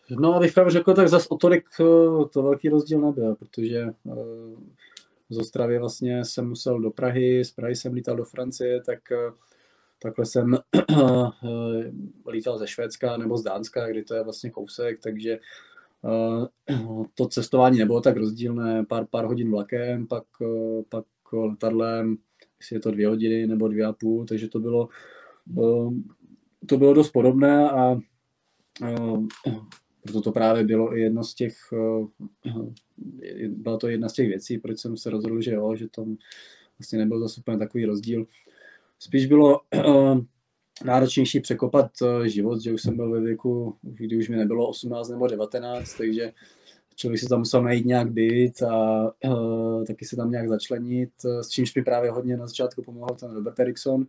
No, 0.10 0.36
abych 0.36 0.54
pravě 0.54 0.72
řekl, 0.72 0.94
tak 0.94 1.10
zase 1.10 1.30
o 1.30 1.38
tolik 1.38 1.66
eh, 1.80 1.84
to 2.34 2.44
velký 2.44 2.70
rozdíl 2.70 3.02
nebyl, 3.02 3.36
protože 3.36 3.80
eh, 3.80 4.16
z 5.30 5.38
Ostravy 5.38 5.80
vlastně 5.80 6.26
jsem 6.26 6.50
musel 6.50 6.80
do 6.80 6.92
Prahy, 6.92 7.46
z 7.46 7.52
Prahy 7.52 7.76
jsem 7.76 7.94
lítal 7.94 8.16
do 8.16 8.26
Francie, 8.26 8.82
tak 8.82 9.12
eh, 9.12 9.32
takhle 10.00 10.26
jsem 10.26 10.58
lítal 12.32 12.58
ze 12.58 12.68
Švédska 12.68 13.18
nebo 13.18 13.38
z 13.38 13.44
Dánska, 13.44 13.88
kdy 13.88 14.04
to 14.04 14.16
je 14.16 14.24
vlastně 14.24 14.50
kousek, 14.50 15.00
takže 15.00 15.40
to 17.16 17.28
cestování 17.28 17.78
nebylo 17.78 18.02
tak 18.02 18.18
rozdílné, 18.18 18.86
pár, 18.86 19.06
pár 19.06 19.26
hodin 19.26 19.52
vlakem, 19.52 20.08
pak, 20.08 20.24
pak 20.90 21.06
letadlem, 21.34 22.18
jestli 22.60 22.76
je 22.76 22.80
to 22.80 22.92
dvě 22.92 23.08
hodiny 23.08 23.48
nebo 23.48 23.68
dvě 23.68 23.86
a 23.86 23.94
půl, 23.94 24.26
takže 24.26 24.48
to 24.48 24.60
bylo 24.60 24.90
to 26.66 26.78
bylo 26.78 26.94
dost 26.94 27.12
podobné 27.12 27.70
a 27.70 28.00
ehm, 28.82 29.28
proto 30.02 30.22
to 30.22 30.32
právě 30.32 30.64
bylo 30.64 30.98
i 30.98 31.02
jedno 31.02 31.24
z 31.24 31.34
těch, 31.34 31.56
ehm, 31.74 32.74
byla 33.48 33.78
to 33.78 33.88
jedna 33.88 34.10
z 34.10 34.14
těch 34.14 34.28
věcí, 34.28 34.58
proč 34.58 34.80
jsem 34.80 34.98
se 34.98 35.10
rozhodl, 35.10 35.42
že 35.42 35.52
jo, 35.52 35.76
že 35.76 35.88
tam 35.90 36.18
vlastně 36.80 37.00
nebyl 37.00 37.20
zase 37.20 37.42
úplně 37.42 37.58
takový 37.58 37.86
rozdíl. 37.86 38.26
Spíš 39.00 39.26
bylo 39.26 39.60
náročnější 40.86 41.40
překopat 41.40 41.92
eh, 42.02 42.30
život, 42.30 42.62
že 42.62 42.74
už 42.74 42.82
jsem 42.82 42.96
byl 42.96 43.12
ve 43.12 43.22
věku, 43.22 43.76
kdy 43.82 44.18
už 44.18 44.30
mi 44.30 44.36
nebylo 44.36 44.68
18 44.68 45.10
nebo 45.10 45.28
19, 45.28 45.94
takže 45.94 46.34
člověk 46.96 47.20
si 47.20 47.28
tam 47.28 47.40
musel 47.40 47.64
najít 47.64 47.86
nějak 47.86 48.12
být 48.12 48.64
a 48.64 49.04
uh, 49.26 49.84
taky 49.86 50.06
se 50.06 50.16
tam 50.16 50.32
nějak 50.32 50.50
začlenit, 50.50 51.10
s 51.42 51.50
čímž 51.50 51.76
mi 51.76 51.84
právě 51.84 52.12
hodně 52.12 52.38
na 52.38 52.48
začátku 52.48 52.82
pomohl 52.84 53.16
ten 53.20 53.32
Robert 53.32 53.60
Erickson, 53.60 54.06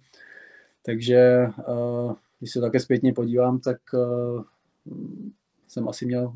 takže 0.87 1.47
uh, 1.69 2.15
když 2.39 2.53
se 2.53 2.61
také 2.61 2.81
zpětně 2.81 3.13
podívám, 3.13 3.61
tak 3.61 3.79
uh, 3.93 4.45
jsem 5.69 5.89
asi 5.89 6.07
měl 6.07 6.35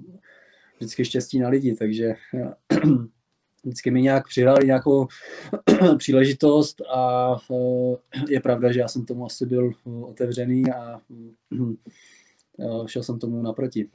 vždycky 0.77 1.05
štěstí 1.05 1.39
na 1.39 1.49
lidi, 1.49 1.75
takže 1.75 2.15
uh, 2.33 3.05
vždycky 3.65 3.91
mi 3.91 4.03
nějak 4.03 4.29
přidali 4.29 4.67
nějakou 4.67 5.07
příležitost 5.99 6.81
a 6.81 7.35
je 8.29 8.41
pravda, 8.41 8.73
že 8.73 8.81
já 8.81 8.89
jsem 8.89 9.05
tomu 9.05 9.27
asi 9.27 9.47
byl 9.47 9.73
otevřený 10.03 10.63
a 10.73 11.01
šel 12.87 13.03
jsem 13.03 13.19
tomu 13.19 13.43
naproti. 13.43 13.91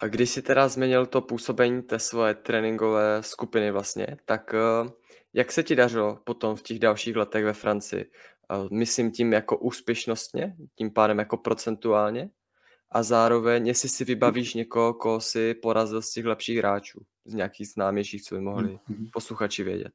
A 0.00 0.06
když 0.06 0.30
si 0.30 0.42
teda 0.42 0.68
změnil 0.68 1.06
to 1.06 1.20
působení 1.20 1.82
té 1.82 1.98
svoje 1.98 2.34
tréninkové 2.34 3.22
skupiny 3.22 3.70
vlastně, 3.70 4.06
tak 4.24 4.54
jak 5.34 5.52
se 5.52 5.62
ti 5.62 5.76
dařilo 5.76 6.18
potom 6.24 6.56
v 6.56 6.62
těch 6.62 6.78
dalších 6.78 7.16
letech 7.16 7.44
ve 7.44 7.52
Francii? 7.52 8.10
Myslím 8.70 9.10
tím 9.10 9.32
jako 9.32 9.58
úspěšnostně, 9.58 10.56
tím 10.74 10.90
pádem 10.90 11.18
jako 11.18 11.36
procentuálně 11.36 12.30
a 12.90 13.02
zároveň, 13.02 13.66
jestli 13.66 13.88
si 13.88 14.04
vybavíš 14.04 14.54
někoho, 14.54 14.94
koho 14.94 15.20
si 15.20 15.54
porazil 15.54 16.02
z 16.02 16.12
těch 16.12 16.24
lepších 16.24 16.58
hráčů, 16.58 17.00
z 17.24 17.34
nějakých 17.34 17.68
známějších, 17.68 18.22
co 18.22 18.34
by 18.34 18.40
mohli 18.40 18.68
mm-hmm. 18.68 19.10
posluchači 19.12 19.62
vědět. 19.62 19.92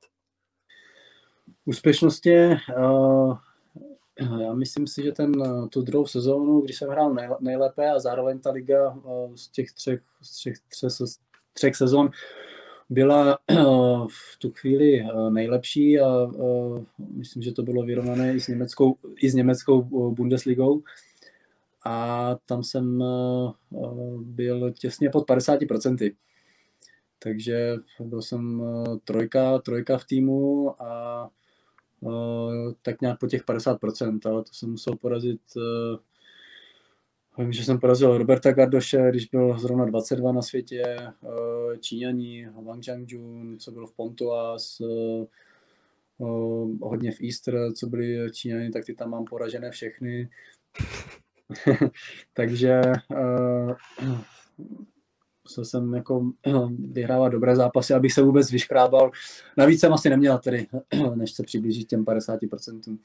Úspěšnostně, 1.65 2.59
uh, 2.77 3.37
já 4.41 4.53
myslím 4.53 4.87
si, 4.87 5.03
že 5.03 5.11
ten, 5.11 5.31
tu 5.69 5.81
druhou 5.81 6.07
sezónu, 6.07 6.61
když 6.61 6.77
jsem 6.77 6.89
hrál 6.89 7.15
nejlépe 7.39 7.91
a 7.91 7.99
zároveň 7.99 8.39
ta 8.39 8.51
liga 8.51 8.89
uh, 8.89 9.35
z 9.35 9.47
těch 9.47 9.71
třech, 9.71 10.01
z 10.21 10.41
těch 10.41 10.59
třech, 10.59 10.91
třech 11.53 11.75
sezon 11.75 12.09
byla 12.91 13.37
v 14.07 14.37
tu 14.39 14.51
chvíli 14.51 15.01
eh, 15.01 15.29
nejlepší 15.29 15.99
a 15.99 16.31
eh, 16.35 16.85
myslím, 16.99 17.43
že 17.43 17.51
to 17.51 17.63
bylo 17.63 17.83
vyrovnané 17.83 18.33
i 18.35 18.39
s 18.39 18.47
německou, 18.47 18.95
i 19.17 19.29
s 19.29 19.33
německou 19.33 19.81
eh, 19.81 20.15
Bundesligou. 20.15 20.83
A 21.85 22.35
tam 22.45 22.63
jsem 22.63 23.03
byl 24.21 24.71
těsně 24.71 25.09
pod 25.09 25.29
50%. 25.29 26.15
Takže 27.19 27.75
byl 27.99 28.21
jsem 28.21 28.63
trojka, 29.03 29.59
trojka 29.59 29.97
v 29.97 30.05
týmu 30.05 30.75
a 30.81 31.29
tak 32.81 33.01
nějak 33.01 33.19
po 33.19 33.27
těch 33.27 33.45
50%, 33.45 34.19
ale 34.25 34.43
to 34.43 34.53
jsem 34.53 34.69
musel 34.69 34.95
porazit 34.95 35.41
Vím, 37.37 37.51
že 37.51 37.65
jsem 37.65 37.79
porazil 37.79 38.17
Roberta 38.17 38.51
Gardoše, 38.51 39.09
když 39.09 39.25
byl 39.25 39.59
zrovna 39.59 39.85
22 39.85 40.31
na 40.31 40.41
světě, 40.41 40.83
eh, 40.99 41.77
Číňaní, 41.79 42.45
Wang 42.45 42.83
Zhangjun, 42.83 43.59
co 43.59 43.71
byl 43.71 43.87
v 43.87 43.95
Pontoise, 43.95 44.83
eh, 44.83 45.25
eh, 46.21 46.25
hodně 46.81 47.11
v 47.11 47.21
Easter, 47.23 47.73
co 47.73 47.87
byli 47.87 48.31
Číňani, 48.31 48.69
tak 48.69 48.85
ty 48.85 48.93
tam 48.93 49.09
mám 49.09 49.25
poražené 49.25 49.71
všechny. 49.71 50.29
Takže 52.33 52.81
musel 55.43 55.65
jsem 55.65 55.93
jako 55.93 56.31
vyhrávat 56.91 57.31
dobré 57.31 57.55
zápasy, 57.55 57.93
abych 57.93 58.13
se 58.13 58.21
vůbec 58.21 58.51
vyškrábal. 58.51 59.11
Navíc 59.57 59.79
jsem 59.79 59.93
asi 59.93 60.09
neměl 60.09 60.37
tedy, 60.37 60.67
než 61.15 61.31
se 61.31 61.43
přiblížit 61.43 61.87
těm 61.87 62.05
50%. 62.05 62.97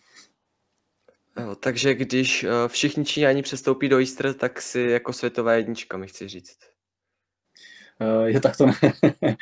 Jo, 1.40 1.54
takže 1.54 1.94
když 1.94 2.44
uh, 2.44 2.50
všichni 2.68 3.04
Číňani 3.04 3.42
přestoupí 3.42 3.88
do 3.88 3.98
Easter, 3.98 4.34
tak 4.34 4.62
si 4.62 4.80
jako 4.80 5.12
světová 5.12 5.52
jednička, 5.52 5.96
mi 5.96 6.06
chci 6.06 6.28
říct. 6.28 6.58
Uh, 8.00 8.24
je 8.24 8.40
tak 8.40 8.56
to 8.56 8.66
ne. 8.66 8.72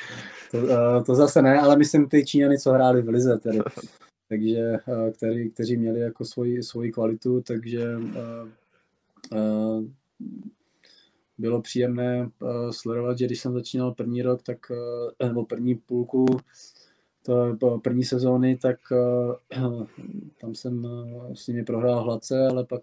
to, 0.50 0.58
uh, 0.58 1.04
to 1.06 1.14
zase 1.14 1.42
ne, 1.42 1.60
ale 1.60 1.76
myslím 1.76 2.08
ty 2.08 2.26
Číňany, 2.26 2.58
co 2.58 2.72
hráli 2.72 3.02
v 3.02 3.08
Lize 3.08 3.38
tedy. 3.38 3.58
takže, 4.28 4.72
uh, 4.86 5.10
který, 5.10 5.50
kteří 5.50 5.76
měli 5.76 6.00
jako 6.00 6.24
svoji, 6.24 6.62
svoji 6.62 6.92
kvalitu, 6.92 7.40
takže 7.40 7.96
uh, 7.96 8.48
uh, 9.32 9.84
bylo 11.38 11.62
příjemné 11.62 12.30
sledovat, 12.70 13.18
že 13.18 13.26
když 13.26 13.40
jsem 13.40 13.52
začínal 13.52 13.94
první 13.94 14.22
rok, 14.22 14.42
tak, 14.42 14.58
nebo 15.22 15.44
první 15.44 15.74
půlku, 15.74 16.26
to 17.60 17.78
první 17.78 18.04
sezóny, 18.04 18.56
tak 18.56 18.76
tam 20.40 20.54
jsem 20.54 20.86
s 21.34 21.46
nimi 21.46 21.64
prohrál 21.64 22.02
hladce, 22.02 22.46
ale 22.46 22.64
pak 22.64 22.82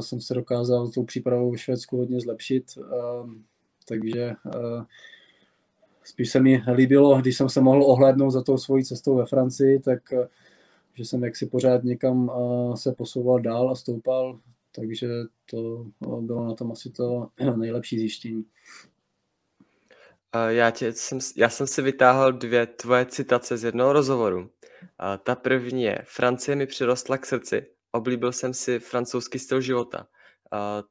jsem 0.00 0.20
se 0.20 0.34
dokázal 0.34 0.88
tou 0.88 1.04
přípravou 1.04 1.52
v 1.52 1.56
Švédsku 1.56 1.96
hodně 1.96 2.20
zlepšit, 2.20 2.78
takže 3.88 4.32
spíš 6.04 6.30
se 6.30 6.40
mi 6.40 6.62
líbilo, 6.74 7.20
když 7.20 7.36
jsem 7.36 7.48
se 7.48 7.60
mohl 7.60 7.84
ohlédnout 7.84 8.30
za 8.30 8.42
tou 8.42 8.58
svojí 8.58 8.84
cestou 8.84 9.16
ve 9.16 9.26
Francii, 9.26 9.80
tak 9.80 10.00
že 10.94 11.04
jsem 11.04 11.24
jaksi 11.24 11.46
pořád 11.46 11.84
někam 11.84 12.30
se 12.74 12.92
posouval 12.92 13.40
dál 13.40 13.70
a 13.70 13.74
stoupal, 13.74 14.38
takže 14.74 15.08
to 15.50 15.86
bylo 16.20 16.44
na 16.44 16.54
tom 16.54 16.72
asi 16.72 16.90
to 16.90 17.28
nejlepší 17.56 17.98
zjištění. 17.98 18.44
Já, 20.48 20.70
tě, 20.70 20.92
jsem, 20.92 21.18
já 21.36 21.48
jsem 21.48 21.66
si 21.66 21.82
vytáhl 21.82 22.32
dvě 22.32 22.66
tvoje 22.66 23.06
citace 23.06 23.56
z 23.56 23.64
jednoho 23.64 23.92
rozhovoru. 23.92 24.50
Ta 25.22 25.34
první 25.34 25.82
je, 25.82 25.98
Francie 26.04 26.56
mi 26.56 26.66
přirostla 26.66 27.18
k 27.18 27.26
srdci, 27.26 27.66
oblíbil 27.92 28.32
jsem 28.32 28.54
si 28.54 28.78
francouzský 28.78 29.38
styl 29.38 29.60
života. 29.60 30.06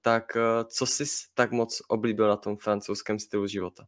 Tak 0.02 0.38
co 0.66 0.86
jsi 0.86 1.04
tak 1.34 1.52
moc 1.52 1.82
oblíbil 1.88 2.28
na 2.28 2.38
tom 2.38 2.58
francouzském 2.58 3.20
stylu 3.20 3.48
života? 3.48 3.86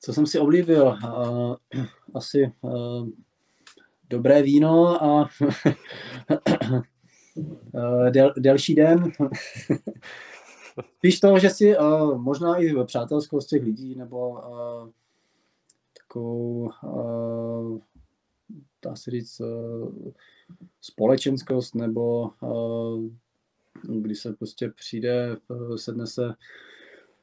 Co 0.00 0.12
jsem 0.12 0.26
si 0.26 0.38
oblíbil? 0.38 0.96
Asi 2.14 2.52
dobré 4.10 4.42
víno 4.42 5.04
a 5.04 5.28
del, 8.10 8.32
delší 8.38 8.74
den. 8.74 9.12
Spíš 10.82 11.20
toho, 11.20 11.38
že 11.38 11.50
si 11.50 11.78
uh, 11.78 12.18
možná 12.18 12.56
i 12.56 12.84
přátelskost 12.84 13.48
těch 13.48 13.62
lidí, 13.62 13.94
nebo 13.94 14.30
uh, 14.30 14.90
takovou, 15.98 16.70
uh, 16.82 17.78
dá 18.84 18.96
se 18.96 19.10
říct, 19.10 19.40
uh, 19.40 20.12
společenskost, 20.80 21.74
nebo 21.74 22.30
uh, 22.40 23.04
když 23.82 24.18
se 24.18 24.32
prostě 24.32 24.68
přijde, 24.68 25.36
sedne 25.76 26.06
se 26.06 26.34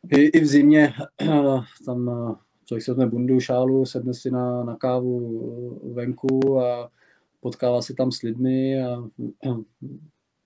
i, 0.09 0.21
i 0.21 0.39
v 0.39 0.45
zimě, 0.45 0.93
uh, 1.27 1.65
tam 1.85 2.07
uh, 2.07 2.35
člověk 2.65 2.83
si 2.83 3.05
bundu, 3.05 3.39
šálu, 3.39 3.85
sedne 3.85 4.13
si 4.13 4.31
na, 4.31 4.63
na 4.63 4.75
kávu 4.75 5.93
venku 5.93 6.59
a 6.59 6.91
potkává 7.39 7.81
se 7.81 7.93
tam 7.93 8.11
s 8.11 8.21
lidmi 8.21 8.83
a 8.83 9.09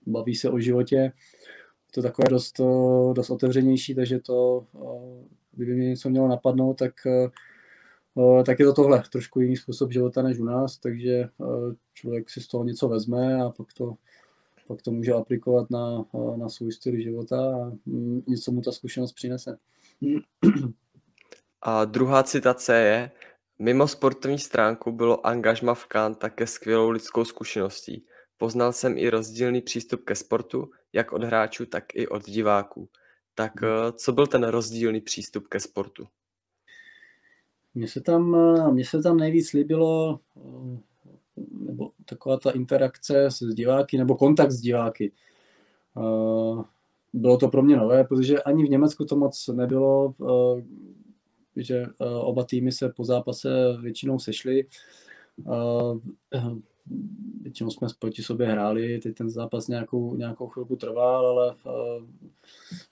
baví 0.06 0.34
se 0.34 0.50
o 0.50 0.58
životě 0.58 1.12
to 1.96 2.02
takové 2.02 2.28
dost, 2.30 2.60
dost 3.12 3.30
otevřenější, 3.30 3.94
takže 3.94 4.18
to, 4.18 4.66
kdyby 5.52 5.74
mě 5.74 5.88
něco 5.88 6.10
mělo 6.10 6.28
napadnout, 6.28 6.74
tak, 6.74 6.92
tak 8.46 8.60
je 8.60 8.66
to 8.66 8.72
tohle, 8.72 9.02
trošku 9.12 9.40
jiný 9.40 9.56
způsob 9.56 9.92
života 9.92 10.22
než 10.22 10.38
u 10.38 10.44
nás, 10.44 10.78
takže 10.78 11.28
člověk 11.94 12.30
si 12.30 12.40
z 12.40 12.48
toho 12.48 12.64
něco 12.64 12.88
vezme 12.88 13.42
a 13.42 13.50
pak 13.50 13.66
to, 13.72 13.94
pak 14.68 14.82
to 14.82 14.90
může 14.90 15.12
aplikovat 15.12 15.70
na, 15.70 16.04
na 16.36 16.48
svůj 16.48 16.72
styl 16.72 17.00
života 17.00 17.36
a 17.36 17.72
mm, 17.86 18.22
něco 18.26 18.52
mu 18.52 18.60
ta 18.60 18.72
zkušenost 18.72 19.12
přinese. 19.12 19.58
A 21.62 21.84
druhá 21.84 22.22
citace 22.22 22.76
je, 22.76 23.10
mimo 23.58 23.88
sportovní 23.88 24.38
stránku 24.38 24.92
bylo 24.92 25.26
angažma 25.26 25.74
v 25.74 25.86
Kán 25.86 26.14
také 26.14 26.46
skvělou 26.46 26.90
lidskou 26.90 27.24
zkušeností. 27.24 28.04
Poznal 28.38 28.72
jsem 28.72 28.98
i 28.98 29.10
rozdílný 29.10 29.60
přístup 29.60 30.04
ke 30.04 30.14
sportu, 30.14 30.70
jak 30.92 31.12
od 31.12 31.24
hráčů, 31.24 31.66
tak 31.66 31.84
i 31.94 32.08
od 32.08 32.24
diváků. 32.26 32.88
Tak 33.34 33.62
hmm. 33.62 33.70
eh, 33.70 33.92
co 33.92 34.12
byl 34.12 34.26
ten 34.26 34.44
rozdílný 34.44 35.00
přístup 35.00 35.48
ke 35.48 35.60
sportu? 35.60 36.06
Mně 37.74 37.88
se 37.88 38.00
tam, 38.00 38.34
eh, 38.34 38.72
mně 38.72 38.84
se 38.84 39.02
tam 39.02 39.16
nejvíc 39.16 39.52
líbilo 39.52 40.20
eh, 40.36 40.78
nebo 41.60 41.90
taková 42.04 42.36
ta 42.36 42.50
interakce 42.50 43.30
s 43.30 43.54
diváky, 43.54 43.98
nebo 43.98 44.16
kontakt 44.16 44.50
s 44.50 44.60
diváky. 44.60 45.12
Bylo 47.12 47.36
to 47.36 47.48
pro 47.48 47.62
mě 47.62 47.76
nové, 47.76 48.04
protože 48.04 48.42
ani 48.42 48.66
v 48.66 48.70
Německu 48.70 49.04
to 49.04 49.16
moc 49.16 49.48
nebylo, 49.48 50.14
že 51.56 51.86
oba 52.20 52.44
týmy 52.44 52.72
se 52.72 52.88
po 52.88 53.04
zápase 53.04 53.48
většinou 53.80 54.18
sešly 54.18 54.66
většinou 57.42 57.70
jsme 57.70 57.88
proti 57.98 58.22
sobě 58.22 58.46
hráli, 58.46 58.98
teď 58.98 59.14
ten 59.14 59.30
zápas 59.30 59.68
nějakou, 59.68 60.16
nějakou 60.16 60.48
chvilku 60.48 60.76
trval, 60.76 61.26
ale 61.26 61.54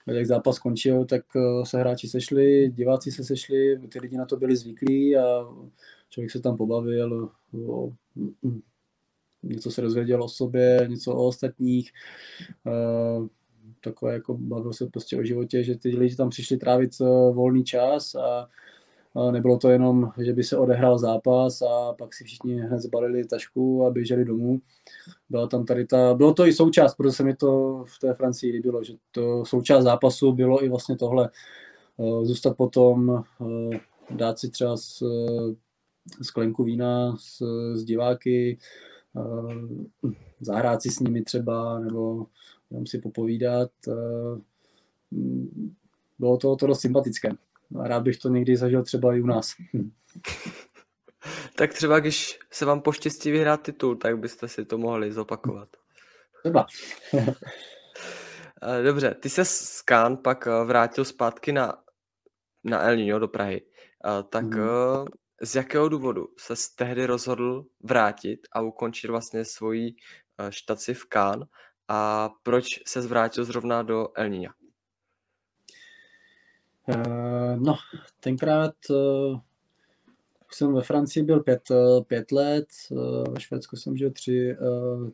uh, 0.07 0.15
jak 0.15 0.25
zápas 0.25 0.55
skončil, 0.55 1.05
tak 1.05 1.25
uh, 1.35 1.63
se 1.63 1.79
hráči 1.79 2.07
sešli, 2.07 2.71
diváci 2.71 3.11
se 3.11 3.23
sešli, 3.23 3.79
ty 3.89 3.99
lidi 3.99 4.17
na 4.17 4.25
to 4.25 4.37
byli 4.37 4.55
zvyklí 4.55 5.17
a 5.17 5.47
člověk 6.09 6.31
se 6.31 6.39
tam 6.39 6.57
pobavil, 6.57 7.29
o, 7.67 7.93
něco 9.43 9.71
se 9.71 9.81
dozvěděl 9.81 10.23
o 10.23 10.29
sobě, 10.29 10.87
něco 10.89 11.15
o 11.15 11.27
ostatních, 11.27 11.91
uh, 12.63 13.27
takové 13.81 14.13
jako 14.13 14.37
bavil 14.37 14.73
se 14.73 14.85
prostě 14.85 15.17
o 15.17 15.23
životě, 15.23 15.63
že 15.63 15.75
ty 15.75 15.89
lidi 15.89 16.15
tam 16.15 16.29
přišli 16.29 16.57
trávit 16.57 16.99
volný 17.33 17.63
čas 17.63 18.15
a 18.15 18.49
Nebylo 19.31 19.57
to 19.57 19.69
jenom, 19.69 20.11
že 20.17 20.33
by 20.33 20.43
se 20.43 20.57
odehrál 20.57 20.97
zápas 20.97 21.61
a 21.61 21.93
pak 21.93 22.13
si 22.13 22.23
všichni 22.23 22.59
hned 22.59 22.79
zbalili 22.79 23.25
tašku 23.25 23.85
a 23.85 23.91
běželi 23.91 24.25
domů. 24.25 24.61
Byla 25.29 25.47
tam 25.47 25.65
tady 25.65 25.85
ta, 25.85 26.13
bylo 26.13 26.33
to 26.33 26.45
i 26.45 26.53
součást, 26.53 26.95
protože 26.95 27.11
se 27.11 27.23
mi 27.23 27.35
to 27.35 27.83
v 27.87 27.99
té 27.99 28.13
Francii 28.13 28.53
líbilo, 28.53 28.83
že 28.83 28.93
to 29.11 29.45
součást 29.45 29.83
zápasu 29.83 30.31
bylo 30.31 30.63
i 30.63 30.69
vlastně 30.69 30.97
tohle. 30.97 31.29
Eh, 31.99 32.25
zůstat 32.25 32.57
potom, 32.57 33.23
eh, 33.41 33.79
dát 34.15 34.39
si 34.39 34.49
třeba 34.49 34.77
z, 34.77 35.01
eh, 35.01 35.55
sklenku 36.23 36.63
vína 36.63 37.17
s, 37.17 37.41
s 37.73 37.83
diváky, 37.83 38.57
zahrát 40.41 40.81
si 40.81 40.89
s 40.89 40.99
nimi 40.99 41.21
třeba, 41.21 41.79
nebo 41.79 42.25
jenom 42.71 42.85
si 42.85 42.99
popovídat. 42.99 43.71
Bylo 46.19 46.37
to, 46.37 46.55
to 46.55 46.67
dost 46.67 46.79
sympatické. 46.79 47.29
A 47.79 47.87
rád 47.87 48.03
bych 48.03 48.17
to 48.17 48.29
někdy 48.29 48.57
zažil 48.57 48.83
třeba 48.83 49.15
i 49.15 49.21
u 49.21 49.25
nás. 49.25 49.53
tak 51.55 51.73
třeba 51.73 51.99
když 51.99 52.39
se 52.51 52.65
vám 52.65 52.81
poštěstí 52.81 53.31
vyhrát 53.31 53.61
titul, 53.61 53.95
tak 53.95 54.19
byste 54.19 54.47
si 54.47 54.65
to 54.65 54.77
mohli 54.77 55.11
zopakovat. 55.11 55.69
Třeba. 56.43 56.65
Eh, 58.63 58.83
dobře, 58.83 59.15
ty 59.19 59.29
se 59.29 59.45
z 59.45 59.81
Kán 59.81 60.17
pak 60.17 60.47
eh, 60.47 60.65
vrátil 60.65 61.05
zpátky 61.05 61.51
na, 61.51 61.77
na 62.63 62.81
El 62.81 62.95
Niño 62.95 63.19
do 63.19 63.27
Prahy. 63.27 63.61
Eh, 64.05 64.23
tak 64.23 64.45
mm. 64.45 65.05
z 65.41 65.55
jakého 65.55 65.89
důvodu 65.89 66.27
se 66.37 66.53
tehdy 66.75 67.05
rozhodl 67.05 67.65
vrátit 67.83 68.39
a 68.51 68.61
ukončit 68.61 69.07
vlastně 69.07 69.45
svoji 69.45 69.95
štaci 70.49 70.93
v 70.93 71.05
Kán 71.05 71.45
a 71.87 72.29
proč 72.43 72.79
se 72.87 73.01
zvrátil 73.01 73.45
zrovna 73.45 73.83
do 73.83 74.07
El 74.15 74.29
Niña? 74.29 74.51
Uh, 76.87 77.59
no, 77.59 77.75
tenkrát 78.19 78.73
uh, 78.89 79.39
jsem 80.51 80.73
ve 80.73 80.81
Francii 80.81 81.23
byl 81.23 81.39
pět, 81.39 81.61
uh, 81.71 82.03
pět 82.03 82.31
let, 82.31 82.65
ve 83.29 83.41
Švédsku 83.41 83.75
jsem 83.75 83.97
žil 83.97 84.11
tři, 84.11 84.55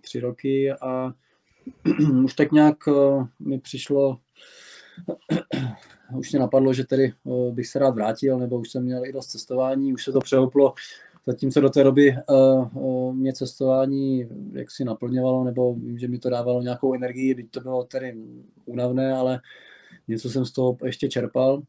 tři 0.01 0.19
roky 0.19 0.72
a 0.72 1.13
už 2.24 2.34
tak 2.34 2.51
nějak 2.51 2.78
mi 3.39 3.59
přišlo, 3.59 4.17
už 6.17 6.32
mě 6.32 6.39
napadlo, 6.39 6.74
že 6.74 6.84
tedy 6.84 7.13
bych 7.51 7.67
se 7.67 7.80
rád 7.80 7.95
vrátil, 7.95 8.39
nebo 8.39 8.59
už 8.59 8.69
jsem 8.69 8.84
měl 8.84 9.05
i 9.05 9.13
dost 9.13 9.28
cestování, 9.28 9.93
už 9.93 10.03
se 10.03 10.11
to 10.11 10.19
přehoplo, 10.19 10.74
zatímco 11.28 11.61
do 11.61 11.69
té 11.69 11.84
doby 11.84 12.15
mě 13.11 13.34
cestování 13.34 14.30
jaksi 14.53 14.86
naplňovalo, 14.86 15.43
nebo 15.43 15.74
vím, 15.74 15.97
že 15.97 16.07
mi 16.07 16.19
to 16.19 16.30
dávalo 16.30 16.61
nějakou 16.61 16.93
energii, 16.93 17.34
byť 17.34 17.51
to 17.51 17.59
bylo 17.59 17.84
tedy 17.84 18.17
únavné, 18.65 19.13
ale 19.13 19.41
něco 20.08 20.30
jsem 20.30 20.46
z 20.46 20.52
toho 20.52 20.78
ještě 20.86 21.08
čerpal, 21.08 21.62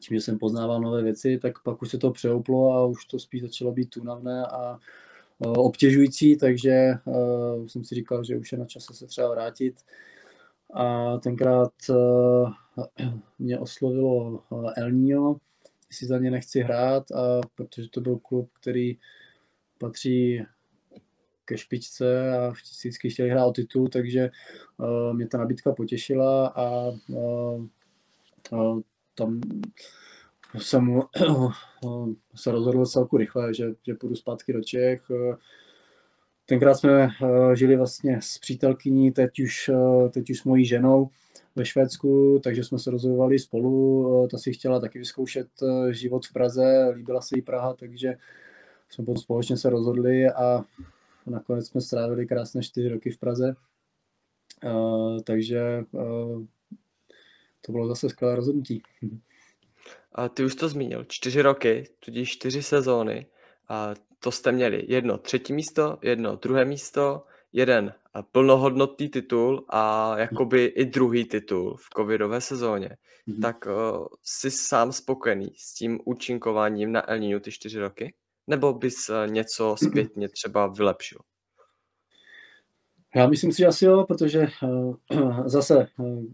tím, 0.00 0.16
že 0.16 0.20
jsem 0.20 0.38
poznával 0.38 0.80
nové 0.80 1.02
věci, 1.02 1.38
tak 1.42 1.62
pak 1.62 1.82
už 1.82 1.90
se 1.90 1.98
to 1.98 2.10
přeoplo 2.10 2.72
a 2.72 2.86
už 2.86 3.04
to 3.04 3.18
spíš 3.18 3.42
začalo 3.42 3.72
být 3.72 3.96
únavné 3.96 4.46
a 4.46 4.78
obtěžující, 5.38 6.36
takže 6.36 6.92
uh, 7.04 7.66
jsem 7.66 7.84
si 7.84 7.94
říkal, 7.94 8.24
že 8.24 8.36
už 8.36 8.52
je 8.52 8.58
na 8.58 8.64
čase 8.64 8.94
se 8.94 9.06
třeba 9.06 9.30
vrátit. 9.30 9.74
A 10.72 11.16
tenkrát 11.18 11.72
uh, 11.88 12.50
mě 13.38 13.58
oslovilo 13.58 14.42
El 14.76 14.92
Nino, 14.92 15.36
jestli 15.90 16.06
za 16.06 16.18
ně 16.18 16.30
nechci 16.30 16.60
hrát, 16.60 17.12
a 17.12 17.40
protože 17.54 17.88
to 17.88 18.00
byl 18.00 18.18
klub, 18.18 18.50
který 18.60 18.98
patří 19.78 20.42
ke 21.46 21.58
špičce 21.58 22.38
a 22.38 22.50
vždycky 22.50 23.10
chtěli 23.10 23.30
hrát 23.30 23.46
o 23.46 23.52
titul, 23.52 23.88
takže 23.88 24.30
uh, 24.76 25.16
mě 25.16 25.26
ta 25.26 25.38
nabídka 25.38 25.72
potěšila 25.72 26.46
a 26.46 26.88
uh, 27.08 27.66
uh, 28.52 28.80
tam 29.14 29.40
jsem 30.58 30.88
uh, 30.88 31.52
se 32.34 32.50
rozhodl 32.50 32.86
celku 32.86 33.16
rychle, 33.16 33.54
že, 33.54 33.66
že 33.86 33.94
půjdu 33.94 34.16
zpátky 34.16 34.52
do 34.52 34.62
Čech. 34.62 35.10
Uh, 35.10 35.34
tenkrát 36.46 36.74
jsme 36.74 37.08
žili 37.54 37.76
vlastně 37.76 38.18
s 38.22 38.38
přítelkyní, 38.38 39.12
teď 39.12 39.40
už, 39.40 39.70
teď 40.10 40.30
už 40.30 40.40
s 40.40 40.44
mojí 40.44 40.64
ženou 40.64 41.08
ve 41.56 41.64
Švédsku, 41.64 42.40
takže 42.44 42.64
jsme 42.64 42.78
se 42.78 42.90
rozhodovali 42.90 43.38
spolu. 43.38 44.28
Ta 44.30 44.38
si 44.38 44.52
chtěla 44.52 44.80
taky 44.80 44.98
vyzkoušet 44.98 45.48
život 45.90 46.26
v 46.26 46.32
Praze, 46.32 46.92
líbila 46.94 47.20
se 47.20 47.38
jí 47.38 47.42
Praha, 47.42 47.74
takže 47.74 48.14
jsme 48.88 49.04
společně 49.16 49.56
se 49.56 49.70
rozhodli 49.70 50.28
a 50.30 50.64
nakonec 51.30 51.68
jsme 51.68 51.80
strávili 51.80 52.26
krásné 52.26 52.62
čtyři 52.62 52.88
roky 52.88 53.10
v 53.10 53.18
Praze. 53.18 53.54
Takže 55.24 55.84
to 57.60 57.72
bylo 57.72 57.88
zase 57.88 58.08
skvělé 58.08 58.36
rozhodnutí. 58.36 58.82
A 60.12 60.28
ty 60.28 60.44
už 60.44 60.54
to 60.54 60.68
zmínil, 60.68 61.04
čtyři 61.04 61.42
roky, 61.42 61.88
tudíž 62.00 62.32
čtyři 62.32 62.62
sezóny. 62.62 63.26
A 63.68 63.94
to 64.20 64.30
jste 64.30 64.52
měli 64.52 64.84
jedno 64.88 65.18
třetí 65.18 65.52
místo, 65.52 65.98
jedno 66.02 66.36
druhé 66.36 66.64
místo, 66.64 67.24
jeden 67.52 67.94
plnohodnotný 68.32 69.08
titul 69.08 69.64
a 69.68 70.14
jakoby 70.18 70.64
i 70.64 70.84
druhý 70.84 71.24
titul 71.24 71.76
v 71.76 71.88
covidové 71.96 72.40
sezóně. 72.40 72.96
Mm-hmm. 73.28 73.42
Tak 73.42 73.66
uh, 73.66 74.06
jsi 74.22 74.50
sám 74.50 74.92
spokojený 74.92 75.52
s 75.56 75.74
tím 75.74 76.00
účinkováním 76.04 76.92
na 76.92 77.10
El 77.10 77.18
Niño 77.18 77.40
ty 77.40 77.52
čtyři 77.52 77.78
roky? 77.78 78.14
Nebo 78.46 78.72
bys 78.72 79.08
uh, 79.08 79.32
něco 79.32 79.76
zpětně 79.88 80.28
třeba 80.28 80.66
vylepšil? 80.66 81.18
Já 83.16 83.28
myslím 83.28 83.52
si, 83.52 83.58
že 83.58 83.66
asi 83.66 83.84
jo, 83.84 84.04
protože 84.04 84.48
uh, 84.62 84.96
zase, 85.46 85.86
uh, 85.98 86.24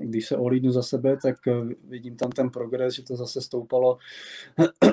když 0.00 0.26
se 0.26 0.36
ohlídnu 0.36 0.72
za 0.72 0.82
sebe, 0.82 1.16
tak 1.22 1.36
vidím 1.88 2.16
tam 2.16 2.30
ten 2.30 2.50
progres, 2.50 2.94
že 2.94 3.02
to 3.02 3.16
zase 3.16 3.40
stoupalo. 3.40 3.98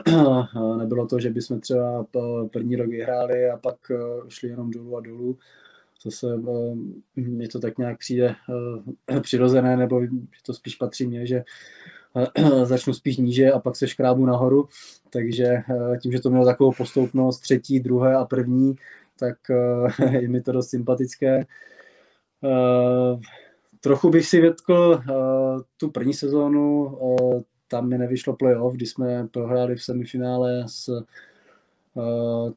Nebylo 0.78 1.08
to, 1.08 1.20
že 1.20 1.30
bychom 1.30 1.60
třeba 1.60 2.06
první 2.52 2.76
rok 2.76 2.90
vyhráli 2.90 3.50
a 3.50 3.58
pak 3.58 3.76
šli 4.28 4.50
jenom 4.50 4.72
dolů 4.72 4.98
a 4.98 5.02
dolů. 5.02 5.38
Zase 6.04 6.28
je 7.16 7.50
to 7.50 7.60
tak 7.60 7.78
nějak 7.78 8.00
přijde 8.00 8.36
přirozené, 9.22 9.78
nebo 9.78 10.02
to 10.46 10.54
spíš 10.54 10.76
patří 10.76 11.08
mně, 11.08 11.28
že 11.28 11.44
začnu 12.64 12.94
spíš 12.94 13.18
níže 13.18 13.52
a 13.52 13.60
pak 13.60 13.76
se 13.76 13.88
škrábu 13.88 14.26
nahoru. 14.26 14.68
Takže 15.10 15.58
tím, 16.02 16.12
že 16.12 16.20
to 16.20 16.30
mělo 16.30 16.46
takovou 16.46 16.72
postoupnost 16.72 17.40
třetí, 17.40 17.80
druhé 17.80 18.16
a 18.16 18.26
první, 18.26 18.76
tak 19.20 19.38
uh, 19.50 20.14
je 20.14 20.28
mi 20.28 20.42
to 20.42 20.52
dost 20.52 20.70
sympatické. 20.70 21.46
Uh, 22.42 23.22
trochu 23.80 24.10
bych 24.10 24.26
si 24.26 24.42
větkl 24.42 25.02
tu 25.78 25.92
první 25.92 26.14
sezónu, 26.14 26.98
tam 27.68 27.90
mi 27.90 27.98
nevyšlo 27.98 28.36
playoff, 28.36 28.76
kdy 28.76 28.86
jsme 28.86 29.28
prohráli 29.28 29.76
v 29.76 29.84
semifinále 29.84 30.64
s, 30.68 31.04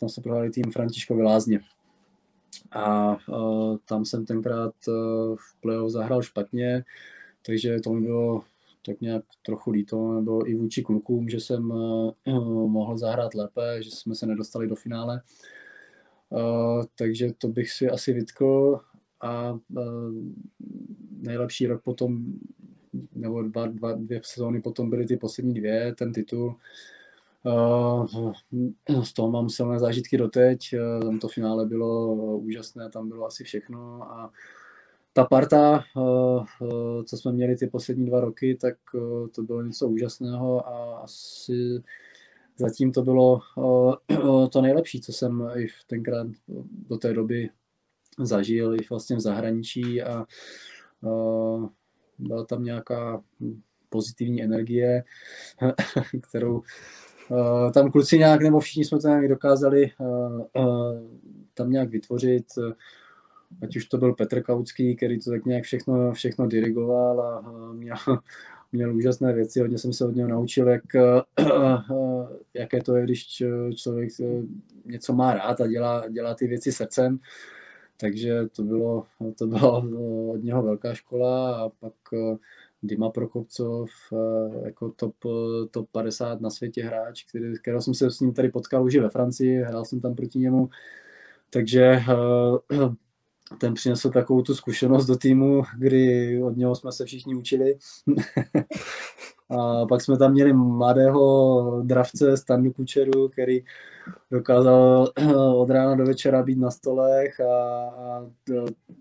tam 0.01 0.09
se 0.09 0.21
prohráli 0.21 0.51
tým 0.51 0.65
Františkovi 0.73 1.23
Lázně. 1.23 1.61
A 2.73 3.17
tam 3.85 4.05
jsem 4.05 4.27
tenkrát 4.27 4.75
v 5.37 5.61
playoff 5.61 5.93
zahrál 5.93 6.23
špatně, 6.23 6.85
takže 7.47 7.81
to 7.81 7.93
mi 7.93 8.01
bylo 8.01 8.45
tak 8.87 9.01
nějak 9.01 9.25
trochu 9.47 9.71
líto, 9.71 10.13
nebo 10.13 10.49
i 10.49 10.55
vůči 10.55 10.83
klukům, 10.83 11.29
že 11.29 11.41
jsem 11.41 11.71
uh, 11.71 12.11
mohl 12.69 12.99
zahrát 12.99 13.35
lépe, 13.35 13.83
že 13.83 13.91
jsme 13.91 14.15
se 14.15 14.27
nedostali 14.27 14.67
do 14.69 14.75
finále. 14.75 15.23
Uh, 16.31 16.85
takže 16.99 17.33
to 17.39 17.49
bych 17.49 17.71
si 17.71 17.91
asi 17.91 18.13
vytkl 18.13 18.81
a 19.21 19.59
nejlepší 21.11 21.67
rok 21.67 21.83
potom, 21.83 22.25
nebo 23.15 23.43
dva, 23.43 23.67
dva, 23.67 23.93
dvě 23.93 24.21
sezóny 24.25 24.61
potom 24.61 24.91
byly 24.91 25.07
ty 25.07 25.17
poslední 25.17 25.55
dvě, 25.55 25.95
ten 25.95 26.13
titul. 26.13 26.57
Z 29.03 29.13
toho 29.13 29.31
mám 29.31 29.51
silné 29.51 29.79
zážitky 29.79 30.19
doteď, 30.19 30.75
tam 31.03 31.19
to 31.19 31.29
finále 31.29 31.67
bylo 31.67 32.15
úžasné, 32.37 32.91
tam 32.91 33.09
bylo 33.09 33.27
asi 33.27 33.45
všechno 33.45 34.03
a 34.03 34.31
ta 35.17 35.25
parta, 35.25 35.85
uh, 35.97 36.45
uh, 36.61 37.03
co 37.05 37.17
jsme 37.17 37.33
měli 37.33 37.57
ty 37.57 37.67
poslední 37.67 38.07
dva 38.07 38.21
roky, 38.21 38.55
tak 38.55 38.75
uh, 38.95 39.29
to 39.29 39.43
bylo 39.43 39.63
něco 39.63 39.89
úžasného 39.89 40.69
a 40.69 40.99
asi 40.99 41.83
zatím 42.57 42.93
to 42.93 43.03
bylo 43.03 43.41
to 44.53 44.61
nejlepší, 44.61 45.01
co 45.01 45.13
jsem 45.13 45.51
i 45.57 45.67
tenkrát 45.87 46.27
do 46.89 46.97
té 46.97 47.13
doby 47.13 47.51
zažil, 48.19 48.75
i 48.75 48.79
vlastně 48.91 49.17
v 49.17 49.21
zahraničí 49.21 50.03
a 50.03 50.27
byla 52.19 52.45
tam 52.45 52.65
nějaká 52.65 53.23
pozitivní 53.89 54.43
energie, 54.43 55.05
kterou 56.31 56.63
tam 57.75 57.91
kluci 57.91 58.19
nějak, 58.19 58.43
nebo 58.43 58.61
všichni 58.61 58.85
jsme 58.85 58.99
to 58.99 59.09
nějak 59.09 59.29
dokázali 59.29 59.91
tam 61.55 61.71
nějak 61.71 61.91
vytvořit, 61.91 62.47
ať 63.63 63.77
už 63.77 63.85
to 63.85 63.99
byl 63.99 64.13
Petr 64.13 64.43
Kaucký, 64.43 64.97
který 64.97 65.21
to 65.21 65.31
tak 65.31 65.45
nějak 65.45 65.65
všechno, 65.65 66.13
všechno 66.13 66.47
dirigoval 66.47 67.21
a 67.21 67.53
měl, 67.73 67.97
měl 68.73 68.97
úžasné 68.97 69.33
věci, 69.33 69.61
hodně 69.61 69.79
jsem 69.79 69.93
se 69.93 70.07
od 70.07 70.17
něho 70.17 70.29
naučil, 70.29 70.69
jak, 70.69 70.95
eh, 70.95 71.23
eh, 71.41 72.27
jaké 72.55 72.83
to 72.83 72.97
je, 72.97 73.05
když 73.05 73.43
člověk 73.77 74.11
eh, 74.21 74.43
něco 74.85 75.13
má 75.13 75.35
rád 75.35 75.61
a 75.61 75.67
dělá, 75.67 76.09
dělá 76.09 76.35
ty 76.35 76.47
věci 76.47 76.73
srdcem. 76.73 77.19
Takže 78.01 78.47
to 78.57 78.63
bylo, 78.63 79.07
to 79.39 79.47
bylo 79.47 79.79
od 80.33 80.45
něho 80.45 80.63
velká 80.63 80.95
škola 80.95 81.57
a 81.57 81.69
pak 81.69 81.93
Dima 82.83 83.11
Prokopcov 83.11 83.91
jako 84.65 84.91
top, 84.91 85.15
top 85.71 85.91
50 85.91 86.41
na 86.41 86.51
světě 86.51 86.85
hráč, 86.85 87.25
který, 87.25 87.59
kterého 87.59 87.83
jsem 87.83 87.95
se 87.95 88.11
s 88.11 88.21
ním 88.21 88.33
tady 88.33 88.49
potkal 88.49 88.85
už 88.85 88.97
ve 88.97 89.11
Francii, 89.11 89.63
hrál 89.63 89.85
jsem 89.85 90.01
tam 90.01 90.15
proti 90.15 90.39
němu. 90.39 90.69
Takže 91.51 92.01
ten 93.59 93.75
přinesl 93.75 94.11
takovou 94.11 94.43
tu 94.43 94.55
zkušenost 94.55 95.07
do 95.07 95.17
týmu, 95.17 95.63
kdy 95.79 96.43
od 96.43 96.57
něho 96.57 96.75
jsme 96.75 96.93
se 96.93 97.05
všichni 97.05 97.35
učili. 97.35 97.79
a 99.51 99.87
pak 99.87 100.03
jsme 100.03 100.19
tam 100.19 100.33
měli 100.33 100.53
mladého 100.53 101.83
dravce 101.85 102.37
Stanu 102.37 102.73
Kučeru, 102.73 103.29
který 103.29 103.65
dokázal 104.31 105.13
od 105.55 105.71
rána 105.71 105.95
do 105.95 106.05
večera 106.05 106.43
být 106.43 106.59
na 106.59 106.71
stolech 106.71 107.41
a, 107.41 107.85
a 107.89 108.27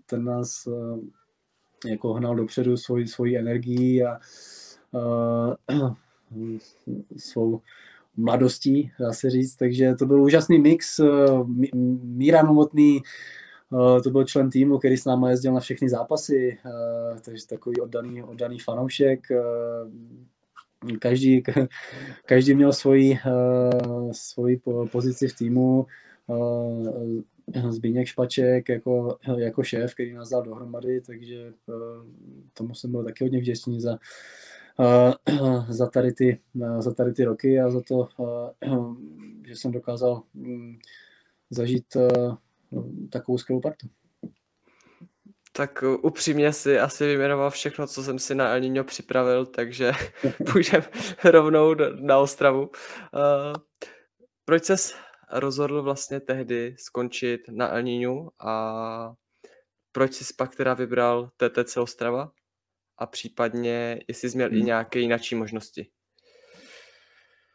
ten 0.06 0.24
nás 0.24 0.66
eh, 0.66 1.88
jako 1.88 2.12
hnal 2.12 2.34
dopředu 2.34 2.76
svoji, 2.76 3.08
svoji 3.08 3.38
energii 3.38 4.04
a, 4.04 4.18
a 4.94 5.94
svou 7.16 7.60
mladostí, 8.16 8.92
dá 9.00 9.12
se 9.12 9.30
říct. 9.30 9.56
Takže 9.56 9.94
to 9.94 10.06
byl 10.06 10.22
úžasný 10.22 10.58
mix, 10.58 10.98
eh, 10.98 11.04
Míra 12.02 12.42
Novotný, 12.42 13.00
Eh, 13.00 13.02
to 14.04 14.10
byl 14.10 14.24
člen 14.24 14.50
týmu, 14.50 14.78
který 14.78 14.96
s 14.96 15.04
námi 15.04 15.30
jezdil 15.30 15.52
na 15.52 15.60
všechny 15.60 15.88
zápasy, 15.88 16.58
eh, 16.66 17.20
takže 17.24 17.46
takový 17.46 17.80
oddaný, 17.80 18.22
oddaný 18.22 18.58
fanoušek. 18.58 19.30
Eh, 19.30 20.96
každý, 20.98 21.42
každý 22.26 22.54
měl 22.54 22.72
svoji, 22.72 23.18
svoji 24.12 24.60
pozici 24.92 25.28
v 25.28 25.36
týmu. 25.36 25.86
Zbigněk 27.68 28.06
Špaček 28.06 28.68
jako, 28.68 29.18
jako 29.36 29.62
šéf, 29.62 29.94
který 29.94 30.12
nás 30.12 30.30
dal 30.30 30.42
dohromady, 30.42 31.00
takže 31.00 31.52
tomu 32.54 32.74
jsem 32.74 32.90
byl 32.90 33.04
taky 33.04 33.24
hodně 33.24 33.38
vděčný 33.38 33.80
za, 33.80 33.98
za, 35.68 35.86
tady 35.86 36.12
ty, 36.12 36.40
za 36.78 36.94
tady 36.94 37.12
ty 37.12 37.24
roky 37.24 37.60
a 37.60 37.70
za 37.70 37.80
to, 37.80 38.08
že 39.46 39.56
jsem 39.56 39.72
dokázal 39.72 40.22
mm, 40.34 40.78
zažít 41.50 41.96
takovou 43.12 43.38
skvělou 43.38 43.60
partu. 43.60 43.86
Tak 45.52 45.84
upřímně 46.02 46.52
si 46.52 46.78
asi 46.78 47.06
vyjmenoval 47.06 47.50
všechno, 47.50 47.86
co 47.86 48.02
jsem 48.02 48.18
si 48.18 48.34
na 48.34 48.48
El 48.48 48.60
Niño 48.60 48.84
připravil, 48.84 49.46
takže 49.46 49.92
půjdeme 50.52 50.86
rovnou 51.24 51.74
na 52.00 52.18
Ostravu. 52.18 52.60
Uh, 52.62 52.70
proč 54.44 54.64
ses 54.64 54.94
rozhodl 55.32 55.82
vlastně 55.82 56.20
tehdy 56.20 56.74
skončit 56.78 57.40
na 57.50 57.68
El 57.68 57.82
Niño 57.82 58.28
a 58.40 59.12
proč 59.92 60.14
jsi 60.14 60.34
pak 60.38 60.56
teda 60.56 60.74
vybral 60.74 61.30
TTC 61.36 61.76
Ostrava? 61.76 62.32
A 62.98 63.06
případně, 63.06 64.00
jestli 64.08 64.30
jsi 64.30 64.36
měl 64.36 64.48
hmm. 64.48 64.58
i 64.58 64.62
nějaké 64.62 64.98
jináčí 64.98 65.34
možnosti? 65.34 65.90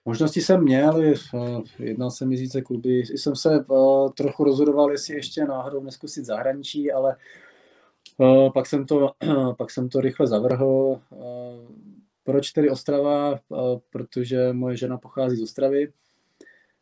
Možnosti 0.06 0.42
jsem 0.42 0.64
měl, 0.64 1.04
eh, 1.04 1.14
jednal 1.80 2.12
jsem 2.12 2.30
více 2.30 2.62
kluby, 2.62 2.98
jsem 3.00 3.36
se 3.36 3.66
uh, 3.66 4.10
trochu 4.12 4.44
rozhodoval, 4.44 4.92
jestli 4.92 5.16
ještě 5.16 5.46
náhodou 5.46 5.84
neskusit 5.84 6.26
zahraničí, 6.26 6.92
ale 6.92 7.16
uh, 8.18 8.52
pak, 8.52 8.66
jsem 8.66 8.86
to, 8.86 9.12
pak 9.58 9.72
jsem 9.72 9.90
to 9.90 10.02
rychle 10.02 10.28
zavrhl. 10.28 11.02
Proč 12.24 12.52
tedy 12.52 12.70
Ostrava? 12.70 13.40
Protože 13.90 14.54
moje 14.54 14.78
žena 14.78 14.98
pochází 14.98 15.38
z 15.38 15.42
Ostravy, 15.42 15.94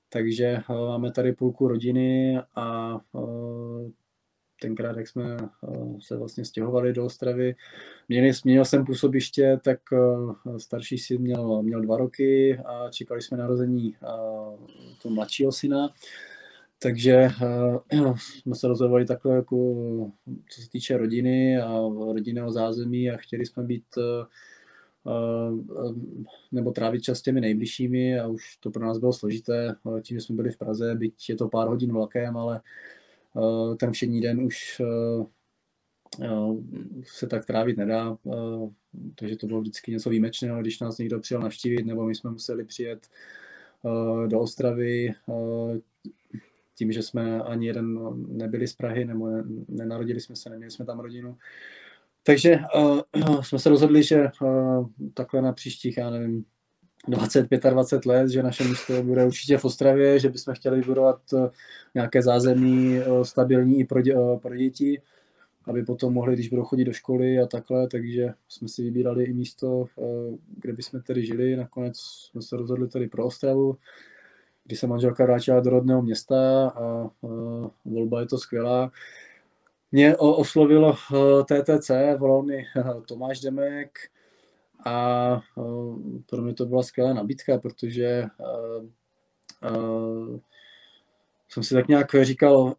takže 0.10 0.62
máme 0.70 1.12
tady 1.12 1.34
půlku 1.34 1.68
rodiny 1.68 2.40
a 2.56 2.98
tenkrát, 4.62 4.98
jak 4.98 5.08
jsme 5.08 5.38
eh, 5.40 5.68
se 6.00 6.18
vlastně 6.18 6.46
stěhovali 6.46 6.94
do 6.94 7.06
Ostravy, 7.06 7.56
měli, 8.10 8.32
měl 8.44 8.66
jsem 8.66 8.86
působiště, 8.86 9.60
tak 9.64 9.80
eh, 9.94 10.60
starší 10.60 10.98
syn 10.98 11.22
měl, 11.22 11.64
měl 11.64 11.82
dva 11.82 11.98
roky 11.98 12.58
a 12.58 12.90
čekali 12.90 13.22
jsme 13.22 13.38
narození 13.38 13.96
eh, 13.96 14.08
toho 15.02 15.16
mladšího 15.16 15.52
syna. 15.52 15.94
takže 16.80 17.30
uh, 17.92 18.18
jsme 18.42 18.56
se 18.56 18.68
rozhodovali 18.68 19.06
takhle, 19.06 19.36
jako, 19.36 19.56
co 20.50 20.62
se 20.62 20.70
týče 20.70 20.98
rodiny 20.98 21.62
a 21.62 21.80
rodinného 22.14 22.52
zázemí 22.52 23.12
a 23.12 23.18
chtěli 23.18 23.46
jsme 23.46 23.64
být 23.64 23.86
uh, 23.98 24.04
nebo 26.52 26.72
trávit 26.72 27.04
čas 27.04 27.20
s 27.20 27.22
těmi 27.22 27.42
nejbližšími 27.42 28.20
a 28.20 28.28
už 28.28 28.58
to 28.58 28.72
pro 28.72 28.86
nás 28.86 28.98
bylo 28.98 29.14
složité, 29.14 29.76
tím, 30.02 30.18
že 30.18 30.22
jsme 30.22 30.36
byli 30.36 30.52
v 30.52 30.58
Praze, 30.58 30.96
byť 30.96 31.30
je 31.30 31.36
to 31.36 31.48
pár 31.48 31.68
hodin 31.68 31.92
vlakem, 31.92 32.38
ale 32.38 32.62
ten 33.80 33.92
všední 33.92 34.22
den 34.22 34.42
už 34.42 34.82
uh, 34.82 35.28
se 37.04 37.28
tak 37.28 37.46
trávit 37.46 37.78
nedá, 37.78 38.18
takže 39.16 39.38
to 39.38 39.48
bylo 39.48 39.62
vždycky 39.62 39.92
něco 39.92 40.10
výjimečného, 40.10 40.62
když 40.62 40.80
nás 40.80 40.98
někdo 40.98 41.20
přijel 41.20 41.42
navštívit, 41.42 41.86
nebo 41.86 42.06
my 42.06 42.16
jsme 42.16 42.32
museli 42.32 42.66
přijet 42.66 43.08
do 44.28 44.40
Ostravy, 44.40 45.14
tím, 46.76 46.92
že 46.92 47.04
jsme 47.04 47.42
ani 47.42 47.68
jeden 47.68 48.00
nebyli 48.28 48.68
z 48.68 48.74
Prahy, 48.74 49.06
nebo 49.06 49.30
nenarodili 49.68 50.20
jsme 50.20 50.36
se, 50.36 50.50
neměli 50.50 50.72
jsme 50.72 50.86
tam 50.86 51.00
rodinu. 51.00 51.38
Takže 52.24 52.60
jsme 53.42 53.60
se 53.60 53.70
rozhodli, 53.70 54.04
že 54.04 54.28
takhle 55.14 55.42
na 55.42 55.54
příštích, 55.54 55.98
já 55.98 56.10
nevím, 56.10 56.46
20-25 57.08 58.10
let, 58.10 58.30
že 58.30 58.44
naše 58.44 58.64
místo 58.64 59.04
bude 59.04 59.26
určitě 59.26 59.58
v 59.58 59.66
Ostravě, 59.66 60.20
že 60.20 60.30
bychom 60.30 60.54
chtěli 60.54 60.80
vybudovat 60.80 61.22
uh, 61.34 61.48
nějaké 61.96 62.22
zázemí 62.22 63.00
uh, 63.00 63.24
stabilní 63.24 63.80
i 63.80 63.86
pro, 63.86 64.02
dě, 64.02 64.16
uh, 64.16 64.40
pro 64.40 64.56
děti, 64.56 65.02
aby 65.66 65.84
potom 65.84 66.14
mohli, 66.14 66.34
když 66.34 66.50
budou 66.50 66.64
chodit 66.64 66.86
do 66.86 66.94
školy 66.94 67.40
a 67.40 67.46
takhle, 67.46 67.88
takže 67.88 68.34
jsme 68.48 68.68
si 68.68 68.84
vybírali 68.84 69.24
i 69.24 69.34
místo, 69.34 69.86
kde 70.58 70.74
bychom 70.74 71.02
tedy 71.02 71.26
žili. 71.26 71.56
Nakonec 71.56 71.98
jsme 72.00 72.42
se 72.42 72.58
rozhodli 72.58 72.88
tady 72.88 73.08
pro 73.08 73.26
Ostravu 73.26 73.78
kdy 74.70 74.76
se 74.76 74.88
manželka 74.88 75.26
vrátila 75.26 75.60
do 75.60 75.70
rodného 75.70 76.02
města 76.02 76.70
a 76.70 77.10
volba 77.86 78.20
je 78.20 78.26
to 78.26 78.38
skvělá. 78.38 78.92
Mě 79.92 80.18
oslovilo 80.18 80.96
TTC, 81.44 81.92
volal 82.18 82.44
mi 82.44 82.66
Tomáš 83.06 83.40
Demek 83.40 84.00
a 84.86 85.42
pro 86.30 86.42
mě 86.42 86.54
to 86.54 86.66
byla 86.66 86.84
skvělá 86.84 87.14
nabídka, 87.14 87.58
protože 87.58 88.24
jsem 91.50 91.64
si 91.64 91.74
tak 91.74 91.88
nějak 91.88 92.16
říkal, 92.22 92.76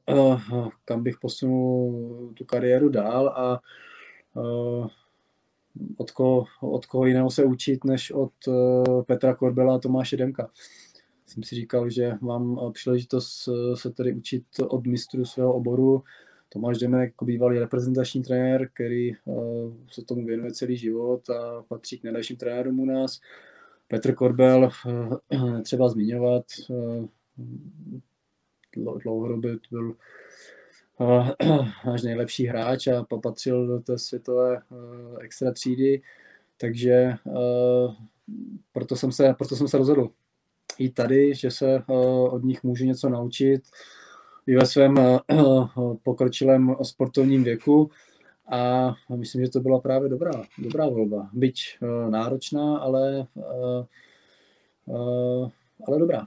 kam 0.85 1.03
bych 1.03 1.19
posunul 1.19 2.33
tu 2.35 2.45
kariéru 2.45 2.89
dál 2.89 3.29
a 3.29 3.61
od 5.97 6.11
koho, 6.11 6.45
od 6.61 6.87
koho 6.87 7.07
jiného 7.07 7.31
se 7.31 7.45
učit, 7.45 7.85
než 7.85 8.11
od 8.11 8.33
Petra 9.07 9.35
Korbela 9.35 9.75
a 9.75 9.79
Tomáše 9.79 10.17
Demka 10.17 10.51
jsem 11.31 11.43
si 11.43 11.55
říkal, 11.55 11.91
že 11.91 12.13
mám 12.21 12.59
eh, 12.59 12.73
příležitost 12.73 13.49
eh, 13.49 13.77
se 13.77 13.91
tady 13.91 14.13
učit 14.13 14.45
od 14.69 14.87
mistrů 14.87 15.25
svého 15.25 15.55
oboru. 15.55 16.03
Tomáš 16.53 16.79
Demek, 16.79 17.11
jako 17.11 17.25
bývalý 17.25 17.59
reprezentační 17.59 18.23
trenér, 18.23 18.69
který 18.75 19.13
eh, 19.13 19.17
se 19.89 20.05
tomu 20.05 20.27
věnuje 20.27 20.53
celý 20.53 20.77
život 20.77 21.31
a 21.31 21.63
patří 21.69 21.99
k 21.99 22.03
nejlepším 22.05 22.37
trenérům 22.37 22.81
u 22.81 22.85
nás. 22.85 23.21
Petr 23.89 24.15
Korbel, 24.15 24.71
třeba 25.63 25.89
zmiňovat, 25.89 26.45
dlouhodobě 29.03 29.57
byl 29.71 29.95
náš 31.87 32.03
nejlepší 32.03 32.47
hráč 32.47 32.87
a 32.87 33.05
patřil 33.23 33.67
do 33.67 33.81
té 33.81 33.99
světové 33.99 34.63
extra 35.21 35.53
třídy, 35.53 36.03
takže 36.57 37.15
proto 38.73 38.97
jsem 38.97 39.13
se, 39.13 39.35
proto 39.39 39.57
jsem 39.57 39.69
se 39.69 39.79
rozhodl 39.79 40.11
i 40.79 40.91
tady, 40.91 41.35
že 41.35 41.51
se 41.51 41.75
eh, 41.75 41.93
od 42.31 42.45
nich 42.45 42.63
můžu 42.63 42.85
něco 42.85 43.09
naučit 43.09 43.63
i 44.51 44.57
ve 44.57 44.67
svém 44.67 44.99
eh, 44.99 45.19
pokročilém 46.03 46.77
sportovním 46.83 47.45
věku 47.45 47.91
a 48.53 48.95
myslím, 49.17 49.45
že 49.45 49.51
to 49.51 49.61
byla 49.61 49.81
právě 49.81 50.09
dobrá, 50.09 50.31
dobrá 50.59 50.89
volba. 50.89 51.31
Byť 51.33 51.79
eh, 51.83 52.11
náročná, 52.11 52.79
ale, 52.79 53.27
ale 55.87 55.99
dobrá. 55.99 56.27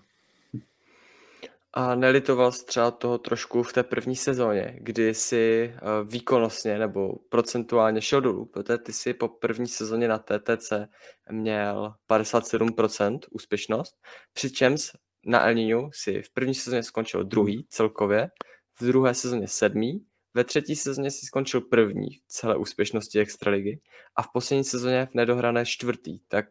A 1.74 1.96
nelitoval 1.96 2.52
jsi 2.52 2.66
třeba 2.66 2.92
toho 2.92 3.18
trošku 3.18 3.64
v 3.64 3.74
té 3.74 3.84
první 3.84 4.16
sezóně, 4.16 4.78
kdy 4.78 5.14
si 5.14 5.74
výkonnostně 6.04 6.80
nebo 6.80 7.16
procentuálně 7.30 8.02
šel 8.02 8.22
dolů, 8.22 8.46
protože 8.46 8.78
ty 8.78 8.94
si 8.94 9.14
po 9.14 9.28
první 9.28 9.68
sezóně 9.68 10.08
na 10.08 10.18
TTC 10.18 10.74
měl 11.32 11.94
57% 12.10 13.20
úspěšnost, 13.32 13.96
přičemž 14.34 14.92
na 15.26 15.48
El 15.48 15.56
Niño 15.56 15.90
si 15.94 16.22
v 16.22 16.30
první 16.30 16.56
sezóně 16.56 16.84
skončil 16.84 17.24
druhý 17.24 17.66
celkově, 17.70 18.30
v 18.80 18.86
druhé 18.86 19.14
sezóně 19.14 19.48
sedmý, 19.48 20.06
ve 20.34 20.44
třetí 20.44 20.76
sezóně 20.76 21.12
si 21.12 21.26
skončil 21.26 21.62
první 21.62 22.10
v 22.10 22.28
celé 22.28 22.58
úspěšnosti 22.58 23.20
Extraligy 23.20 23.80
a 24.16 24.22
v 24.22 24.28
poslední 24.34 24.64
sezóně 24.64 25.06
v 25.12 25.14
nedohrané 25.14 25.66
čtvrtý. 25.66 26.20
Tak 26.28 26.46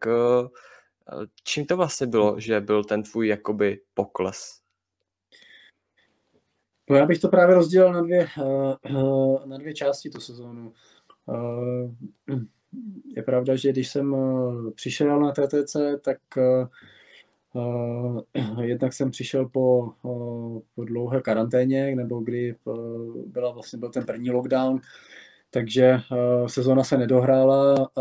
čím 1.43 1.65
to 1.65 1.77
vlastně 1.77 2.07
bylo, 2.07 2.39
že 2.39 2.61
byl 2.61 2.83
ten 2.83 3.03
tvůj 3.03 3.27
jakoby 3.27 3.81
pokles? 3.93 4.63
No 6.89 6.95
já 6.95 7.05
bych 7.05 7.19
to 7.19 7.27
právě 7.27 7.55
rozdělil 7.55 7.93
na 7.93 8.01
dvě, 8.01 8.21
eh, 8.21 8.75
eh, 8.85 9.45
na 9.45 9.57
dvě 9.57 9.73
části 9.73 10.09
tu 10.09 10.19
sezónu. 10.19 10.73
Eh, 11.29 12.35
je 13.15 13.23
pravda, 13.23 13.55
že 13.55 13.71
když 13.71 13.89
jsem 13.89 14.15
přišel 14.75 15.19
na 15.19 15.31
TTC, 15.31 15.75
tak 16.01 16.17
jednak 18.61 18.93
jsem 18.93 19.11
přišel 19.11 19.49
po, 19.49 19.91
po 20.75 20.85
dlouhé 20.85 21.21
karanténě, 21.21 21.95
nebo 21.95 22.19
kdy 22.19 22.55
byla 23.25 23.51
vlastně 23.51 23.79
byl 23.79 23.89
ten 23.89 24.05
první 24.05 24.31
lockdown, 24.31 24.79
takže 25.49 25.99
sezona 26.47 26.83
se 26.83 26.97
nedohrála. 26.97 27.91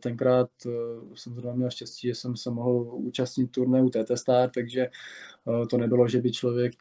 Tenkrát 0.00 0.50
jsem 1.14 1.34
zrovna 1.34 1.54
měl 1.54 1.70
štěstí, 1.70 2.08
že 2.08 2.14
jsem 2.14 2.36
se 2.36 2.50
mohl 2.50 2.88
účastnit 2.92 3.50
turnaje 3.50 3.84
TT 3.84 4.10
Star, 4.14 4.50
takže 4.54 4.88
to 5.70 5.78
nebylo, 5.78 6.08
že 6.08 6.20
by 6.20 6.32
člověk 6.32 6.74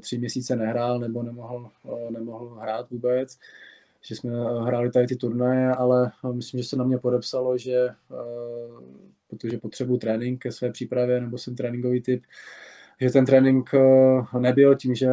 tři 0.00 0.18
měsíce 0.18 0.56
nehrál 0.56 0.98
nebo 0.98 1.22
nemohl, 1.22 1.70
nemohl 2.10 2.48
hrát 2.48 2.90
vůbec. 2.90 3.38
Že 4.08 4.16
jsme 4.16 4.30
hráli 4.62 4.90
tady 4.90 5.06
ty 5.06 5.16
turnaje, 5.16 5.68
ale 5.68 6.10
uh, 6.22 6.34
myslím, 6.34 6.62
že 6.62 6.68
se 6.68 6.76
na 6.76 6.84
mě 6.84 6.98
podepsalo, 6.98 7.58
že 7.58 7.88
uh, 8.08 8.82
protože 9.28 9.58
potřebuji 9.58 9.96
trénink 9.96 10.42
ke 10.42 10.52
své 10.52 10.72
přípravě, 10.72 11.20
nebo 11.20 11.38
jsem 11.38 11.56
tréninkový 11.56 12.02
typ, 12.02 12.22
že 13.00 13.10
ten 13.10 13.26
trénink 13.26 13.70
nebyl 14.38 14.74
tím, 14.76 14.94
že 14.94 15.08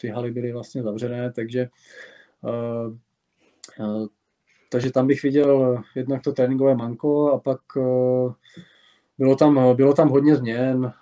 ty 0.00 0.08
haly 0.08 0.30
byly 0.30 0.52
vlastně 0.52 0.82
zavřené, 0.82 1.32
takže 1.32 1.68
Eh, 2.44 2.96
eh, 3.80 4.06
takže 4.70 4.92
tam 4.92 5.06
bych 5.06 5.22
viděl 5.22 5.82
jednak 5.94 6.22
to 6.22 6.32
tréninkové 6.32 6.74
manko 6.74 7.32
a 7.32 7.38
pak 7.38 7.60
eh, 7.76 8.32
bylo 9.18 9.36
tam, 9.36 9.76
bylo 9.76 9.94
tam 9.94 10.08
hodně 10.08 10.36
změn. 10.36 10.92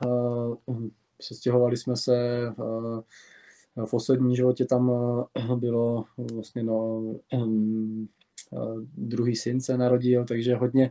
Sestěhovali 1.21 1.77
jsme 1.77 1.97
se, 1.97 2.47
v 3.85 3.91
posledním 3.91 4.35
životě 4.35 4.65
tam 4.65 4.93
bylo 5.55 6.05
vlastně 6.35 6.63
no, 6.63 7.03
druhý 8.97 9.37
syn 9.37 9.61
se 9.61 9.79
narodil, 9.79 10.25
takže 10.25 10.55
hodně, 10.55 10.91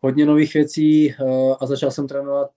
hodně 0.00 0.26
nových 0.26 0.54
věcí 0.54 1.14
a 1.60 1.66
začal 1.66 1.90
jsem 1.90 2.08
trénovat 2.08 2.50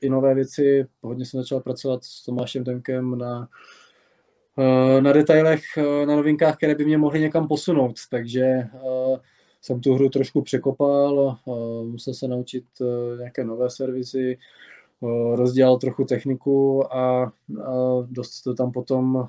i 0.00 0.10
nové 0.10 0.34
věci. 0.34 0.86
Hodně 1.02 1.26
jsem 1.26 1.40
začal 1.40 1.60
pracovat 1.60 2.04
s 2.04 2.24
Tomášem 2.24 2.64
Temkem 2.64 3.18
na 3.18 3.48
Eh, 4.58 5.00
na 5.00 5.12
detailech, 5.12 5.62
eh, 5.76 6.06
na 6.06 6.16
novinkách, 6.16 6.56
které 6.56 6.74
by 6.74 6.84
mě 6.84 6.98
mohly 6.98 7.20
někam 7.20 7.48
posunout. 7.48 7.96
Takže 8.10 8.44
eh, 8.44 8.68
jsem 9.62 9.80
tu 9.80 9.94
hru 9.94 10.08
trošku 10.08 10.42
překopal, 10.42 11.36
musel 11.84 12.14
se 12.14 12.28
naučit 12.28 12.64
nějaké 13.18 13.44
nové 13.44 13.70
servisy, 13.70 14.38
rozdělal 15.34 15.78
trochu 15.78 16.04
techniku 16.04 16.84
a 16.94 17.32
dost 18.06 18.42
to 18.42 18.54
tam 18.54 18.72
potom 18.72 19.28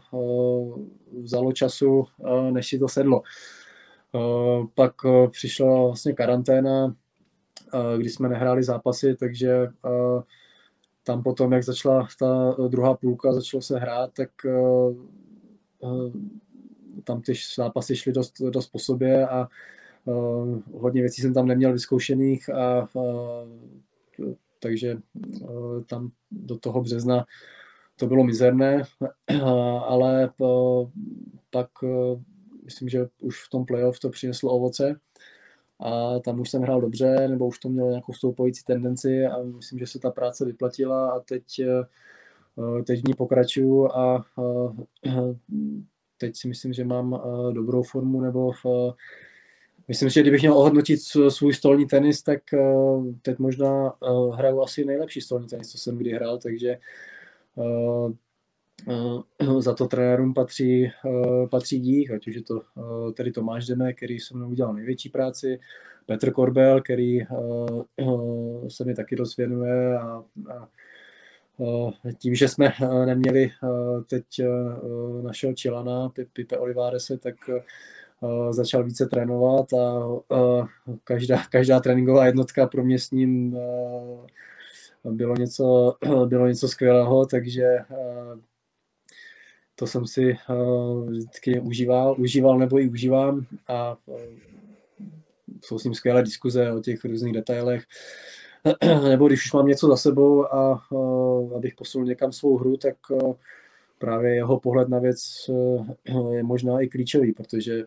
vzalo 1.22 1.52
času, 1.52 2.06
než 2.52 2.68
si 2.68 2.80
to 2.80 2.88
sedlo. 2.88 3.22
Pak 4.76 4.94
přišla 5.32 5.86
vlastně 5.86 6.14
karanténa, 6.14 6.96
kdy 7.98 8.10
jsme 8.10 8.30
nehráli 8.30 8.64
zápasy, 8.64 9.16
takže 9.16 9.68
tam 11.04 11.24
potom, 11.24 11.52
jak 11.52 11.64
začala 11.64 12.08
ta 12.20 12.56
druhá 12.68 12.94
půlka, 12.94 13.34
začalo 13.34 13.62
se 13.62 13.80
hrát, 13.80 14.12
tak 14.14 14.30
tam 17.04 17.22
ty 17.22 17.34
zápasy 17.56 17.96
šly 17.96 18.12
dost, 18.12 18.42
dost 18.42 18.68
po 18.68 18.80
sobě 18.80 19.28
a 19.28 19.48
hodně 20.74 21.02
věcí 21.02 21.22
jsem 21.22 21.34
tam 21.34 21.48
neměl 21.48 21.74
vyzkoušených 21.74 22.50
a 22.50 22.88
takže 24.62 24.96
uh, 25.42 25.84
tam 25.84 26.12
do 26.32 26.58
toho 26.58 26.82
března 26.82 27.26
to 27.96 28.08
bylo 28.08 28.24
mizerné, 28.24 28.84
ale 29.86 30.30
pak 31.50 31.70
myslím, 32.66 32.90
že 32.90 33.08
už 33.22 33.46
v 33.46 33.50
tom 33.50 33.66
playoff 33.66 34.00
to 34.00 34.10
přineslo 34.10 34.52
ovoce 34.52 35.00
a 35.80 36.20
tam 36.20 36.40
už 36.40 36.50
jsem 36.50 36.62
hrál 36.62 36.82
dobře, 36.82 37.28
nebo 37.28 37.48
už 37.48 37.60
to 37.60 37.70
mělo 37.70 37.90
nějakou 37.90 38.14
stoupající 38.14 38.64
tendenci 38.64 39.26
a 39.26 39.44
myslím, 39.44 39.80
že 39.80 39.88
se 39.88 40.00
ta 40.00 40.12
práce 40.12 40.46
vyplatila 40.46 41.12
a 41.12 41.20
teď 41.20 41.44
teď 42.86 43.02
v 43.02 43.08
ní 43.08 43.14
pokračuju 43.14 43.92
a 43.92 44.26
teď 46.18 46.36
si 46.36 46.48
myslím, 46.48 46.74
že 46.74 46.86
mám 46.86 47.22
dobrou 47.54 47.84
formu, 47.84 48.22
nebo 48.22 48.52
myslím, 49.88 50.10
že 50.10 50.22
kdybych 50.22 50.42
měl 50.42 50.58
ohodnotit 50.58 51.00
svůj 51.30 51.54
stolní 51.54 51.86
tenis, 51.86 52.24
tak 52.24 52.40
teď 53.22 53.40
možná 53.40 53.94
hraju 54.34 54.62
asi 54.62 54.86
nejlepší 54.86 55.22
stolní 55.22 55.48
tenis, 55.48 55.72
co 55.72 55.78
jsem 55.78 55.98
kdy 55.98 56.12
hrál, 56.12 56.38
takže 56.38 56.78
za 59.60 59.74
to 59.74 59.88
trenérům 59.88 60.34
patří, 60.34 60.92
patří 61.52 61.80
dík, 61.80 62.12
ať 62.12 62.28
už 62.28 62.36
je 62.36 62.44
to 62.44 62.62
tedy 63.14 63.32
Tomáš 63.32 63.66
Demek, 63.66 63.98
který 63.98 64.20
se 64.20 64.36
mnou 64.38 64.50
udělal 64.50 64.74
největší 64.74 65.10
práci, 65.10 65.60
Petr 66.06 66.32
Korbel, 66.32 66.82
který 66.82 67.20
se 68.68 68.86
mi 68.86 68.96
taky 68.96 69.16
dost 69.16 69.38
věnuje 69.38 70.00
a, 70.00 70.24
a 70.54 70.70
tím, 72.18 72.36
že 72.36 72.48
jsme 72.48 72.74
neměli 73.06 73.52
teď 74.08 74.24
našeho 75.22 75.54
Čilana, 75.54 76.12
Pipe 76.34 76.58
Olivárese, 76.58 77.18
tak 77.18 77.36
začal 78.52 78.84
více 78.84 79.06
trénovat 79.06 79.74
a 79.74 80.68
každá, 81.04 81.44
každá 81.50 81.80
tréninková 81.80 82.26
jednotka 82.26 82.68
pro 82.68 82.84
mě 82.84 83.00
s 83.00 83.12
ním 83.12 83.58
bylo 85.04 85.36
něco, 85.36 85.94
bylo 86.26 86.48
něco 86.48 86.68
skvělého, 86.68 87.26
takže 87.26 87.78
to 89.76 89.88
jsem 89.88 90.08
si 90.08 90.38
vždycky 91.06 91.60
užíval, 91.60 92.16
užíval 92.18 92.60
nebo 92.60 92.80
i 92.80 92.90
užívám 92.90 93.46
a 93.68 93.98
jsou 95.62 95.80
s 95.80 95.84
ním 95.84 95.94
skvělé 95.94 96.24
diskuze 96.24 96.72
o 96.72 96.80
těch 96.80 97.06
různých 97.06 97.34
detailech. 97.34 97.84
nebo 99.10 99.28
když 99.28 99.46
už 99.46 99.54
mám 99.54 99.68
něco 99.68 99.88
za 99.88 99.98
sebou 99.98 100.54
a 100.54 100.82
abych 101.56 101.76
posunul 101.76 102.08
někam 102.08 102.32
svou 102.32 102.58
hru, 102.58 102.78
tak 102.78 102.96
právě 104.02 104.36
jeho 104.36 104.60
pohled 104.60 104.90
na 104.90 105.00
věc 105.00 105.20
je 106.32 106.44
možná 106.44 106.82
i 106.82 106.88
klíčový, 106.88 107.34
protože 107.34 107.84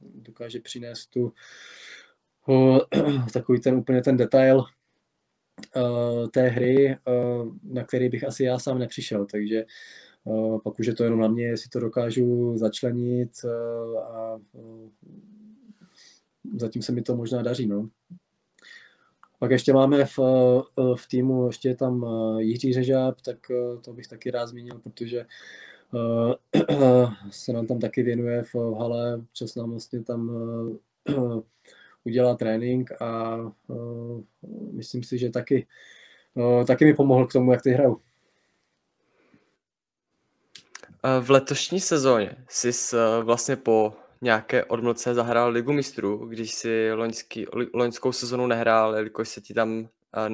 dokáže 0.00 0.60
přinést 0.60 1.06
tu 1.06 1.32
takový 3.32 3.60
ten 3.60 3.74
úplně 3.74 4.02
ten 4.02 4.16
detail 4.16 4.64
té 6.30 6.48
hry, 6.48 6.96
na 7.62 7.84
který 7.84 8.08
bych 8.08 8.24
asi 8.24 8.44
já 8.44 8.58
sám 8.58 8.78
nepřišel, 8.78 9.26
takže 9.26 9.64
pak 10.64 10.78
už 10.78 10.86
je 10.86 10.94
to 10.94 11.04
jenom 11.04 11.20
na 11.20 11.28
mě, 11.28 11.44
jestli 11.44 11.70
to 11.70 11.80
dokážu 11.80 12.56
začlenit 12.56 13.30
a 14.02 14.38
zatím 16.56 16.82
se 16.82 16.92
mi 16.92 17.02
to 17.02 17.16
možná 17.16 17.42
daří. 17.42 17.66
No. 17.66 17.88
Pak 19.42 19.50
ještě 19.50 19.72
máme 19.72 20.04
v, 20.04 20.18
v 20.96 21.08
týmu, 21.08 21.46
ještě 21.46 21.68
je 21.68 21.76
tam 21.76 22.06
Jiří 22.38 22.72
Řežáb, 22.72 23.20
tak 23.20 23.36
to 23.84 23.92
bych 23.92 24.06
taky 24.06 24.30
rád 24.30 24.46
zmínil, 24.46 24.78
protože 24.78 25.26
se 27.30 27.52
nám 27.52 27.66
tam 27.66 27.78
taky 27.78 28.02
věnuje 28.02 28.42
v 28.42 28.54
hale, 28.54 29.22
čas 29.32 29.54
nám 29.54 29.70
vlastně 29.70 30.02
tam 30.02 30.30
udělá 32.04 32.34
trénink 32.34 33.02
a 33.02 33.38
myslím 34.72 35.02
si, 35.02 35.18
že 35.18 35.30
taky, 35.30 35.66
taky 36.66 36.84
mi 36.84 36.94
pomohl 36.94 37.26
k 37.26 37.32
tomu, 37.32 37.52
jak 37.52 37.62
ty 37.62 37.70
hraju. 37.70 38.00
V 41.20 41.30
letošní 41.30 41.80
sezóně 41.80 42.36
jsi 42.48 42.96
vlastně 43.22 43.56
po 43.56 43.92
nějaké 44.22 44.64
odmlce 44.64 45.14
zahrál 45.14 45.50
Ligu 45.50 45.72
mistrů, 45.72 46.26
když 46.26 46.54
si 46.54 46.92
loňský, 46.92 47.46
loňskou 47.74 48.12
sezonu 48.12 48.46
nehrál, 48.46 48.94
jelikož 48.94 49.28
se 49.28 49.40
ti 49.40 49.54
tam 49.54 49.88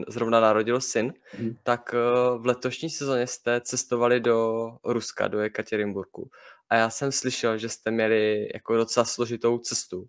zrovna 0.09 0.41
narodil 0.41 0.81
syn, 0.81 1.15
hmm. 1.33 1.57
tak 1.63 1.93
v 2.39 2.47
letošní 2.47 2.91
sezóně 2.91 3.27
jste 3.27 3.61
cestovali 3.61 4.21
do 4.21 4.71
Ruska, 4.85 5.29
do 5.29 5.39
Ekaterinburgu. 5.39 6.31
A 6.71 6.77
já 6.77 6.91
jsem 6.91 7.13
slyšel, 7.13 7.59
že 7.59 7.69
jste 7.69 7.91
měli 7.91 8.49
jako 8.55 8.77
docela 8.77 9.05
složitou 9.05 9.59
cestu. 9.59 10.07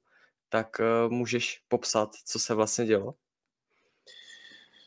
Tak 0.50 0.82
můžeš 1.10 1.62
popsat, 1.68 2.10
co 2.26 2.40
se 2.40 2.54
vlastně 2.54 2.86
dělo? 2.86 3.14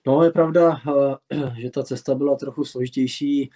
No, 0.07 0.25
je 0.25 0.31
pravda, 0.31 0.81
že 1.61 1.71
ta 1.71 1.83
cesta 1.83 2.15
byla 2.15 2.37
trochu 2.37 2.65
složitější. 2.65 3.51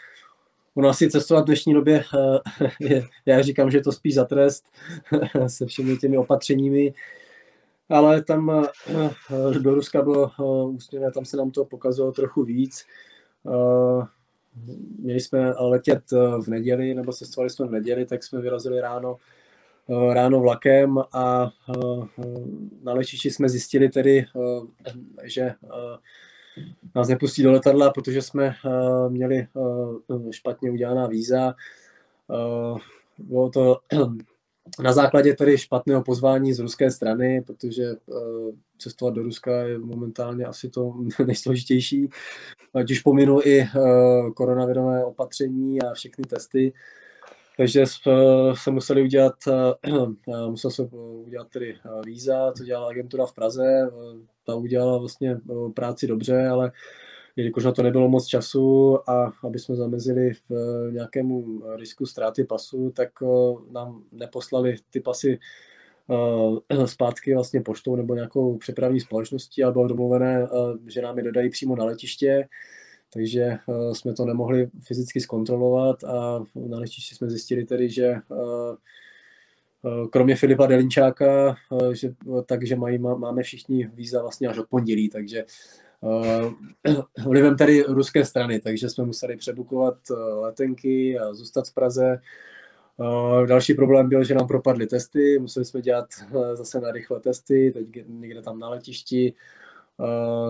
Ono 0.76 0.88
asi 0.88 1.10
cestovat 1.10 1.44
v 1.44 1.46
dnešní 1.46 1.74
době, 1.74 2.04
je, 2.80 3.04
já 3.26 3.42
říkám, 3.42 3.70
že 3.70 3.78
je 3.78 3.82
to 3.82 3.92
spíš 3.92 4.14
za 4.14 4.24
trest 4.24 4.64
se 5.46 5.66
všemi 5.66 5.96
těmi 5.96 6.18
opatřeními, 6.18 6.94
ale 7.88 8.22
tam 8.22 8.66
do 9.58 9.74
Ruska 9.74 10.02
bylo 10.02 10.30
úsměvné, 10.68 11.12
tam 11.12 11.24
se 11.24 11.36
nám 11.36 11.50
to 11.50 11.64
pokazalo 11.64 12.12
trochu 12.12 12.44
víc. 12.44 12.84
Měli 14.98 15.20
jsme 15.20 15.52
letět 15.58 16.10
v 16.44 16.48
neděli, 16.48 16.94
nebo 16.94 17.12
cestovali 17.12 17.50
jsme 17.50 17.66
v 17.66 17.70
neděli, 17.70 18.06
tak 18.06 18.24
jsme 18.24 18.40
vyrazili 18.40 18.80
ráno, 18.80 19.16
ráno 20.12 20.40
vlakem 20.40 20.98
a 21.12 21.50
na 22.82 22.92
letišti 22.92 23.30
jsme 23.30 23.48
zjistili 23.48 23.88
tedy, 23.88 24.24
že 25.24 25.52
nás 26.94 27.08
nepustí 27.08 27.42
do 27.42 27.52
letadla, 27.52 27.90
protože 27.90 28.22
jsme 28.22 28.54
uh, 28.64 29.12
měli 29.12 29.46
uh, 29.54 30.30
špatně 30.30 30.70
udělaná 30.70 31.06
víza. 31.06 31.54
Uh, 32.28 32.78
bylo 33.18 33.50
to 33.50 33.78
na 34.82 34.92
základě 34.92 35.34
tedy 35.34 35.58
špatného 35.58 36.02
pozvání 36.02 36.52
z 36.52 36.58
ruské 36.58 36.90
strany, 36.90 37.42
protože 37.46 37.84
cestovat 38.78 39.14
do 39.14 39.22
Ruska 39.22 39.62
je 39.62 39.78
momentálně 39.78 40.44
asi 40.44 40.68
to 40.68 40.94
nejsložitější. 41.26 42.08
Ať 42.74 42.90
už 42.90 43.00
pominu 43.00 43.40
i 43.44 43.66
koronavirové 44.34 45.04
opatření 45.04 45.82
a 45.82 45.94
všechny 45.94 46.24
testy, 46.24 46.72
takže 47.56 47.84
se 48.54 48.70
museli 48.70 49.02
udělat, 49.02 49.34
musel 50.48 50.70
se 50.70 50.82
udělat 51.26 51.48
tedy 51.48 51.76
víza, 52.06 52.52
co 52.52 52.64
dělala 52.64 52.88
agentura 52.88 53.26
v 53.26 53.34
Praze, 53.34 53.90
ta 54.46 54.54
udělala 54.54 54.98
vlastně 54.98 55.40
práci 55.74 56.06
dobře, 56.06 56.48
ale 56.48 56.72
jelikož 57.36 57.64
na 57.64 57.72
to 57.72 57.82
nebylo 57.82 58.08
moc 58.08 58.26
času 58.26 58.98
a 59.10 59.32
aby 59.44 59.58
jsme 59.58 59.76
zamezili 59.76 60.32
v 60.48 60.90
nějakému 60.92 61.62
risku 61.76 62.06
ztráty 62.06 62.44
pasu, 62.44 62.90
tak 62.90 63.08
nám 63.70 64.02
neposlali 64.12 64.76
ty 64.90 65.00
pasy 65.00 65.38
zpátky 66.86 67.34
vlastně 67.34 67.60
poštou 67.60 67.96
nebo 67.96 68.14
nějakou 68.14 68.56
přepravní 68.56 69.00
společností, 69.00 69.64
ale 69.64 69.72
bylo 69.72 69.88
domluvené, 69.88 70.48
že 70.86 71.02
nám 71.02 71.18
je 71.18 71.24
dodají 71.24 71.50
přímo 71.50 71.76
na 71.76 71.84
letiště, 71.84 72.48
takže 73.16 73.58
jsme 73.92 74.14
to 74.14 74.24
nemohli 74.24 74.70
fyzicky 74.80 75.20
zkontrolovat 75.20 76.04
a 76.04 76.44
na 76.54 76.78
letišti 76.78 77.14
jsme 77.14 77.30
zjistili 77.30 77.64
tedy, 77.64 77.88
že 77.88 78.14
kromě 80.10 80.36
Filipa 80.36 80.66
Delinčáka, 80.66 81.56
že, 81.92 82.14
takže 82.46 82.76
mají, 82.76 82.98
máme 82.98 83.42
všichni 83.42 83.90
víza 83.94 84.22
vlastně 84.22 84.48
až 84.48 84.58
od 84.58 84.68
pondělí, 84.68 85.08
takže 85.08 85.44
vlivem 87.26 87.56
tady 87.56 87.82
ruské 87.82 88.24
strany, 88.24 88.60
takže 88.60 88.88
jsme 88.88 89.04
museli 89.04 89.36
přebukovat 89.36 89.94
letenky 90.40 91.18
a 91.18 91.34
zůstat 91.34 91.68
v 91.68 91.74
Praze. 91.74 92.20
Další 93.46 93.74
problém 93.74 94.08
byl, 94.08 94.24
že 94.24 94.34
nám 94.34 94.46
propadly 94.46 94.86
testy, 94.86 95.38
museli 95.38 95.64
jsme 95.64 95.82
dělat 95.82 96.06
zase 96.54 96.80
na 96.80 96.92
rychle 96.92 97.20
testy, 97.20 97.70
teď 97.74 97.86
někde 98.06 98.42
tam 98.42 98.58
na 98.58 98.68
letišti. 98.68 99.34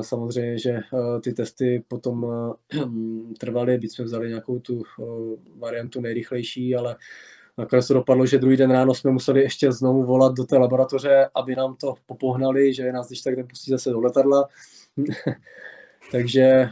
Samozřejmě, 0.00 0.58
že 0.58 0.80
ty 1.22 1.32
testy 1.32 1.84
potom 1.88 2.26
trvaly, 3.38 3.78
byť 3.78 3.92
jsme 3.92 4.04
vzali 4.04 4.28
nějakou 4.28 4.58
tu 4.58 4.82
variantu 5.58 6.00
nejrychlejší, 6.00 6.76
ale 6.76 6.96
nakonec 7.58 7.86
to 7.86 7.94
dopadlo, 7.94 8.26
že 8.26 8.38
druhý 8.38 8.56
den 8.56 8.70
ráno 8.70 8.94
jsme 8.94 9.10
museli 9.10 9.42
ještě 9.42 9.72
znovu 9.72 10.04
volat 10.04 10.34
do 10.34 10.44
té 10.44 10.58
laboratoře, 10.58 11.28
aby 11.34 11.56
nám 11.56 11.76
to 11.76 11.94
popohnali, 12.06 12.74
že 12.74 12.92
nás 12.92 13.06
když 13.06 13.20
tak 13.20 13.36
nepustí 13.36 13.70
zase 13.70 13.90
do 13.90 14.00
letadla. 14.00 14.48
Takže 16.12 16.68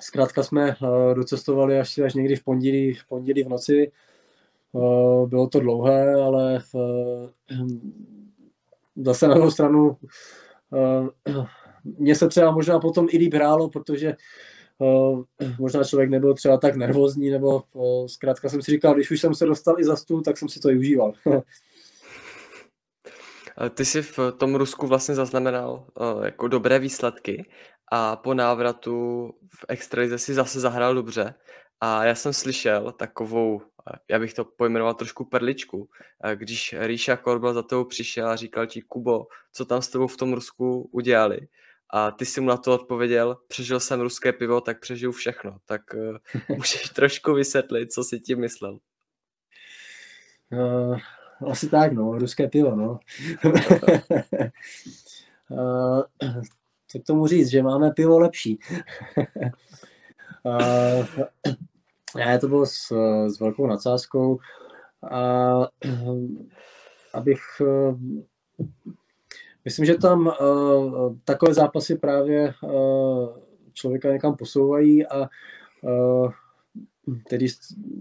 zkrátka 0.00 0.42
jsme 0.42 0.76
docestovali 1.14 1.78
až, 1.78 1.98
až 1.98 2.14
někdy 2.14 2.36
v 2.36 2.44
pondělí, 2.44 2.94
v 2.94 3.06
pondělí 3.08 3.42
v 3.42 3.48
noci. 3.48 3.92
Bylo 5.26 5.46
to 5.46 5.60
dlouhé, 5.60 6.14
ale 6.14 6.60
zase 8.96 9.28
na 9.28 9.34
druhou 9.34 9.50
stranu 9.50 9.96
mně 11.84 12.14
se 12.14 12.28
třeba 12.28 12.50
možná 12.50 12.80
potom 12.80 13.06
i 13.10 13.18
líp 13.18 13.34
hrálo, 13.34 13.68
protože 13.68 14.16
uh, 14.78 15.22
možná 15.58 15.84
člověk 15.84 16.10
nebyl 16.10 16.34
třeba 16.34 16.56
tak 16.56 16.76
nervózní, 16.76 17.30
nebo 17.30 17.62
uh, 17.72 18.06
zkrátka 18.06 18.48
jsem 18.48 18.62
si 18.62 18.70
říkal, 18.70 18.94
když 18.94 19.10
už 19.10 19.20
jsem 19.20 19.34
se 19.34 19.46
dostal 19.46 19.80
i 19.80 19.84
za 19.84 19.96
stůl, 19.96 20.22
tak 20.22 20.38
jsem 20.38 20.48
si 20.48 20.60
to 20.60 20.70
i 20.70 20.78
užíval. 20.78 21.12
Ty 23.74 23.84
jsi 23.84 24.02
v 24.02 24.18
tom 24.38 24.54
Rusku 24.54 24.86
vlastně 24.86 25.14
zaznamenal 25.14 25.86
jako 26.24 26.48
dobré 26.48 26.78
výsledky 26.78 27.50
a 27.92 28.16
po 28.16 28.34
návratu 28.34 29.26
v 29.60 29.64
extralize 29.68 30.18
si 30.18 30.34
zase 30.34 30.60
zahrál 30.60 30.94
dobře. 30.94 31.34
A 31.80 32.04
já 32.04 32.14
jsem 32.14 32.32
slyšel 32.32 32.92
takovou, 32.92 33.62
já 34.08 34.18
bych 34.18 34.34
to 34.34 34.44
pojmenoval 34.44 34.94
trošku 34.94 35.24
perličku, 35.24 35.88
když 36.34 36.74
Ríša 36.78 37.16
Korbel 37.16 37.54
za 37.54 37.62
tebou 37.62 37.84
přišel 37.84 38.28
a 38.28 38.36
říkal 38.36 38.66
ti, 38.66 38.82
Kubo, 38.82 39.26
co 39.52 39.64
tam 39.64 39.82
s 39.82 39.88
tebou 39.88 40.06
v 40.06 40.16
tom 40.16 40.32
Rusku 40.32 40.88
udělali 40.92 41.48
a 41.92 42.10
ty 42.10 42.26
si 42.26 42.40
mu 42.40 42.48
na 42.48 42.56
to 42.56 42.74
odpověděl, 42.74 43.38
přežil 43.48 43.80
jsem 43.80 44.00
ruské 44.00 44.32
pivo, 44.32 44.60
tak 44.60 44.80
přežiju 44.80 45.12
všechno. 45.12 45.58
Tak 45.66 45.82
uh, 45.94 46.16
můžeš 46.56 46.82
trošku 46.82 47.34
vysvětlit, 47.34 47.92
co 47.92 48.04
si 48.04 48.20
tím 48.20 48.40
myslel. 48.40 48.78
Uh, 50.52 50.98
asi 51.50 51.68
tak, 51.68 51.92
no, 51.92 52.18
ruské 52.18 52.48
pivo, 52.48 52.76
no. 52.76 52.98
uh, 55.50 56.02
co 56.88 56.98
k 56.98 57.04
tomu 57.06 57.26
říct, 57.26 57.50
že 57.50 57.62
máme 57.62 57.90
pivo 57.90 58.18
lepší. 58.18 58.58
uh, 60.44 61.06
ne, 62.16 62.38
to 62.38 62.48
bylo 62.48 62.66
s, 62.66 62.92
s 63.28 63.40
velkou 63.40 63.66
nadsázkou. 63.66 64.38
A 65.10 65.52
abych 67.14 67.40
Myslím, 69.64 69.84
že 69.84 69.94
tam 69.94 70.26
uh, 70.26 71.16
takové 71.24 71.54
zápasy 71.54 71.94
právě 71.98 72.54
uh, 72.62 73.28
člověka 73.72 74.12
někam 74.12 74.36
posouvají 74.36 75.06
a 75.06 75.28
uh, 75.82 76.32
tedy 77.28 77.46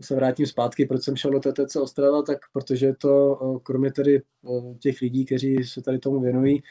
se 0.01 0.15
vrátím 0.15 0.45
zpátky, 0.45 0.85
proč 0.85 1.03
jsem 1.03 1.15
šel 1.15 1.31
do 1.31 1.39
TTC 1.39 1.75
Ostrava, 1.75 2.21
tak 2.21 2.37
protože 2.53 2.93
to 2.93 3.35
uh, 3.35 3.59
kromě 3.59 3.91
tedy 3.91 4.21
uh, 4.41 4.77
těch 4.77 5.01
lidí, 5.01 5.25
kteří 5.25 5.63
se 5.63 5.81
tady 5.81 5.99
tomu 5.99 6.21
věnují, 6.21 6.63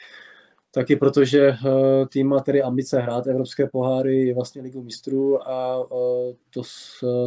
taky 0.71 0.95
protože 0.95 1.49
uh, 1.49 2.07
tým 2.07 2.27
má 2.27 2.39
tedy 2.39 2.61
ambice 2.61 2.99
hrát 2.99 3.27
evropské 3.27 3.67
poháry, 3.67 4.33
vlastně 4.33 4.61
ligu 4.61 4.83
mistrů 4.83 5.47
a 5.47 5.77
uh, 5.91 6.33
to, 6.53 6.61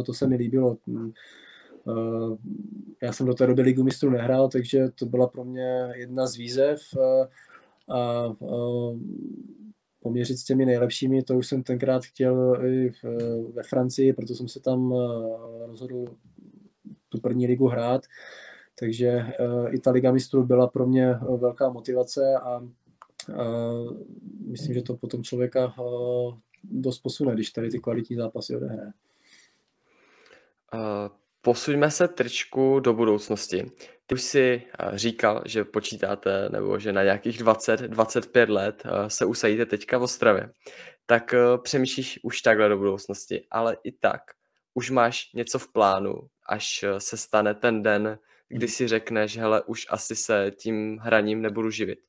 to 0.05 0.13
se 0.13 0.27
mi 0.27 0.35
líbilo. 0.35 0.77
Uh, 0.87 2.37
já 3.03 3.13
jsem 3.13 3.25
do 3.25 3.33
té 3.33 3.47
doby 3.47 3.61
ligu 3.61 3.83
mistrů 3.83 4.09
nehrál, 4.09 4.49
takže 4.49 4.89
to 4.99 5.05
byla 5.05 5.27
pro 5.27 5.43
mě 5.43 5.87
jedna 5.95 6.27
z 6.27 6.35
výzev. 6.35 6.79
A, 7.89 8.35
poměřit 10.01 10.37
s 10.37 10.43
těmi 10.43 10.65
nejlepšími, 10.65 11.23
to 11.23 11.37
už 11.37 11.47
jsem 11.47 11.63
tenkrát 11.63 12.03
chtěl 12.03 12.61
i 12.65 12.91
ve 13.53 13.63
Francii, 13.63 14.13
proto 14.13 14.35
jsem 14.35 14.47
se 14.47 14.59
tam 14.59 14.93
rozhodl 15.67 16.05
tu 17.09 17.21
první 17.21 17.47
ligu 17.47 17.67
hrát. 17.67 18.01
Takže 18.79 19.25
i 19.69 19.79
ta 19.79 19.91
Liga 19.91 20.11
mistrů 20.11 20.43
byla 20.43 20.67
pro 20.67 20.87
mě 20.87 21.13
velká 21.37 21.69
motivace 21.69 22.21
a 22.43 22.67
myslím, 24.47 24.73
že 24.73 24.81
to 24.81 24.97
potom 24.97 25.23
člověka 25.23 25.73
dost 26.63 26.99
posune, 26.99 27.33
když 27.33 27.51
tady 27.51 27.69
ty 27.69 27.79
kvalitní 27.79 28.15
zápasy 28.15 28.55
odehraje. 28.55 28.91
Posuňme 31.45 31.91
se 31.91 32.07
tričku 32.07 32.79
do 32.79 32.93
budoucnosti. 32.93 33.71
Ty 34.05 34.15
už 34.15 34.21
si 34.21 34.61
eh, 34.79 34.97
říkal, 34.97 35.43
že 35.45 35.63
počítáte, 35.63 36.49
nebo 36.49 36.79
že 36.79 36.93
na 36.93 37.03
nějakých 37.03 37.41
20-25 37.41 38.49
let 38.49 38.83
se 39.07 39.25
usadíte 39.25 39.65
teďka 39.65 39.97
v 39.97 40.03
Ostravě. 40.03 40.49
Tak 41.05 41.33
eh, 41.33 41.37
přemýšlíš 41.63 42.19
už 42.23 42.41
takhle 42.41 42.69
do 42.69 42.77
budoucnosti, 42.77 43.45
ale 43.51 43.77
i 43.83 43.91
tak 43.91 44.21
už 44.73 44.89
máš 44.91 45.33
něco 45.33 45.59
v 45.59 45.71
plánu, 45.71 46.15
až 46.49 46.85
se 46.97 47.17
stane 47.17 47.53
ten 47.53 47.83
den, 47.83 48.17
kdy 48.47 48.67
si 48.67 48.87
řekneš, 48.87 49.37
hele, 49.37 49.63
už 49.63 49.85
asi 49.89 50.15
se 50.15 50.51
tím 50.57 50.97
hraním 50.97 51.41
nebudu 51.41 51.69
živit. 51.69 51.99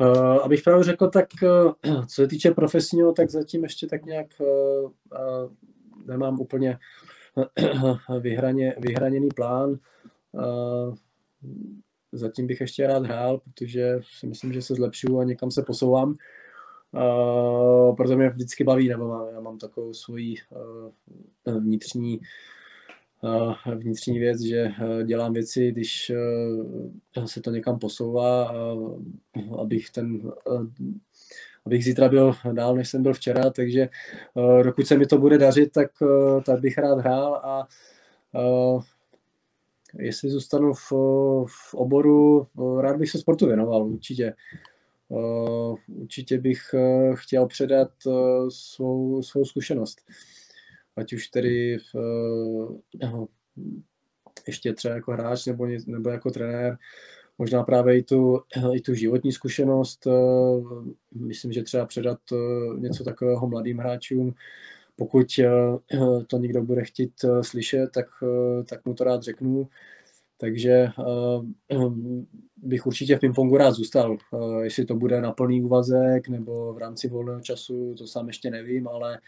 Uh, 0.00 0.38
abych 0.42 0.62
právě 0.62 0.84
řekl, 0.84 1.08
tak 1.08 1.26
uh, 1.42 1.72
co 2.06 2.14
se 2.14 2.26
týče 2.26 2.50
profesního, 2.50 3.12
tak 3.12 3.30
zatím 3.30 3.62
ještě 3.62 3.86
tak 3.86 4.04
nějak 4.04 4.26
uh, 4.38 4.90
nemám 6.06 6.40
úplně 6.40 6.78
vyhraně, 8.20 8.74
vyhraněný 8.78 9.28
plán. 9.28 9.78
Zatím 12.12 12.46
bych 12.46 12.60
ještě 12.60 12.86
rád 12.86 13.02
hrál, 13.02 13.38
protože 13.38 14.00
si 14.18 14.26
myslím, 14.26 14.52
že 14.52 14.62
se 14.62 14.74
zlepšuju 14.74 15.18
a 15.18 15.24
někam 15.24 15.50
se 15.50 15.62
posouvám. 15.62 16.16
Uh, 16.92 17.96
proto 17.96 18.16
mě 18.16 18.30
vždycky 18.30 18.64
baví, 18.64 18.88
nebo 18.88 19.08
mám, 19.08 19.26
já 19.34 19.40
mám 19.40 19.58
takovou 19.58 19.94
svoji 19.94 20.34
vnitřní 21.46 22.20
vnitřní 23.76 24.18
věc, 24.18 24.40
že 24.40 24.70
dělám 25.04 25.32
věci, 25.32 25.72
když 25.72 26.12
se 27.26 27.40
to 27.40 27.50
někam 27.50 27.78
posouvá, 27.78 28.54
abych 29.58 29.90
ten 29.90 30.32
abych 31.66 31.84
zítra 31.84 32.08
byl 32.08 32.34
dál, 32.52 32.74
než 32.74 32.88
jsem 32.88 33.02
byl 33.02 33.14
včera, 33.14 33.50
takže 33.50 33.88
dokud 34.62 34.86
se 34.86 34.98
mi 34.98 35.06
to 35.06 35.18
bude 35.18 35.38
dařit, 35.38 35.72
tak, 35.72 35.90
tak 36.46 36.60
bych 36.60 36.78
rád 36.78 36.98
hrál 36.98 37.34
a 37.34 37.68
jestli 39.98 40.30
zůstanu 40.30 40.72
v, 40.74 40.92
v 41.46 41.74
oboru, 41.74 42.46
rád 42.80 42.96
bych 42.96 43.10
se 43.10 43.18
sportu 43.18 43.46
věnoval, 43.46 43.86
určitě. 43.86 44.34
Určitě 45.88 46.38
bych 46.38 46.60
chtěl 47.14 47.46
předat 47.46 47.90
svou, 48.48 49.22
svou 49.22 49.44
zkušenost. 49.44 50.00
Ať 50.96 51.12
už 51.12 51.28
tedy 51.28 51.78
uh, 51.94 53.26
ještě 54.46 54.72
třeba 54.72 54.94
jako 54.94 55.12
hráč 55.12 55.46
nebo, 55.46 55.66
nebo 55.86 56.10
jako 56.10 56.30
trenér, 56.30 56.78
možná 57.38 57.62
právě 57.62 57.98
i 57.98 58.02
tu, 58.02 58.40
i 58.74 58.80
tu 58.80 58.94
životní 58.94 59.32
zkušenost. 59.32 60.06
Eh, 60.06 60.10
myslím, 61.14 61.52
že 61.52 61.62
třeba 61.62 61.86
předat 61.86 62.18
eh, 62.32 62.80
něco 62.80 63.04
takového 63.04 63.48
mladým 63.48 63.78
hráčům, 63.78 64.34
pokud 64.96 65.26
eh, 65.38 65.50
to 66.26 66.38
někdo 66.38 66.62
bude 66.62 66.84
chtít 66.84 67.12
slyšet, 67.42 67.90
tak, 67.94 68.06
tak 68.68 68.84
mu 68.84 68.94
to 68.94 69.04
rád 69.04 69.22
řeknu. 69.22 69.68
Takže 70.36 70.88
bych 72.56 72.86
určitě 72.86 73.16
v 73.16 73.20
pingpongu 73.20 73.56
rád 73.56 73.70
zůstal. 73.70 74.16
Jestli 74.62 74.84
to 74.84 74.94
bude 74.94 75.20
na 75.20 75.32
plný 75.32 75.62
úvazek 75.62 76.28
nebo 76.28 76.74
v 76.74 76.78
rámci 76.78 77.08
volného 77.08 77.40
času, 77.40 77.94
to 77.98 78.06
sám 78.06 78.26
ještě 78.26 78.50
nevím, 78.50 78.88
ale 78.88 79.20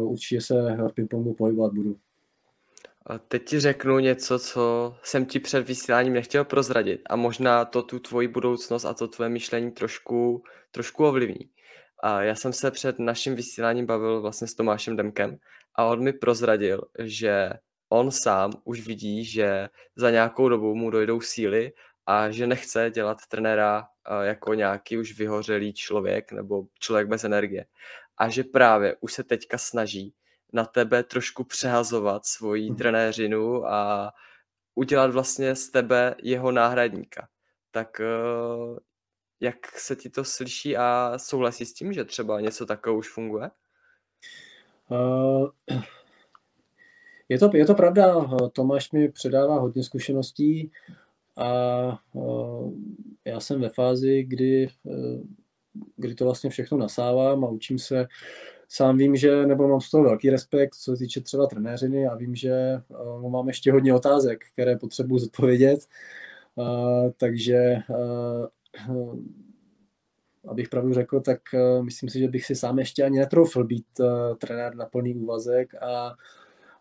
určitě 0.00 0.40
se 0.40 0.76
v 0.88 0.92
pingpongu 0.94 1.34
pohybovat 1.34 1.72
budu. 1.72 1.96
A 3.06 3.18
teď 3.18 3.44
ti 3.44 3.60
řeknu 3.60 3.98
něco, 3.98 4.38
co 4.38 4.94
jsem 5.02 5.26
ti 5.26 5.40
před 5.40 5.68
vysíláním 5.68 6.12
nechtěl 6.12 6.44
prozradit 6.44 7.00
a 7.06 7.16
možná 7.16 7.64
to 7.64 7.82
tu 7.82 7.98
tvoji 7.98 8.28
budoucnost 8.28 8.84
a 8.84 8.94
to 8.94 9.08
tvoje 9.08 9.30
myšlení 9.30 9.70
trošku, 9.70 10.42
trošku 10.70 11.04
ovlivní. 11.04 11.50
A 12.02 12.22
já 12.22 12.34
jsem 12.34 12.52
se 12.52 12.70
před 12.70 12.98
naším 12.98 13.34
vysíláním 13.34 13.86
bavil 13.86 14.20
vlastně 14.20 14.46
s 14.46 14.54
Tomášem 14.54 14.96
Demkem 14.96 15.36
a 15.74 15.84
on 15.84 16.02
mi 16.02 16.12
prozradil, 16.12 16.80
že 16.98 17.50
on 17.88 18.10
sám 18.10 18.52
už 18.64 18.86
vidí, 18.86 19.24
že 19.24 19.68
za 19.96 20.10
nějakou 20.10 20.48
dobu 20.48 20.74
mu 20.74 20.90
dojdou 20.90 21.20
síly 21.20 21.72
a 22.06 22.30
že 22.30 22.46
nechce 22.46 22.90
dělat 22.94 23.18
trenéra 23.28 23.84
jako 24.22 24.54
nějaký 24.54 24.98
už 24.98 25.18
vyhořelý 25.18 25.72
člověk 25.72 26.32
nebo 26.32 26.64
člověk 26.78 27.08
bez 27.08 27.24
energie. 27.24 27.64
A 28.18 28.28
že 28.28 28.44
právě 28.44 28.96
už 29.00 29.12
se 29.12 29.24
teďka 29.24 29.58
snaží 29.58 30.14
na 30.52 30.64
tebe 30.64 31.02
trošku 31.02 31.44
přehazovat 31.44 32.26
svoji 32.26 32.68
mhm. 32.68 32.76
trenéřinu 32.76 33.66
a 33.66 34.12
udělat 34.74 35.10
vlastně 35.10 35.56
z 35.56 35.70
tebe 35.70 36.14
jeho 36.22 36.52
náhradníka. 36.52 37.28
Tak 37.70 38.00
eh, 38.00 38.80
jak 39.40 39.78
se 39.78 39.96
ti 39.96 40.10
to 40.10 40.24
slyší 40.24 40.76
a 40.76 41.12
souhlasí 41.16 41.66
s 41.66 41.74
tím, 41.74 41.92
že 41.92 42.04
třeba 42.04 42.40
něco 42.40 42.66
takového 42.66 42.98
už 42.98 43.08
funguje? 43.12 43.50
Uh, 44.88 45.48
je, 47.28 47.38
to, 47.38 47.50
je 47.54 47.66
to 47.66 47.74
pravda, 47.74 48.30
Tomáš 48.52 48.92
mi 48.92 49.08
předává 49.08 49.58
hodně 49.58 49.84
zkušeností 49.84 50.70
a 51.36 51.48
uh, 52.12 52.72
já 53.24 53.40
jsem 53.40 53.60
ve 53.60 53.68
fázi, 53.68 54.22
kdy, 54.22 54.68
uh, 54.82 55.20
kdy 55.96 56.14
to 56.14 56.24
vlastně 56.24 56.50
všechno 56.50 56.78
nasávám 56.78 57.44
a 57.44 57.48
učím 57.48 57.78
se 57.78 58.06
sám 58.68 58.96
vím, 58.96 59.16
že, 59.16 59.46
nebo 59.46 59.68
mám 59.68 59.80
z 59.80 59.90
toho 59.90 60.04
velký 60.04 60.30
respekt, 60.30 60.74
co 60.74 60.92
se 60.92 60.98
týče 60.98 61.20
třeba 61.20 61.46
trenéřiny 61.46 62.06
a 62.06 62.14
vím, 62.14 62.34
že 62.34 62.82
uh, 62.88 63.30
mám 63.30 63.48
ještě 63.48 63.72
hodně 63.72 63.94
otázek, 63.94 64.44
které 64.52 64.76
potřebuji 64.76 65.18
zodpovědět. 65.18 65.80
Uh, 66.54 67.10
takže 67.16 67.76
uh, 68.88 69.16
abych 70.48 70.68
pravdu 70.68 70.94
řekl, 70.94 71.20
tak 71.20 71.40
uh, 71.54 71.84
myslím 71.84 72.08
si, 72.08 72.18
že 72.18 72.28
bych 72.28 72.46
si 72.46 72.56
sám 72.56 72.78
ještě 72.78 73.04
ani 73.04 73.18
netroufl 73.18 73.64
být 73.64 73.86
uh, 74.00 74.06
trenér 74.38 74.74
na 74.74 74.86
plný 74.86 75.14
úvazek 75.14 75.74
a 75.74 76.14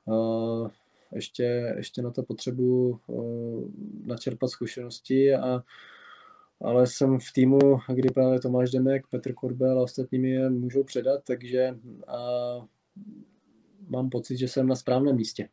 uh, 0.05 0.69
ještě, 1.15 1.73
ještě 1.77 2.01
na 2.01 2.11
to 2.11 2.23
potřebuji 2.23 2.99
uh, 3.07 3.63
načerpat 4.05 4.49
zkušenosti 4.49 5.35
a 5.35 5.63
ale 6.63 6.87
jsem 6.87 7.19
v 7.19 7.31
týmu, 7.33 7.59
kdy 7.87 8.09
právě 8.09 8.39
Tomáš 8.39 8.71
Demek, 8.71 9.07
Petr 9.07 9.33
Korbel 9.33 9.79
a 9.79 9.83
ostatními 9.83 10.29
je 10.29 10.49
můžou 10.49 10.83
předat, 10.83 11.23
takže 11.27 11.77
a 12.07 12.17
mám 13.87 14.09
pocit, 14.09 14.37
že 14.37 14.47
jsem 14.47 14.67
na 14.67 14.75
správném 14.75 15.15
místě. 15.15 15.49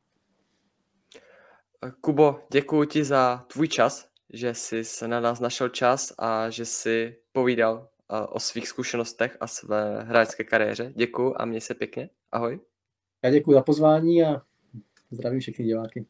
Kubo, 2.01 2.41
děkuji 2.53 2.85
ti 2.85 3.05
za 3.05 3.45
tvůj 3.53 3.69
čas, 3.69 4.09
že 4.33 4.55
jsi 4.55 4.85
se 4.85 5.09
na 5.09 5.21
nás 5.21 5.41
našel 5.41 5.69
čas 5.69 6.13
a 6.19 6.51
že 6.51 6.65
jsi 6.65 7.17
povídal 7.33 7.89
o 8.29 8.41
svých 8.41 8.69
zkušenostech 8.69 9.37
a 9.41 9.47
své 9.47 10.03
hráčské 10.03 10.45
kariéře. 10.45 10.93
Děkuji 10.97 11.35
a 11.37 11.45
měj 11.45 11.61
se 11.61 11.75
pěkně. 11.75 12.11
Ahoj. 12.33 12.61
Já 13.25 13.31
děkuji 13.31 13.53
za 13.53 13.63
pozvání 13.63 14.25
a 14.25 14.43
zdravím 15.11 15.41
všechny 15.41 15.65
diváky. 15.65 16.07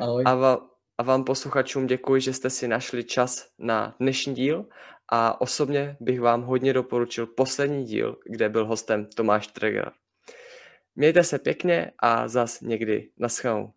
Ahoj. 0.00 0.24
A 0.26 0.58
A 0.98 1.02
vám 1.02 1.24
posluchačům 1.24 1.86
děkuji, 1.86 2.20
že 2.20 2.32
jste 2.32 2.50
si 2.50 2.68
našli 2.68 3.04
čas 3.04 3.48
na 3.58 3.94
dnešní 4.00 4.34
díl 4.34 4.66
a 5.08 5.40
osobně 5.40 5.96
bych 6.00 6.20
vám 6.20 6.42
hodně 6.42 6.72
doporučil 6.72 7.26
poslední 7.26 7.84
díl, 7.84 8.16
kde 8.26 8.48
byl 8.48 8.66
hostem 8.66 9.06
Tomáš 9.06 9.46
Treger. 9.46 9.92
Mějte 10.96 11.24
se 11.24 11.38
pěkně 11.38 11.90
a 11.98 12.28
zas 12.28 12.60
někdy 12.60 13.10
naschledanou. 13.18 13.72